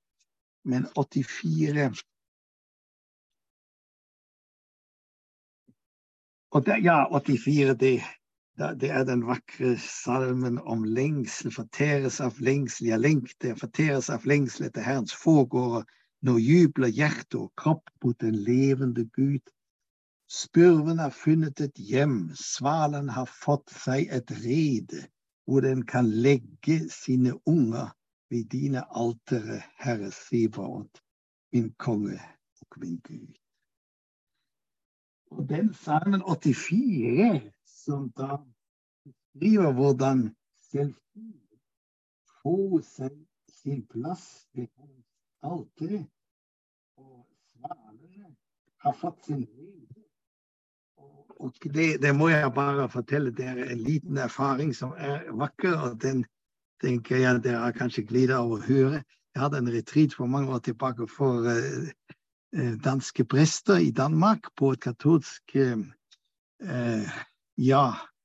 Men 0.64 0.88
84 0.96 1.92
Og 6.56 6.66
det, 6.66 6.78
ja, 6.84 7.04
84, 7.12 7.74
det, 7.74 8.04
det, 8.82 8.90
er 8.90 9.04
den 9.04 9.26
vakre 9.28 9.76
salmen 9.78 10.60
om 10.60 10.84
lengsel. 10.84 11.52
Forteres 11.52 12.22
av 12.24 12.40
lengsel, 12.40 12.88
jeg 12.88 13.04
lengter, 13.04 13.58
forteres 13.60 14.08
av 14.10 14.26
lengsel 14.26 14.70
etter 14.70 14.86
Herrens 14.86 15.14
forgårder. 15.14 15.84
Nå 16.26 16.38
jubler 16.42 16.90
hjerte 16.90 17.44
og 17.44 17.52
kropp 17.60 17.92
mot 18.04 18.18
den 18.24 18.40
levende 18.48 19.06
Gud. 19.14 19.44
Spurven 20.32 20.98
har 21.00 21.14
funnet 21.14 21.62
et 21.62 21.78
hjem, 21.78 22.32
svalen 22.36 23.12
har 23.14 23.30
fått 23.30 23.70
seg 23.72 24.10
et 24.12 24.32
rede, 24.42 25.06
hvor 25.46 25.62
den 25.64 25.86
kan 25.88 26.10
legge 26.10 26.82
sine 26.92 27.36
unger 27.46 27.94
ved 28.30 28.46
dine 28.52 28.84
altere, 28.96 29.62
Herre 29.80 30.12
Sibaot, 30.12 31.02
min 31.54 31.74
konge 31.74 32.20
og 32.62 32.80
min 32.82 33.00
Gud. 33.04 33.34
Og 35.32 35.50
den 35.50 35.74
salmen 35.74 36.22
84, 36.22 37.52
som 37.66 38.12
da 38.12 38.38
beskriver 39.04 39.74
hvordan 39.74 40.36
selvstendig 40.72 41.60
får 42.42 42.82
seg 42.88 43.18
sin 43.52 43.84
plass 43.92 44.48
ved 44.54 44.68
hans 44.78 45.08
alter, 45.44 46.04
og 46.98 47.28
svalene 47.52 48.36
har 48.84 48.96
fått 49.02 49.26
sin 49.26 49.44
rede, 49.44 50.04
og 51.40 51.54
det, 51.64 52.02
det, 52.02 52.16
må 52.16 52.30
jeg 52.30 52.54
bare 52.54 52.90
fortelle 52.90 53.32
dere 53.36 53.68
en 53.72 53.84
liten 53.84 54.18
erfaring 54.18 54.74
som 54.76 54.96
er 54.98 55.28
vakker, 55.38 55.76
og 55.78 56.02
den 56.02 56.26
tenker 56.84 57.22
jeg 57.22 57.44
dere 57.44 57.64
har 57.66 57.76
kanskje 57.76 58.06
glidd 58.08 58.34
å 58.36 58.60
høre. 58.64 59.02
Jeg 59.36 59.44
hadde 59.44 59.62
en 59.62 59.72
retreat 59.74 60.16
for 60.18 60.30
mange 60.32 60.54
år 60.54 60.64
tilbake 60.66 61.08
for 61.12 61.48
uh, 61.48 62.76
danske 62.84 63.26
prester 63.30 63.82
i 63.84 63.92
Danmark 63.92 64.50
på 64.58 64.72
et 64.74 64.82
katolsk 64.82 65.58
uh, 65.58 67.18
ja, 67.58 67.84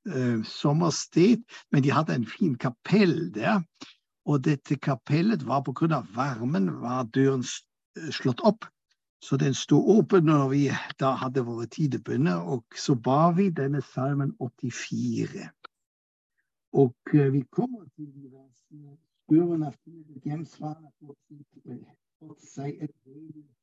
uh, 0.09 0.39
sommersted, 0.45 1.43
men 1.73 1.85
de 1.85 1.93
hadde 1.93 2.17
en 2.17 2.29
fin 2.29 2.55
kapell 2.57 3.33
der. 3.35 3.61
Og 4.25 4.45
dette 4.47 4.79
kapellet 4.79 5.43
var 5.47 5.65
pga. 5.67 6.05
varmen 6.15 6.71
var 6.81 7.09
døren 7.11 7.43
slått 8.11 8.41
opp. 8.41 8.65
Så 9.23 9.37
den 9.37 9.55
sto 9.55 9.79
åpen 9.99 10.25
når 10.27 10.49
vi 10.51 10.63
da 10.99 11.13
hadde 11.15 11.45
våre 11.47 11.69
tidebønner, 11.71 12.43
og 12.43 12.65
så 12.75 12.97
ba 12.99 13.31
vi 13.31 13.51
denne 13.55 13.83
salmen 13.93 14.33
84. 14.41 15.47
Og 16.73 16.95
uh, 17.15 17.33
vi 17.33 17.43
kommer 17.51 17.85
til 17.97 18.09
de 18.15 18.29
versene 18.33 18.97
Spurven 19.23 19.63
har 19.63 19.75
funnet 19.85 20.17
et 20.17 20.23
hjemsvar 20.29 20.77
fått 21.01 22.43
seg 22.45 22.83
et 22.85 22.93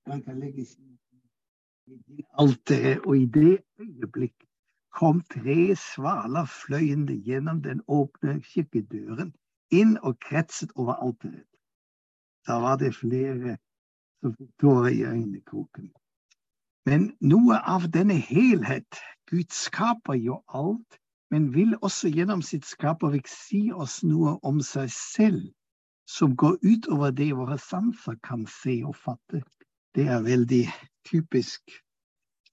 han 0.09 0.21
kan 0.23 0.39
legge 0.39 0.65
sin 0.65 0.97
alteret. 2.33 3.05
Og 3.05 3.17
i 3.17 3.25
det 3.25 3.59
øyeblikk 3.79 4.45
kom 4.99 5.21
tre 5.33 5.75
svaler 5.75 6.45
fløyende 6.45 7.17
gjennom 7.25 7.61
den 7.63 7.81
åpne 7.87 8.39
kirkedøren 8.41 9.33
inn 9.71 9.97
og 10.01 10.17
kretset 10.25 10.71
over 10.75 10.93
alteret. 10.93 11.45
Da 12.47 12.59
var 12.63 12.79
det 12.81 12.95
flere 12.95 13.57
som 14.21 14.33
fikk 14.35 14.51
tårer 14.61 14.89
i 14.89 15.03
øynekroken. 15.03 15.91
Men 16.89 17.11
noe 17.21 17.59
av 17.75 17.85
denne 17.93 18.17
helhet 18.17 18.97
Gud 19.29 19.53
skaper 19.53 20.17
jo 20.17 20.39
alt, 20.47 20.97
men 21.31 21.53
vil 21.53 21.75
også 21.81 22.09
gjennom 22.09 22.41
sitt 22.45 22.65
skaperverk 22.65 23.27
si 23.29 23.69
oss 23.71 24.01
noe 24.03 24.37
om 24.45 24.61
seg 24.65 24.89
selv 24.93 25.45
som 26.09 26.33
går 26.35 26.57
utover 26.65 27.13
det 27.13 27.29
våre 27.37 27.59
sanser 27.61 28.17
kan 28.25 28.47
se 28.49 28.79
og 28.85 28.95
fatte. 28.97 29.43
Det 29.93 30.07
er 30.09 30.25
veldig 30.25 30.63
typisk 31.05 31.75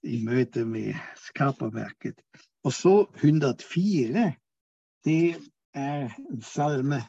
i 0.04 0.20
møte 0.24 0.64
med 0.68 0.92
skaperverket. 1.16 2.20
Og 2.64 2.72
så 2.72 2.94
104. 3.22 4.32
Det 5.04 5.36
er 5.74 6.12
en 6.18 6.42
salme 6.42 7.00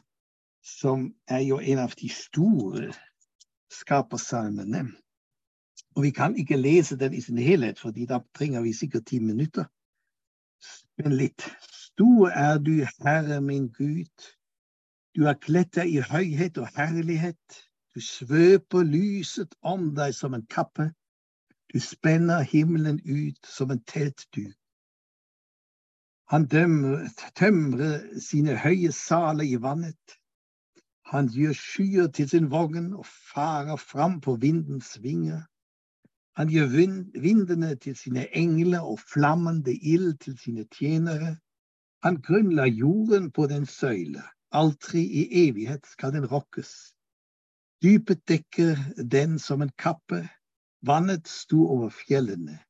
som 0.64 1.08
er 1.28 1.44
jo 1.44 1.58
en 1.60 1.80
av 1.84 1.94
de 2.00 2.08
store 2.12 2.92
skapersalmene. 3.72 4.86
Og 5.96 6.04
vi 6.06 6.12
kan 6.14 6.36
ikke 6.36 6.56
lese 6.56 6.96
den 6.96 7.14
i 7.14 7.20
sin 7.20 7.38
helhet, 7.42 7.80
fordi 7.80 8.06
da 8.06 8.20
trenger 8.36 8.62
vi 8.62 8.72
sikkert 8.72 9.08
ti 9.10 9.18
minutter. 9.18 9.66
Men 10.98 11.16
litt. 11.16 11.44
Stor 11.70 12.30
er 12.30 12.58
du, 12.58 12.74
Herre 13.04 13.40
min 13.40 13.68
Gud. 13.74 14.28
Du 15.14 15.24
har 15.26 15.38
kledd 15.42 15.72
deg 15.78 15.90
i 15.90 16.04
høyhet 16.04 16.58
og 16.62 16.70
herlighet. 16.76 17.58
Du 17.94 18.00
svøper 18.04 18.86
lyset 18.86 19.54
om 19.62 19.90
deg 19.96 20.14
som 20.14 20.34
en 20.36 20.46
kappe. 20.46 20.90
Du 21.72 21.80
spenner 21.82 22.46
himmelen 22.46 23.00
ut 23.04 23.46
som 23.46 23.70
en 23.74 23.82
teltduk. 23.82 24.54
Han 26.28 26.44
tømrer 26.48 28.20
sine 28.20 28.56
høye 28.60 28.92
saler 28.92 29.48
i 29.48 29.56
vannet. 29.64 30.18
Han 31.08 31.30
gjør 31.32 31.54
skyer 31.56 32.10
til 32.12 32.28
sin 32.28 32.50
vogn 32.52 32.90
og 32.92 33.06
farer 33.08 33.80
fram 33.80 34.18
på 34.20 34.34
vindens 34.42 34.98
vinger. 35.02 35.46
Han 36.38 36.50
gjør 36.54 36.68
vindene 37.18 37.72
til 37.82 37.96
sine 37.98 38.28
engler 38.36 38.84
og 38.86 39.00
flammende 39.02 39.72
ild 39.74 40.20
til 40.22 40.36
sine 40.38 40.64
tjenere. 40.70 41.32
Han 42.06 42.20
grunnla 42.22 42.66
jorden 42.70 43.32
på 43.34 43.46
den 43.50 43.66
søyle. 43.66 44.22
Aldri 44.54 45.02
i 45.02 45.24
evighet 45.48 45.86
skal 45.86 46.12
den 46.14 46.26
rokkes. 46.30 46.70
Dypet 47.82 48.22
dekker 48.30 48.78
den 49.02 49.38
som 49.38 49.62
en 49.62 49.72
kappe. 49.78 50.28
Vannet 50.86 51.26
sto 51.28 51.64
over 51.66 51.90
fjellene. 51.90 52.60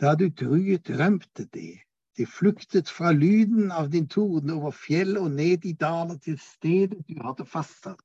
Da 0.00 0.14
du 0.14 0.28
truet, 0.30 0.90
rømte 1.00 1.48
det. 1.54 1.80
De 2.18 2.26
flyktet 2.26 2.90
fra 2.90 3.10
lyden 3.12 3.72
av 3.74 3.90
din 3.90 4.06
torden 4.06 4.50
over 4.54 4.70
fjell 4.70 5.18
og 5.18 5.32
ned 5.34 5.66
i 5.66 5.72
daler 5.72 6.18
til 6.22 6.38
stedet 6.38 7.02
du 7.08 7.18
hadde 7.22 7.46
fastsatt. 7.46 7.98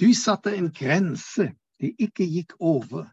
Du 0.00 0.12
satte 0.12 0.52
en 0.56 0.68
grense 0.68 1.48
de 1.80 1.94
ikke 1.96 2.28
gikk 2.28 2.52
over. 2.60 3.08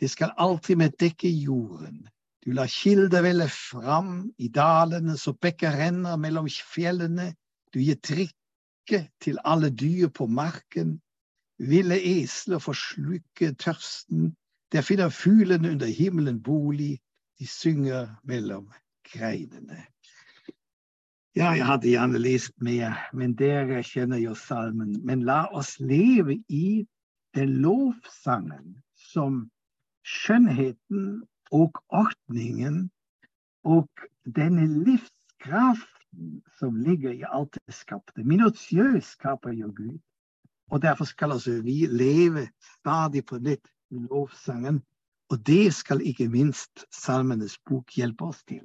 Det 0.00 0.08
skal 0.10 0.32
alltid 0.36 0.76
med 0.76 0.96
dekke 1.00 1.28
jorden. 1.28 2.08
Du 2.44 2.52
lar 2.56 2.66
kilder 2.66 3.22
velle 3.22 3.48
fram 3.52 4.30
i 4.38 4.48
dalene 4.48 5.16
så 5.20 5.34
bekker 5.36 5.76
renner 5.76 6.16
mellom 6.16 6.48
fjellene. 6.48 7.34
Du 7.74 7.80
gir 7.84 8.00
drikke 8.00 9.02
til 9.20 9.38
alle 9.44 9.68
dyr 9.70 10.08
på 10.08 10.26
marken. 10.26 10.96
Ville 11.60 12.00
esler 12.00 12.58
forslukke 12.58 13.52
tørsten. 13.60 14.32
Der 14.72 14.82
finner 14.82 15.12
fuglene 15.12 15.70
under 15.70 15.86
himmelen 15.86 16.40
bolig. 16.42 16.98
De 17.38 17.46
synger 17.46 18.16
mellom 18.24 18.72
greinene. 19.04 19.84
Ja, 21.36 21.52
jeg 21.52 21.66
hadde 21.66 21.92
gjerne 21.92 22.18
lest 22.18 22.56
mer, 22.58 22.96
men 23.12 23.36
dere 23.38 23.84
kjenner 23.86 24.18
jo 24.18 24.34
salmen. 24.34 24.96
Men 25.04 25.22
la 25.28 25.44
oss 25.52 25.76
leve 25.78 26.40
i 26.48 26.86
den 27.36 27.60
lovsangen 27.62 28.80
som 29.12 29.44
skjønnheten 30.06 31.22
og 31.50 31.82
ordningen 31.88 32.90
og 33.64 33.88
denne 34.24 34.66
livskraften 34.84 36.40
som 36.58 36.76
ligger 36.76 37.12
i 37.12 37.24
alt 37.28 37.58
det 37.66 37.74
skapte. 37.74 38.24
Minutiøst 38.24 39.18
skaper 39.18 39.52
jo 39.52 39.72
Gud. 39.76 39.98
Og 40.70 40.82
derfor 40.82 41.04
skal 41.04 41.32
altså 41.32 41.62
vi 41.62 41.86
leve 41.86 42.48
stadig 42.78 43.24
på 43.26 43.38
nytt 43.38 43.66
i 43.90 43.98
lovsangen. 43.98 44.82
Og 45.30 45.46
det 45.46 45.74
skal 45.74 46.02
ikke 46.02 46.28
minst 46.28 46.84
Salmenes 46.94 47.58
bok 47.66 47.90
hjelpe 47.96 48.24
oss 48.24 48.44
til. 48.44 48.62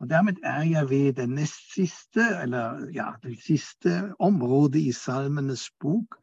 Og 0.00 0.10
Dermed 0.10 0.36
er 0.44 0.62
jeg 0.62 0.90
ved 0.90 1.12
det 1.12 1.28
nest 1.28 1.72
siste, 1.72 2.20
eller 2.42 2.90
ja, 2.92 3.12
det 3.22 3.38
siste 3.42 4.12
området 4.18 4.80
i 4.80 4.92
Salmenes 4.92 5.70
bok, 5.80 6.18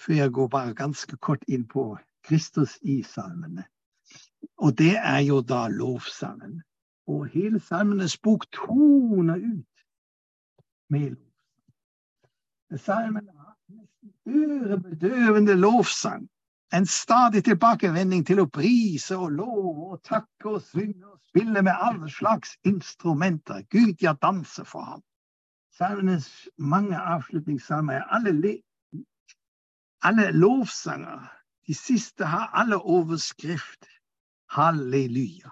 før 0.00 0.14
jeg 0.14 0.32
går 0.32 0.48
bare 0.48 0.74
ganske 0.74 1.16
kort 1.16 1.44
inn 1.48 1.66
på 1.68 1.98
Kristus 2.28 2.78
i 2.82 3.02
salmene. 3.02 3.64
Og 4.58 4.78
det 4.78 4.96
er 4.96 5.20
jo 5.26 5.40
da 5.40 5.66
lovsangen. 5.68 6.62
Og 7.08 7.26
hele 7.32 7.60
Salmenes 7.60 8.18
bok 8.18 8.44
toner 8.52 9.36
ut 9.36 9.84
med 10.90 11.16
lovsang. 11.16 11.24
Salmene 12.76 13.32
har 13.32 13.56
ørebedøvende 14.28 15.54
lovsang. 15.56 16.28
En 16.72 16.86
stadig 16.86 17.44
tilbakevending 17.44 18.26
til 18.26 18.42
å 18.42 18.50
prise 18.52 19.16
og 19.16 19.32
love 19.32 19.86
og 19.94 20.02
takke 20.04 20.50
og 20.50 20.60
synge 20.62 21.06
og 21.06 21.16
spille 21.30 21.62
med 21.62 21.72
alle 21.72 22.10
slags 22.12 22.58
instrumenter. 22.68 23.62
Gud, 23.72 23.96
ja, 24.04 24.12
danse 24.12 24.64
for 24.68 24.84
ham. 24.84 25.02
Salmenes 25.78 26.28
mange 26.58 26.98
avslutningssalmer 26.98 28.02
er 28.02 28.04
alle, 28.12 28.58
alle 30.02 30.30
lovsanger. 30.36 31.37
De 31.68 31.74
siste 31.74 32.24
har 32.24 32.50
alle 32.56 32.78
overskrift 32.80 33.88
halleluja. 34.50 35.50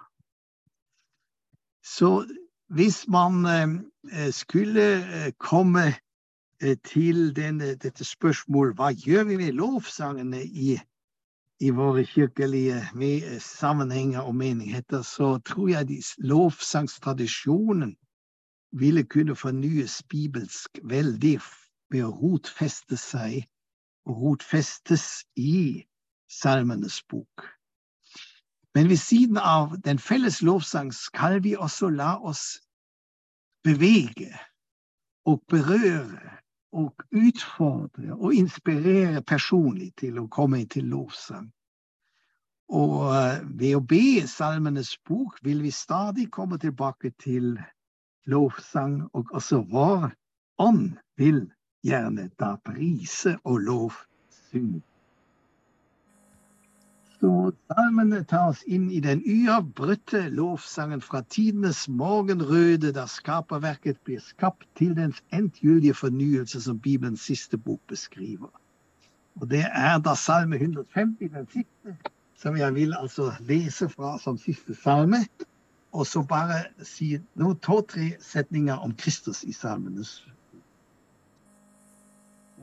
Så 1.85 2.27
hvis 2.69 3.09
man 3.09 3.47
eh, 3.47 4.33
skulle 4.33 4.87
eh, 5.27 5.33
komme 5.39 5.95
eh, 6.63 6.77
til 6.85 7.37
denne, 7.37 7.75
dette 7.75 8.05
spørsmålet 8.05 8.79
hva 8.79 8.91
gjør 8.97 9.29
vi 9.29 9.37
med 9.37 9.53
lovsangene 9.61 10.45
i 10.45 10.79
i 11.61 11.71
våre 11.71 12.05
kirkelige 12.05 12.83
sammenhenger 13.41 14.21
og 14.21 14.35
menigheter, 14.35 15.03
så 15.03 15.39
tror 15.39 15.69
jeg 15.69 15.89
de 15.89 16.03
lovsangstradisjonen 16.19 17.97
ville 18.73 19.05
kunne 19.05 19.37
fornyes 19.37 20.03
bibelsk 20.09 20.79
veldig 20.85 21.39
ved 21.91 22.05
å 22.05 22.13
rotfeste 22.13 22.99
seg 23.01 23.47
og 24.05 24.21
rotfestes 24.23 25.25
i 25.37 25.87
Salmenes 26.29 27.03
bok. 27.09 27.47
Men 28.75 28.89
ved 28.89 28.97
siden 28.97 29.37
av 29.37 29.79
den 29.85 29.99
felles 29.99 30.43
lovsang 30.43 30.93
skal 30.95 31.43
vi 31.43 31.57
også 31.57 31.89
la 31.89 32.17
oss 32.21 32.61
bevege 33.65 34.35
og 35.27 35.43
berøre 35.49 36.37
og 36.77 37.07
utfordre 37.13 38.13
og 38.15 38.35
inspirere 38.35 39.23
personlig 39.23 39.93
til 39.97 40.19
å 40.21 40.29
komme 40.29 40.65
til 40.71 40.91
lovsang. 40.93 41.49
Og 42.69 43.15
eh, 43.15 43.41
ved 43.47 43.79
å 43.79 43.81
be 43.81 44.27
Salmenes 44.29 44.97
bok 45.07 45.39
vil 45.47 45.63
vi 45.63 45.71
stadig 45.71 46.29
komme 46.35 46.59
tilbake 46.59 47.13
til 47.23 47.55
lovsang, 48.27 49.05
og 49.15 49.31
også 49.33 49.63
vår 49.71 50.11
ånd 50.59 50.99
vil 51.17 51.47
gjerne 51.87 52.29
da 52.41 52.57
prise 52.67 53.37
og 53.45 53.63
lovsynge. 53.69 54.83
Så 57.27 57.53
salmene 57.73 58.21
tar 58.31 58.53
oss 58.53 58.61
inn 58.71 58.85
i 58.95 59.01
den 59.03 59.19
uavbrutte 59.27 60.21
lovsangen 60.31 61.01
fra 61.03 61.25
tidenes 61.35 61.81
morgenrøde, 61.91 62.93
da 62.95 63.03
skaperverket 63.11 63.97
blir 64.07 64.21
skapt, 64.23 64.69
til 64.79 64.93
dens 64.95 65.19
endgyldige 65.35 65.97
fornyelse, 65.99 66.61
som 66.63 66.79
Bibelens 66.79 67.25
siste 67.27 67.59
bok 67.59 67.81
beskriver. 67.91 68.53
Og 69.41 69.51
det 69.51 69.65
er 69.67 69.99
da 69.99 70.15
salme 70.15 70.61
150, 70.61 71.33
den 71.33 71.49
siste, 71.51 71.97
som 72.39 72.57
jeg 72.57 72.75
vil 72.77 72.95
altså 72.95 73.33
lese 73.41 73.89
fra 73.91 74.13
som 74.23 74.39
siste 74.39 74.77
salme. 74.79 75.25
Og 75.91 76.07
så 76.07 76.23
bare 76.23 76.61
si 76.87 77.17
noen 77.35 77.59
to-tre 77.59 78.13
setninger 78.23 78.87
om 78.87 78.95
Kristus 78.95 79.43
i 79.43 79.57
salmenes 79.57 80.21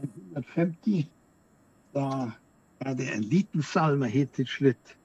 150, 0.05 1.11
da 1.99 2.07
er 2.79 2.93
det 2.93 3.07
en 3.13 3.23
liten 3.23 3.61
salme 3.61 4.07
helt 4.09 4.33
til 4.33 4.47
slutt. 4.47 4.97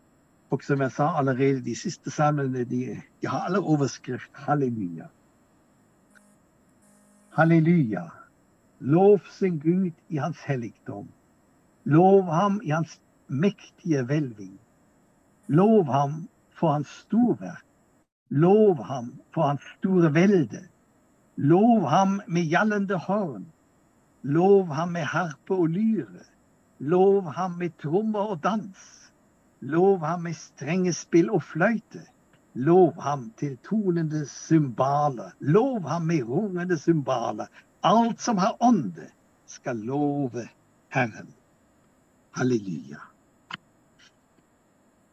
Og 0.50 0.62
som 0.64 0.80
jeg 0.80 0.92
sa 0.92 1.10
allerede, 1.18 1.64
de 1.64 1.74
siste 1.76 2.10
salmene 2.10 2.64
de, 2.64 3.00
de 3.20 3.28
har 3.28 3.44
alle 3.48 3.60
overskrift 3.60 4.30
halleluja. 4.34 5.10
Halleluja. 7.36 8.06
Lov 8.80 9.20
sin 9.30 9.58
Gud 9.58 9.92
i 10.08 10.16
hans 10.16 10.38
helligdom. 10.46 11.08
Lov 11.84 12.24
ham 12.32 12.60
i 12.64 12.70
hans 12.70 13.00
mektige 13.28 14.02
hvelving. 14.04 14.58
Lov 15.48 15.84
ham 15.92 16.28
for 16.50 16.72
hans 16.72 16.88
storverk. 16.88 17.64
Lov 18.30 18.84
ham 18.84 19.12
for 19.34 19.42
hans 19.42 19.62
store 19.78 20.14
velde. 20.14 20.64
Lov 21.36 21.88
ham 21.88 22.20
med 22.26 22.48
gjallende 22.48 22.98
horn. 22.98 23.46
Lov 24.22 24.72
ham 24.74 24.88
med 24.88 25.02
harpe 25.02 25.54
og 25.54 25.68
lyre. 25.68 26.24
Lov 26.78 27.32
ham 27.34 27.58
med 27.58 27.70
trommer 27.82 28.34
og 28.34 28.42
dans. 28.42 28.78
Lov 29.60 30.04
ham 30.06 30.22
med 30.22 30.34
strengespill 30.34 31.30
og 31.30 31.42
fløyte. 31.42 32.04
Lov 32.54 33.00
ham 33.02 33.32
til 33.38 33.56
tonende 33.66 34.26
cymbaler. 34.26 35.34
Lov 35.40 35.88
ham 35.88 36.02
med 36.02 36.22
rungende 36.22 36.78
cymbaler. 36.78 37.46
Alt 37.82 38.20
som 38.20 38.38
har 38.38 38.56
ånde, 38.60 39.10
skal 39.46 39.76
love 39.76 40.48
Herren. 40.88 41.34
Halleluja. 42.30 42.98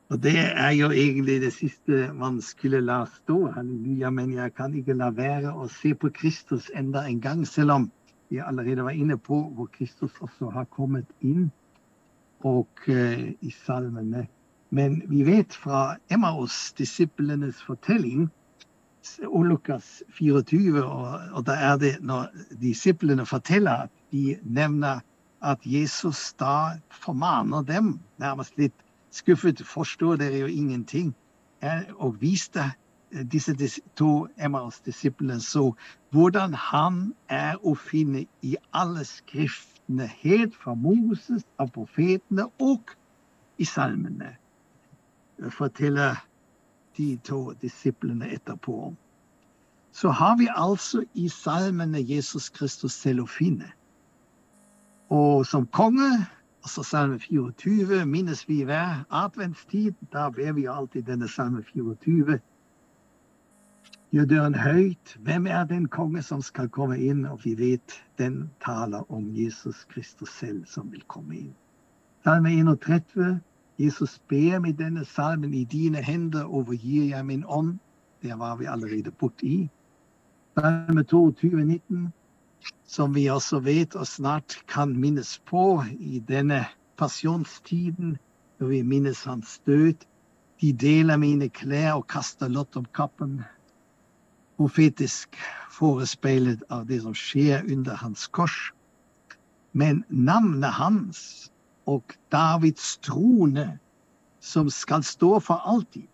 Og 0.10 0.24
Det 0.24 0.38
er 0.38 0.70
jo 0.70 0.92
egentlig 0.92 1.42
det 1.42 1.54
siste 1.54 2.14
man 2.14 2.42
skulle 2.42 2.82
la 2.82 3.06
stå, 3.06 3.52
halleluja, 3.52 4.10
men 4.10 4.34
jeg 4.34 4.54
kan 4.54 4.74
ikke 4.74 4.94
la 4.94 5.10
være 5.10 5.54
å 5.54 5.66
se 5.68 5.96
på 5.98 6.12
Kristus 6.14 6.70
enda 6.76 7.08
en 7.10 7.22
gang, 7.22 7.48
selv 7.48 7.72
om 7.72 7.88
vi 8.30 8.42
allerede 8.42 8.84
var 8.84 8.96
inne 8.96 9.18
på 9.18 9.42
hvor 9.56 9.70
Kristus 9.74 10.12
også 10.22 10.50
har 10.54 10.66
kommet 10.74 11.06
inn 11.22 11.52
og 12.46 12.68
uh, 12.88 13.28
i 13.42 13.52
salmene. 13.66 14.26
Men 14.70 15.02
vi 15.10 15.24
vet 15.26 15.54
fra 15.54 15.96
Emmaus-disiplenes 16.12 17.62
fortelling 17.64 18.30
og 19.28 19.44
Lukas 19.46 20.04
24, 20.18 20.84
og, 20.84 21.20
og 21.32 21.46
da 21.46 21.56
er 21.72 21.78
det 21.78 21.92
når 22.02 22.32
disiplene 22.62 23.26
forteller 23.26 23.86
at 23.86 23.94
de 24.12 24.38
nevner 24.44 25.04
at 25.46 25.62
Jesus 25.66 26.34
da 26.40 26.80
formaner 26.90 27.62
dem, 27.62 28.00
nærmest 28.18 28.58
litt 28.58 28.76
skuffet, 29.14 29.62
forstår 29.62 30.18
dere 30.20 30.42
jo 30.46 30.50
ingenting, 30.50 31.14
og 32.02 32.18
viste 32.22 32.66
disse 33.24 33.82
to 33.96 34.28
Emmaus-disiplene 34.38 35.40
så 35.42 35.74
hvordan 36.12 36.54
han 36.54 37.14
er 37.30 37.56
å 37.64 37.76
finne 37.76 38.26
i 38.42 38.56
alle 38.74 39.06
skriftene, 39.06 40.08
helt 40.22 40.56
fra 40.56 40.74
Moses, 40.74 41.46
av 41.62 41.72
profetene 41.76 42.48
og 42.60 42.96
i 43.58 43.66
salmene, 43.66 44.36
forteller 45.52 46.20
de 46.98 47.16
to 47.24 47.54
disiplene 47.62 48.30
etterpå. 48.36 48.94
Så 49.92 50.10
har 50.10 50.38
vi 50.38 50.48
altså 50.52 51.04
i 51.14 51.30
salmene 51.30 52.02
Jesus 52.04 52.50
Kristus 52.50 52.96
selv 53.00 53.24
å 53.24 53.32
finne. 53.32 53.70
Og 55.10 55.46
som 55.46 55.68
konge, 55.68 56.26
altså 56.66 56.84
salme 56.84 57.20
24, 57.20 58.06
minnes 58.06 58.42
vi 58.50 58.64
hver 58.66 59.06
adventstid. 59.10 59.94
Da 60.12 60.30
ber 60.30 60.52
vi 60.58 60.66
alltid 60.66 61.06
denne 61.08 61.30
salme 61.30 61.64
24. 61.74 62.40
Døren 64.24 64.56
høyt. 64.56 65.18
Hvem 65.20 65.48
er 65.48 65.66
den 65.68 65.88
konge 65.92 66.22
som 66.24 66.40
skal 66.42 66.70
komme 66.72 66.96
inn? 67.04 67.26
Og 67.28 67.42
vi 67.44 67.52
vet 67.60 67.98
den 68.16 68.46
taler 68.64 69.04
om 69.12 69.26
Jesus 69.36 69.84
Kristus 69.92 70.30
selv 70.30 70.62
som 70.72 70.88
vil 70.92 71.04
komme 71.12 71.36
inn. 71.36 71.56
Salme 72.24 72.54
31. 72.56 73.42
Jesus 73.76 74.22
ber 74.32 74.62
med 74.64 74.80
denne 74.80 75.04
salmen 75.06 75.54
i 75.54 75.66
dine 75.68 76.00
hender 76.00 76.48
overgir 76.48 77.10
jeg 77.10 77.26
min 77.26 77.44
ånd. 77.48 77.74
Der 78.24 78.40
var 78.40 78.56
vi 78.56 78.70
allerede 78.72 79.12
borti. 79.12 79.70
Salme 80.56 81.04
22, 81.04 81.66
19, 81.66 82.14
som 82.88 83.16
vi 83.16 83.26
også 83.28 83.60
vet 83.60 83.96
og 83.96 84.08
snart 84.08 84.56
kan 84.72 84.96
minnes 84.96 85.42
på 85.46 85.84
i 86.00 86.24
denne 86.28 86.64
pasjonstiden, 86.98 88.16
når 88.60 88.68
vi 88.68 88.82
minnes 88.82 89.24
hans 89.24 89.60
død. 89.66 90.08
De 90.62 90.72
deler 90.74 91.18
mine 91.18 91.50
klær 91.50 91.98
og 92.00 92.08
kaster 92.08 92.48
lott 92.48 92.78
om 92.80 92.88
kappen. 92.96 93.44
Profetisk 94.56 95.36
forespeilet 95.76 96.64
av 96.72 96.86
det 96.88 97.02
som 97.04 97.16
skjer 97.18 97.66
under 97.72 97.98
hans 98.00 98.28
kors. 98.28 98.72
Men 99.76 100.04
navnet 100.10 100.72
hans 100.78 101.52
og 101.92 102.16
Davids 102.32 102.96
trone, 103.04 103.80
som 104.40 104.70
skal 104.70 105.04
stå 105.04 105.40
for 105.44 105.62
alltid, 105.68 106.08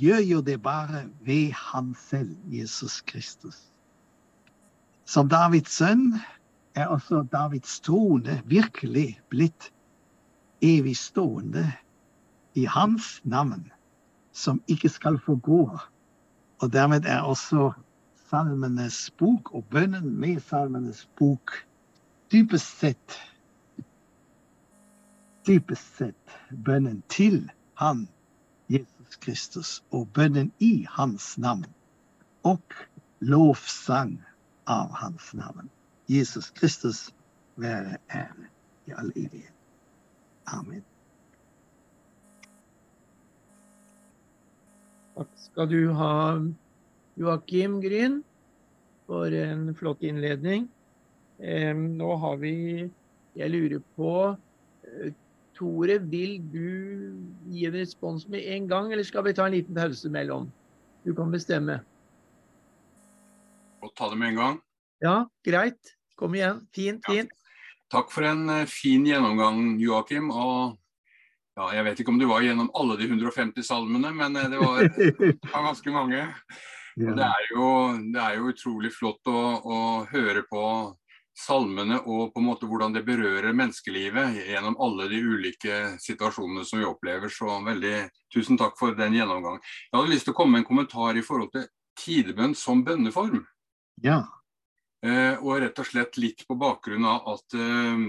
gjør 0.00 0.22
jo 0.24 0.40
det 0.40 0.62
bare 0.62 1.04
ved 1.26 1.52
han 1.52 1.92
selv, 1.98 2.32
Jesus 2.48 3.00
Kristus. 3.00 3.58
Som 5.04 5.28
Davids 5.28 5.76
sønn 5.76 6.14
er 6.74 6.88
også 6.90 7.22
Davids 7.32 7.80
trone 7.84 8.40
virkelig 8.48 9.20
blitt 9.28 9.70
evig 10.64 10.96
stående 10.96 11.66
i 12.54 12.64
hans 12.64 13.20
navn, 13.24 13.68
som 14.32 14.62
ikke 14.66 14.88
skal 14.88 15.18
forgå. 15.20 15.78
Og 16.58 16.72
dermed 16.72 17.04
er 17.04 17.20
også 17.20 17.72
Salmenes 18.30 19.10
bok 19.18 19.54
og 19.54 19.64
bønnen 19.70 20.10
med 20.20 20.40
Salmenes 20.40 21.08
bok 21.18 21.52
dypest 22.32 22.78
sett 22.80 23.18
dypest 25.46 25.96
sett 25.98 26.36
bønnen 26.64 27.02
til 27.08 27.50
Han, 27.74 28.06
Jesus 28.68 29.16
Kristus, 29.20 29.82
og 29.90 30.08
bønnen 30.14 30.52
i 30.58 30.86
hans 30.88 31.34
navn. 31.38 31.66
Og 32.46 32.62
lovsang 33.20 34.20
av 34.70 34.92
hans 34.94 35.32
navn. 35.34 35.70
Jesus 36.08 36.50
Kristus 36.54 37.08
være 37.56 37.98
ære 38.14 38.48
i 38.86 38.94
all 38.96 39.10
evighet. 39.16 39.52
Amen. 40.46 40.84
Takk 45.14 45.30
skal 45.38 45.68
du 45.70 45.80
ha, 45.94 46.14
Joakim 47.20 47.78
Gryn, 47.82 48.18
for 49.06 49.30
en 49.38 49.68
flott 49.78 50.02
innledning. 50.02 50.66
Eh, 51.38 51.70
nå 51.74 52.14
har 52.22 52.36
vi 52.42 52.54
Jeg 53.34 53.50
lurer 53.50 53.80
på 53.98 54.10
eh, 54.30 55.14
Tore, 55.54 55.98
vil 55.98 56.38
du 56.50 57.14
gi 57.50 57.64
en 57.66 57.74
respons 57.74 58.26
med 58.30 58.46
en 58.54 58.68
gang, 58.70 58.92
eller 58.92 59.06
skal 59.06 59.24
vi 59.26 59.34
ta 59.34 59.46
en 59.46 59.54
liten 59.54 59.74
pause 59.74 60.10
mellom? 60.10 60.46
Du 61.04 61.12
kan 61.14 61.30
bestemme 61.30 61.80
Og 63.82 63.90
ta 63.94 64.08
det 64.10 64.18
med 64.18 64.34
en 64.34 64.38
gang? 64.38 64.60
Ja, 65.02 65.16
greit. 65.44 65.94
Kom 66.16 66.34
igjen. 66.34 66.62
Fint, 66.72 67.02
fint. 67.06 67.30
Ja. 67.30 67.40
Takk 67.92 68.10
for 68.14 68.24
en 68.26 68.46
uh, 68.48 68.64
fin 68.70 69.04
gjennomgang, 69.06 69.74
Joakim. 69.82 70.30
Og 70.30 70.78
ja, 71.54 71.68
jeg 71.76 71.86
vet 71.86 72.00
ikke 72.02 72.14
om 72.14 72.18
du 72.18 72.26
var 72.30 72.42
gjennom 72.42 72.70
alle 72.74 72.96
de 72.98 73.06
150 73.08 73.66
salmene, 73.66 74.10
men 74.16 74.36
uh, 74.36 74.48
det 74.50 74.58
var, 74.60 74.88
var, 75.52 75.68
ganske 75.70 75.94
mange. 75.94 76.26
Det, 76.94 77.14
er 77.26 77.48
jo, 77.50 77.68
det, 78.14 78.20
er 78.20 78.36
jo, 78.38 78.50
utrolig 78.52 78.92
flott 78.94 79.30
å, 79.30 79.40
å, 79.62 79.78
høre 80.10 80.44
på 80.46 80.64
salmene 81.34 81.98
og 82.06 82.30
på 82.30 82.38
en 82.38 82.46
måte 82.46 82.66
hvordan 82.70 82.92
det 82.94 83.02
berører 83.06 83.56
menneskelivet 83.58 84.36
gjennom 84.52 84.76
alle 84.82 85.08
de 85.10 85.18
ulike 85.18 85.78
situasjonene 86.02 86.62
som 86.66 86.78
vi 86.78 86.86
opplever. 86.86 87.32
Så 87.32 87.58
veldig 87.66 87.96
tusen 88.34 88.58
takk 88.60 88.78
for 88.78 88.94
den 88.94 89.16
gjennomgang. 89.18 89.58
Jeg 89.90 89.96
hadde 89.96 90.12
lyst 90.12 90.28
til 90.28 90.34
å 90.36 90.38
komme 90.38 90.54
med 90.54 90.62
en 90.62 90.70
kommentar 90.70 91.18
i 91.18 91.26
forhold 91.26 91.50
til 91.56 91.66
tidebønn 91.98 92.54
som 92.58 92.84
bønneform. 92.86 93.42
Ja. 94.02 94.22
Eh, 95.04 95.34
og 95.42 95.58
rett 95.60 95.78
og 95.82 95.88
slett 95.88 96.16
litt 96.22 96.46
på 96.48 96.56
bakgrunn 96.58 97.04
av 97.08 97.26
at 97.34 97.56
eh, 97.58 97.92
eh, 97.92 98.06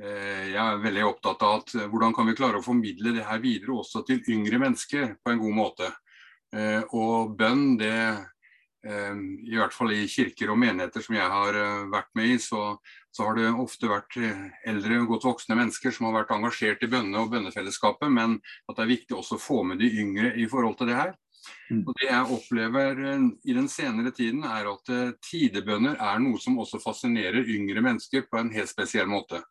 jeg 0.00 0.56
er 0.56 0.80
veldig 0.80 1.02
opptatt 1.04 1.42
av 1.44 1.58
at 1.58 1.72
hvordan 1.92 2.14
kan 2.16 2.28
vi 2.28 2.36
klare 2.38 2.60
å 2.60 2.64
formidle 2.64 3.12
det 3.12 3.26
her 3.26 3.42
videre 3.42 3.74
også 3.82 4.00
til 4.08 4.22
yngre 4.32 4.60
mennesker 4.62 5.16
på 5.20 5.32
en 5.32 5.42
god 5.42 5.56
måte. 5.58 5.88
Og 6.96 7.34
bønn, 7.36 7.76
det 7.76 7.92
i 8.80 9.58
hvert 9.60 9.76
fall 9.76 9.92
i 9.92 10.06
kirker 10.08 10.54
og 10.54 10.56
menigheter 10.62 11.04
som 11.04 11.18
jeg 11.18 11.28
har 11.28 11.58
vært 11.92 12.08
med 12.16 12.32
i, 12.32 12.38
så, 12.40 12.78
så 13.12 13.28
har 13.28 13.36
det 13.36 13.50
ofte 13.52 13.90
vært 13.92 14.16
eldre, 14.64 15.02
godt 15.10 15.26
voksne 15.28 15.58
mennesker 15.58 15.92
som 15.92 16.08
har 16.08 16.22
vært 16.22 16.32
engasjert 16.32 16.86
i 16.86 16.90
bønne- 16.90 17.20
og 17.20 17.34
bønnefellesskapet, 17.34 18.08
men 18.08 18.38
at 18.40 18.78
det 18.78 18.86
er 18.86 18.94
viktig 18.94 19.18
også 19.20 19.36
å 19.36 19.44
få 19.44 19.60
med 19.68 19.84
de 19.84 19.92
yngre 20.00 20.32
i 20.40 20.48
forhold 20.48 20.80
til 20.80 20.88
det 20.88 20.96
her. 20.96 21.12
Mm. 21.70 21.84
Og 21.86 21.94
Det 21.96 22.08
jeg 22.08 22.34
opplever 22.36 23.00
eh, 23.12 23.26
i 23.44 23.56
den 23.56 23.68
senere 23.70 24.12
tiden, 24.16 24.44
er 24.44 24.68
at 24.72 24.92
eh, 24.92 25.14
tidebønner 25.30 26.00
er 26.00 26.20
noe 26.22 26.40
som 26.42 26.58
også 26.60 26.80
fascinerer 26.82 27.46
yngre 27.46 27.82
mennesker 27.84 28.26
på 28.30 28.40
en 28.40 28.52
helt 28.54 28.70
spesiell 28.70 29.08
måte. 29.10 29.42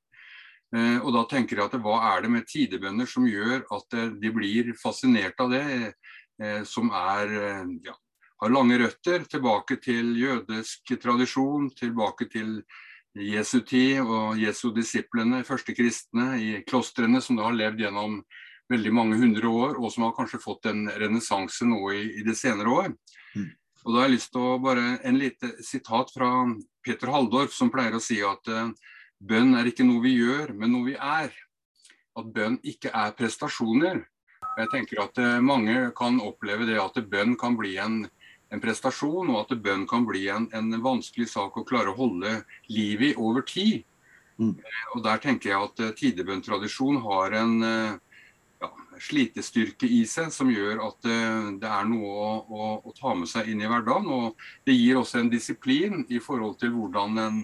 Eh, 0.75 0.97
og 0.99 1.13
da 1.15 1.23
tenker 1.31 1.57
jeg 1.57 1.69
at 1.69 1.79
Hva 1.81 1.95
er 2.11 2.25
det 2.25 2.33
med 2.33 2.49
tidebønder 2.49 3.09
som 3.09 3.27
gjør 3.29 3.63
at 3.77 3.97
de 4.21 4.33
blir 4.35 4.73
fascinert 4.81 5.39
av 5.41 5.55
det, 5.55 5.93
som 6.63 6.87
er, 6.95 7.31
ja, 7.83 7.93
har 8.39 8.51
lange 8.53 8.77
røtter 8.79 9.25
tilbake 9.27 9.75
til 9.83 10.13
jødisk 10.15 10.93
tradisjon, 11.03 11.65
tilbake 11.75 12.29
til 12.31 12.61
Jesu 13.17 13.59
tid 13.67 13.99
og 14.03 14.37
Jesu 14.39 14.69
disiplene, 14.75 15.43
første 15.43 15.73
kristne 15.75 16.37
i 16.39 16.51
klostrene, 16.67 17.21
som 17.21 17.39
da 17.39 17.47
har 17.49 17.57
levd 17.57 17.83
gjennom 17.83 18.19
veldig 18.69 18.91
mange 18.93 19.17
hundre 19.17 19.49
år, 19.49 19.79
og 19.81 19.91
som 19.91 20.05
har 20.05 20.15
kanskje 20.17 20.41
fått 20.43 20.69
en 20.69 20.85
renessanse 21.01 21.65
nå 21.65 21.81
i, 21.95 22.03
i, 22.19 22.23
de 22.25 22.35
senere 22.37 22.69
år. 22.69 22.91
Mm. 23.33 23.49
Og 23.85 23.91
da 23.91 23.97
har 23.97 24.07
jeg 24.09 24.17
lyst 24.17 24.31
til 24.33 24.45
å 24.45 24.59
bare 24.61 24.99
En 25.07 25.17
lite 25.17 25.51
sitat 25.65 26.11
fra 26.13 26.29
Peter 26.85 27.09
Halldorf, 27.09 27.53
som 27.55 27.71
pleier 27.73 27.95
å 27.97 28.03
si 28.03 28.19
at 28.21 28.51
uh, 28.51 28.69
bønn 29.19 29.55
er 29.59 29.67
ikke 29.69 29.85
noe 29.87 30.03
vi 30.03 30.15
gjør, 30.17 30.53
men 30.55 30.73
noe 30.73 30.87
vi 30.91 30.95
er. 30.95 31.33
At 32.17 32.31
bønn 32.35 32.57
ikke 32.67 32.91
er 32.95 33.15
prestasjoner. 33.17 34.01
Jeg 34.59 34.71
tenker 34.73 35.03
at 35.03 35.19
uh, 35.21 35.37
mange 35.43 35.91
kan 35.95 36.19
oppleve 36.23 36.67
det 36.67 36.79
at 36.81 36.97
bønn 37.11 37.35
kan 37.39 37.55
bli 37.59 37.77
en, 37.79 38.01
en 38.51 38.63
prestasjon, 38.63 39.29
og 39.31 39.45
at 39.45 39.55
bønn 39.63 39.85
kan 39.87 40.07
bli 40.07 40.27
en, 40.31 40.49
en, 40.55 40.73
vanskelig 40.83 41.29
sak 41.31 41.59
å 41.59 41.67
klare 41.67 41.93
å 41.93 41.99
holde 41.99 42.41
liv 42.71 43.09
i 43.11 43.13
over 43.15 43.45
tid. 43.47 43.85
Mm. 44.39 44.55
Uh, 44.55 44.83
og 44.95 45.03
Der 45.07 45.23
tenker 45.23 45.53
jeg 45.53 45.69
at 45.69 45.97
tidebønntradisjon 45.99 47.01
har 47.05 47.35
en 47.39 47.55
slitestyrke 48.99 49.87
i 49.87 50.01
seg 50.03 50.27
som 50.35 50.49
gjør 50.51 50.81
at 50.83 51.05
det 51.05 51.67
er 51.69 51.85
noe 51.87 52.09
å, 52.09 52.31
å, 52.43 52.65
å, 52.83 52.91
ta 52.97 53.13
med 53.15 53.29
seg 53.31 53.47
inn 53.47 53.61
i 53.63 53.69
hverdagen. 53.69 54.09
Og 54.11 54.49
det 54.67 54.75
gir 54.75 54.99
også 54.99 55.21
en 55.21 55.31
disiplin 55.31 56.01
i 56.11 56.19
forhold 56.19 56.57
til 56.59 56.73
hvordan 56.75 57.21
en 57.23 57.37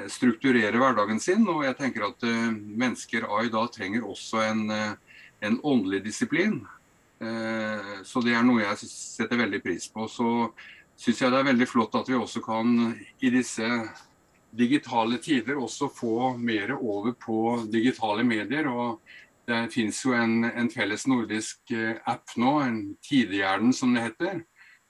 uh, 0.00 0.08
strukturerer 0.08 0.78
hverdagen 0.80 1.20
sin. 1.22 1.46
Og 1.52 1.64
jeg 1.66 1.76
tenker 1.78 2.08
at 2.08 2.26
uh, 2.26 2.50
mennesker 2.50 3.28
av 3.28 3.46
i 3.46 3.52
dag 3.52 3.70
trenger 3.76 4.08
også 4.08 4.42
en, 4.48 4.66
en 5.40 5.60
åndelig 5.62 6.04
disiplin. 6.08 6.62
så 7.20 8.20
det 8.24 8.32
er 8.32 8.44
noe 8.48 8.62
jeg 8.62 8.86
setter 8.88 9.36
veldig 9.36 9.58
pris 9.60 9.90
på. 9.92 10.06
Så 10.08 10.52
syns 10.96 11.18
jeg 11.20 11.32
det 11.32 11.40
er 11.42 11.50
veldig 11.50 11.66
flott 11.68 11.98
at 11.98 12.08
vi 12.08 12.16
også 12.16 12.40
kan 12.40 12.94
i 13.20 13.32
disse 13.32 13.66
digitale 14.56 15.18
tider 15.20 15.60
også 15.60 15.90
få 15.92 16.30
mer 16.40 16.72
over 16.78 17.12
på 17.12 17.66
digitale 17.68 18.24
medier. 18.24 18.68
og 18.68 19.00
det 19.50 19.72
finnes 19.74 19.98
jo 20.04 20.14
en, 20.14 20.44
en, 20.44 20.70
felles 20.70 21.06
nordisk 21.10 21.72
eh, 21.74 21.98
app 22.06 22.36
nå, 22.38 22.52
en 22.62 22.80
Tidehjernen 23.02 23.72
som 23.74 23.94
det 23.94 24.04
heter. 24.04 24.42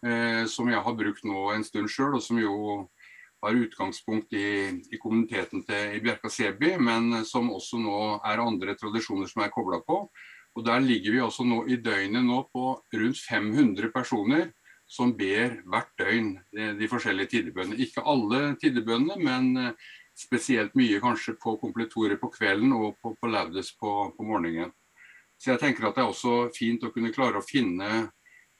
Eh, 0.05 0.45
som 0.49 0.69
jeg 0.69 0.83
har 0.85 0.97
brukt 0.97 1.25
nå 1.25 1.51
en 1.55 1.65
stund 1.65 1.89
sjøl, 1.93 2.19
og 2.19 2.25
som 2.25 2.41
jo 2.41 2.57
har 3.43 3.57
utgangspunkt 3.57 4.33
i, 4.37 4.69
i 4.93 5.01
kommuniteten 5.01 5.65
til 5.67 5.97
i 5.97 6.03
Bjerka 6.05 6.29
Seby, 6.33 6.75
men 6.81 7.25
som 7.29 7.51
også 7.55 7.81
nå 7.81 8.01
er 8.27 8.43
andre 8.43 8.77
tradisjoner 8.79 9.31
som 9.31 9.45
er 9.45 9.53
kobla 9.55 9.81
på. 9.87 10.03
Og 10.59 10.65
Der 10.67 10.81
ligger 10.83 11.15
vi 11.15 11.21
også 11.23 11.47
nå 11.47 11.63
i 11.71 11.79
døgnet 11.79 12.27
nå 12.27 12.43
på 12.53 12.73
rundt 12.95 13.23
500 13.29 13.93
personer 13.95 14.51
som 14.91 15.13
ber 15.15 15.61
hvert 15.71 15.91
døgn 15.99 16.33
de, 16.51 16.73
de 16.79 16.89
forskjellige 16.91 17.37
tidebønnene. 17.37 17.79
Ikke 17.79 18.03
alle 18.03 18.57
tidebønnene, 18.61 19.17
men 19.23 19.51
eh, 19.57 19.91
spesielt 20.19 20.75
mye 20.79 20.99
kanskje 21.03 21.37
på 21.41 21.55
kompletoret 21.61 22.21
på 22.21 22.31
kvelden 22.35 22.75
og 22.75 22.97
på, 23.01 23.15
på 23.15 23.31
laudes 23.31 23.71
på, 23.79 23.93
på, 24.17 24.27
morgenen. 24.27 24.73
Så 25.41 25.55
jeg 25.55 25.63
tenker 25.63 25.87
at 25.89 25.97
det 25.97 26.03
er 26.03 26.11
også 26.11 26.51
fint 26.57 26.83
å 26.85 26.91
kunne 26.93 27.13
klare 27.15 27.39
å 27.41 27.47
finne, 27.47 28.11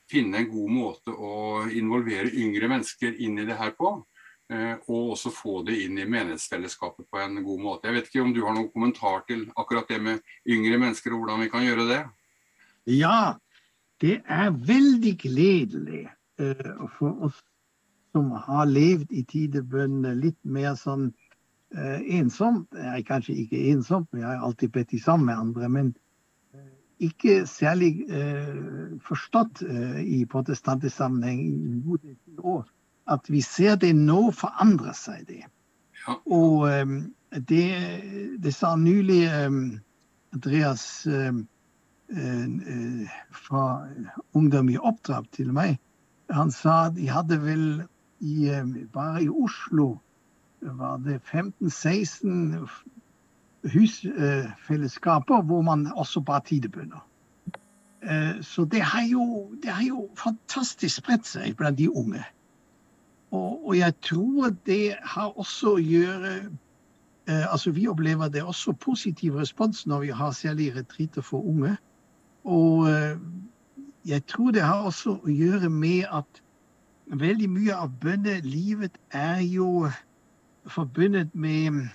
finne 0.09 0.39
en 0.39 0.49
god 0.49 0.71
måte 0.73 1.13
å 1.13 1.67
involvere 1.67 2.31
yngre 2.31 2.71
mennesker 2.71 3.19
inn 3.21 3.37
i 3.37 3.45
det 3.45 3.59
her 3.59 3.75
på. 3.77 3.99
Eh, 4.51 4.73
og 4.91 5.13
også 5.13 5.31
få 5.31 5.61
det 5.63 5.77
inn 5.85 5.99
i 6.01 6.05
menighetsfellesskapet 6.09 7.07
på 7.07 7.19
en 7.23 7.37
god 7.45 7.61
måte. 7.63 7.87
Jeg 7.87 7.95
vet 7.95 8.09
ikke 8.09 8.23
om 8.25 8.33
du 8.35 8.41
har 8.43 8.55
noen 8.57 8.71
kommentar 8.73 9.21
til 9.29 9.45
akkurat 9.55 9.87
det 9.87 9.99
med 10.03 10.33
yngre 10.43 10.79
mennesker, 10.81 11.13
og 11.13 11.21
hvordan 11.21 11.45
vi 11.45 11.51
kan 11.53 11.63
gjøre 11.63 11.85
det? 11.87 11.99
Ja, 12.91 13.37
det 14.03 14.17
er 14.27 14.51
veldig 14.51 15.13
gledelig 15.21 16.01
uh, 16.41 16.83
for 16.97 17.29
oss 17.29 17.39
som 18.11 18.33
har 18.43 18.67
levd 18.67 19.13
i 19.15 19.23
tidebønnene 19.23 20.17
litt 20.19 20.39
mer 20.43 20.75
sånn 20.75 21.07
uh, 21.77 22.01
ensomt. 22.19 22.67
Jeg 22.75 22.91
er 22.97 23.07
kanskje 23.07 23.37
ikke 23.45 23.63
ensomt, 23.71 24.09
men 24.11 24.25
jeg 24.25 24.33
har 24.33 24.43
alltid 24.49 24.75
bedt 24.75 24.97
sammen 24.99 25.29
med 25.31 25.45
andre. 25.45 25.71
Men 25.77 25.93
uh, 26.51 26.67
ikke 26.99 27.45
særlig 27.47 27.93
forstått 29.07 29.63
i 29.63 30.25
protestantisk 30.27 30.97
sammenheng 30.97 31.39
i 31.39 31.55
en 31.55 31.81
god 31.87 32.03
del 32.03 32.45
år 32.57 32.69
at 33.11 33.29
vi 33.31 33.41
ser 33.45 33.75
det 33.81 33.91
nå 33.97 34.31
forandre 34.35 34.93
seg. 34.97 35.25
det. 35.27 35.43
Ja. 36.07 36.17
Og 36.25 36.67
um, 36.69 37.13
det, 37.49 37.65
det, 38.43 38.53
sa 38.55 38.75
nylig 38.75 39.23
um, 39.47 39.79
Andreas 40.33 41.07
um, 41.07 41.47
uh, 42.11 43.17
fra 43.31 43.87
Ungdom 44.33 44.69
i 44.69 44.77
oppdrag 44.77 45.29
til 45.35 45.53
meg. 45.53 45.77
Han 46.31 46.51
sa 46.51 46.87
at 46.87 46.95
de 46.95 47.09
hadde 47.11 47.41
vel 47.43 47.67
i, 48.21 48.47
bare 48.93 49.23
i 49.25 49.29
Oslo 49.29 49.97
var 50.61 50.99
det 51.01 51.17
15-16 51.25 52.67
husfellesskaper 53.73 55.41
hvor 55.41 55.61
man 55.65 55.87
også 55.91 56.21
ba 56.21 56.39
tidebønner. 56.45 57.01
Så 58.41 58.65
det 58.65 58.81
har, 58.81 59.03
jo, 59.09 59.51
det 59.63 59.73
har 59.73 59.83
jo 59.83 60.05
fantastisk 60.17 61.01
spredt 61.01 61.25
seg 61.25 61.57
blant 61.57 61.77
de 61.77 61.89
unge. 61.89 62.21
Og, 63.31 63.67
og, 63.67 63.77
jeg 63.77 63.93
tror 64.01 64.51
det 64.65 64.95
har 65.03 65.39
også 65.39 65.75
å 65.77 65.79
gjøre 65.79 66.33
eh, 66.41 67.45
altså 67.53 67.71
Vi 67.71 67.87
opplever 67.87 68.27
det 68.27 68.43
også 68.43 68.73
positiv 68.73 69.37
respons 69.39 69.85
når 69.87 69.99
vi 69.99 70.09
har 70.09 70.31
særlig 70.35 70.75
retreater 70.75 71.23
for 71.23 71.47
unge. 71.47 71.77
Og 72.43 72.89
eh, 72.89 73.17
jeg 74.05 74.25
tror 74.25 74.51
det 74.51 74.61
har 74.61 74.83
også 74.83 75.15
å 75.23 75.29
gjøre 75.31 75.69
med 75.69 76.09
at 76.11 76.41
veldig 77.05 77.49
mye 77.49 77.75
av 77.75 77.95
bønnelivet 78.01 78.97
er 79.11 79.41
jo 79.45 79.87
forbundet 80.67 81.35
med 81.35 81.87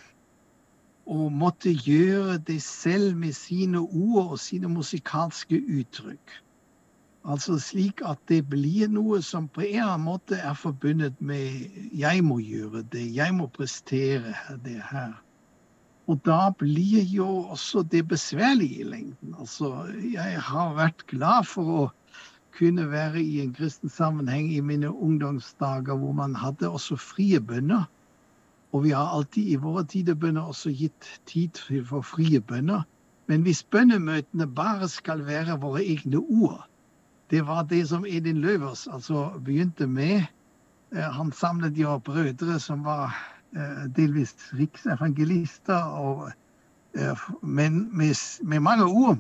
å 1.07 1.29
måtte 1.31 1.71
gjøre 1.71 2.39
det 2.49 2.59
selv 2.63 3.17
med 3.17 3.37
sine 3.37 3.81
ord 3.85 4.33
og 4.33 4.39
sine 4.43 4.69
musikalske 4.69 5.61
uttrykk. 5.81 6.41
Altså 7.27 7.57
slik 7.59 8.03
at 8.07 8.21
det 8.31 8.45
blir 8.47 8.87
noe 8.89 9.19
som 9.25 9.49
på 9.51 9.65
en 9.65 9.69
eller 9.73 9.93
annen 9.97 10.07
måte 10.07 10.37
er 10.39 10.55
forbundet 10.55 11.17
med 11.19 11.71
'jeg 11.93 12.23
må 12.25 12.39
gjøre 12.39 12.83
det', 12.93 13.15
'jeg 13.15 13.35
må 13.35 13.47
prestere 13.47 14.35
det 14.65 14.81
her'. 14.91 15.17
Og 16.07 16.21
da 16.25 16.51
blir 16.51 17.03
jo 17.03 17.27
også 17.27 17.83
det 17.83 18.09
besværlig 18.09 18.81
i 18.81 18.83
lengden. 18.83 19.35
Altså, 19.41 19.91
jeg 20.13 20.43
har 20.43 20.75
vært 20.75 21.07
glad 21.07 21.47
for 21.51 21.63
å 21.63 21.91
kunne 22.59 22.91
være 22.91 23.23
i 23.23 23.41
en 23.41 23.53
kristen 23.55 23.89
sammenheng 23.89 24.53
i 24.55 24.61
mine 24.61 24.93
ungdomsdager 24.95 25.99
hvor 25.99 26.13
man 26.13 26.35
hadde 26.35 26.71
også 26.71 26.97
frie 26.97 27.41
bønner. 27.41 27.89
Og 28.73 28.85
vi 28.85 28.91
har 28.91 29.11
alltid 29.17 29.49
i 29.49 29.59
våre 29.67 29.85
tider 29.85 30.15
bønner 30.15 30.47
også 30.47 30.71
gitt 30.71 31.11
tid 31.27 31.59
for 31.85 32.07
frie 32.07 32.41
bønner. 32.41 32.87
Men 33.27 33.43
hvis 33.43 33.63
bønnemøtene 33.63 34.47
bare 34.47 34.89
skal 34.89 35.27
være 35.27 35.59
våre 35.61 35.83
egne 35.83 36.23
ord, 36.23 36.69
det 37.31 37.47
var 37.47 37.63
det 37.63 37.89
som 37.89 38.07
Edin 38.07 38.39
Løvers 38.39 38.87
altså 38.87 39.31
begynte 39.45 39.87
med. 39.87 40.23
Eh, 40.95 41.13
han 41.13 41.33
samlet 41.33 41.79
jo 41.79 41.99
brødre 41.99 42.61
som 42.61 42.85
var 42.85 43.17
eh, 43.57 43.87
delvis 43.97 44.35
riksevangelister, 44.55 45.83
og, 45.83 46.31
eh, 46.95 47.25
men 47.43 47.89
med, 47.97 48.15
med, 48.43 48.61
mange 48.61 48.85
ord. 48.85 49.19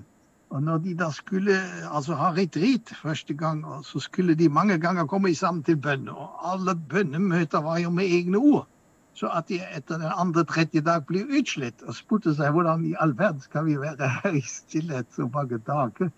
Og 0.50 0.62
når 0.62 0.78
de 0.78 0.94
da 0.94 1.11
skulle 1.11 1.59
altså 1.90 2.14
ha 2.14 2.30
retreat 2.30 2.94
første 3.02 3.34
gang, 3.34 3.64
så 3.84 3.98
skulle 3.98 4.34
de 4.34 4.48
mange 4.48 4.78
ganger 4.78 5.07
komme 5.07 5.34
sammen 5.34 5.62
til 5.62 5.76
bønn. 5.76 6.09
Og 6.09 6.52
alle 6.52 6.76
bønnemøter 6.76 7.61
var 7.61 7.78
jo 7.78 7.90
med 7.90 8.04
egne 8.04 8.38
ord. 8.38 8.68
Så 9.14 9.26
at 9.32 9.48
de 9.48 9.59
etter 9.76 9.98
den 9.98 10.12
andre 10.16 10.44
tredje 10.44 10.80
dag 10.80 11.07
ble 11.09 11.24
utslitt 11.38 11.82
og 11.82 11.96
spurte 11.96 12.34
seg 12.36 12.52
hvordan 12.52 12.84
i 12.84 12.94
all 13.00 13.18
verden 13.18 13.40
skal 13.40 13.64
vi 13.66 13.78
være 13.80 14.09
her 14.20 14.36
i 14.36 14.42
stillhet 14.46 15.07
så 15.16 15.26
mange 15.34 15.59
dager. 15.59 16.12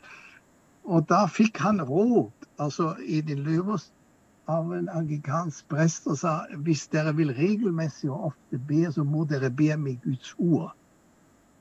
Og 0.88 1.04
da 1.08 1.26
fikk 1.28 1.60
han 1.60 1.82
råd, 1.84 2.48
altså 2.58 2.94
Edin 3.04 3.44
Løvers, 3.44 3.90
av 4.48 4.70
en 4.72 4.88
angikansk 4.88 5.66
prest 5.68 6.06
og 6.08 6.16
sa 6.22 6.30
hvis 6.64 6.86
dere 6.88 7.12
vil 7.18 7.34
regelmessig 7.36 8.08
og 8.08 8.30
ofte 8.30 8.60
be, 8.70 8.86
så 8.92 9.04
må 9.04 9.26
dere 9.28 9.50
be 9.52 9.74
med 9.76 9.98
Guds 10.04 10.32
ord. 10.38 10.72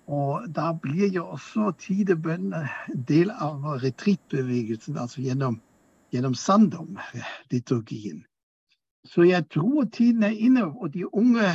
Og 0.08 0.48
da 0.56 0.70
blir 0.72 1.12
jo 1.12 1.26
også 1.36 1.74
tidebønn 1.84 2.54
en 2.56 3.04
del 3.10 3.34
av 3.34 3.66
retreatbevegelsen, 3.84 4.96
altså 4.96 5.26
gjennom, 5.26 5.60
gjennom 6.16 6.36
Sandom-liturgien. 6.36 8.24
Så 9.04 9.28
jeg 9.28 9.50
tror 9.52 9.84
tiden 9.92 10.24
er 10.24 10.40
inne, 10.40 10.64
og 10.64 10.94
de 10.94 11.04
unge 11.16 11.52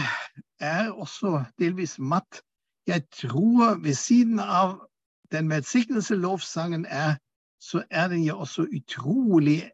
er 0.60 0.90
også 0.90 1.44
delvis 1.58 1.96
matt. 1.98 2.42
Jeg 2.86 3.08
tror 3.08 3.80
ved 3.80 3.96
siden 3.96 4.40
av 4.40 4.82
den 5.32 5.48
velsignelse 5.48 6.14
lovsangen 6.20 6.84
er 6.88 7.16
så 7.62 7.82
er 7.90 8.08
den 8.08 8.24
jo 8.24 8.38
også 8.42 8.66
utrolig 8.76 9.70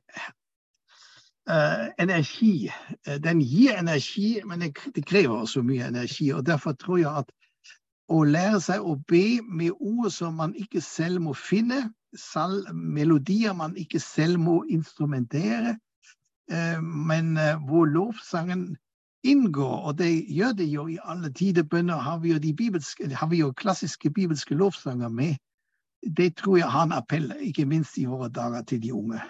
uh, 1.50 1.86
energi. 1.98 2.70
Uh, 3.08 3.16
den 3.24 3.40
gir 3.40 3.78
energi, 3.78 4.40
men 4.44 4.60
det, 4.60 4.74
det, 4.94 5.06
krever 5.06 5.36
også 5.36 5.62
mye 5.62 5.88
energi. 5.88 6.30
og 6.32 6.46
Derfor 6.46 6.72
tror 6.72 6.98
jeg 6.98 7.14
at 7.22 7.32
å 8.08 8.22
lære 8.24 8.60
seg 8.64 8.84
å 8.84 8.96
be 9.08 9.40
med 9.44 9.72
ord 9.80 10.10
som 10.12 10.36
man 10.40 10.54
ikke 10.56 10.80
selv 10.84 11.24
må 11.24 11.32
finne, 11.36 11.88
sal, 12.16 12.60
melodier 12.72 13.56
man 13.56 13.76
ikke 13.76 14.00
selv 14.00 14.40
må 14.40 14.62
instrumentere, 14.68 15.78
uh, 16.52 16.84
men 16.84 17.36
hvor 17.64 17.88
lovsangen 17.88 18.70
inngår, 19.24 19.76
og 19.88 19.98
det 19.98 20.12
gjør 20.28 20.52
det 20.60 20.68
jo 20.70 20.86
i 20.92 21.00
alle 21.04 21.32
tidebønner, 21.32 21.96
har 21.96 22.20
vi 22.20 22.36
jo, 22.36 22.54
bibelske, 22.56 23.08
har 23.14 23.28
vi 23.32 23.40
jo 23.40 23.52
klassiske 23.52 24.12
bibelske 24.14 24.54
lovsanger 24.54 25.08
med 25.08 25.36
det 26.02 26.36
tror 26.36 26.56
jeg 26.60 26.70
har 26.70 26.86
en 26.86 26.96
appell, 26.96 27.32
ikke 27.40 27.66
minst 27.66 27.98
i 27.98 28.06
våre 28.08 28.28
dager, 28.28 28.62
til 28.62 28.82
de 28.82 28.94
unge. 28.94 29.20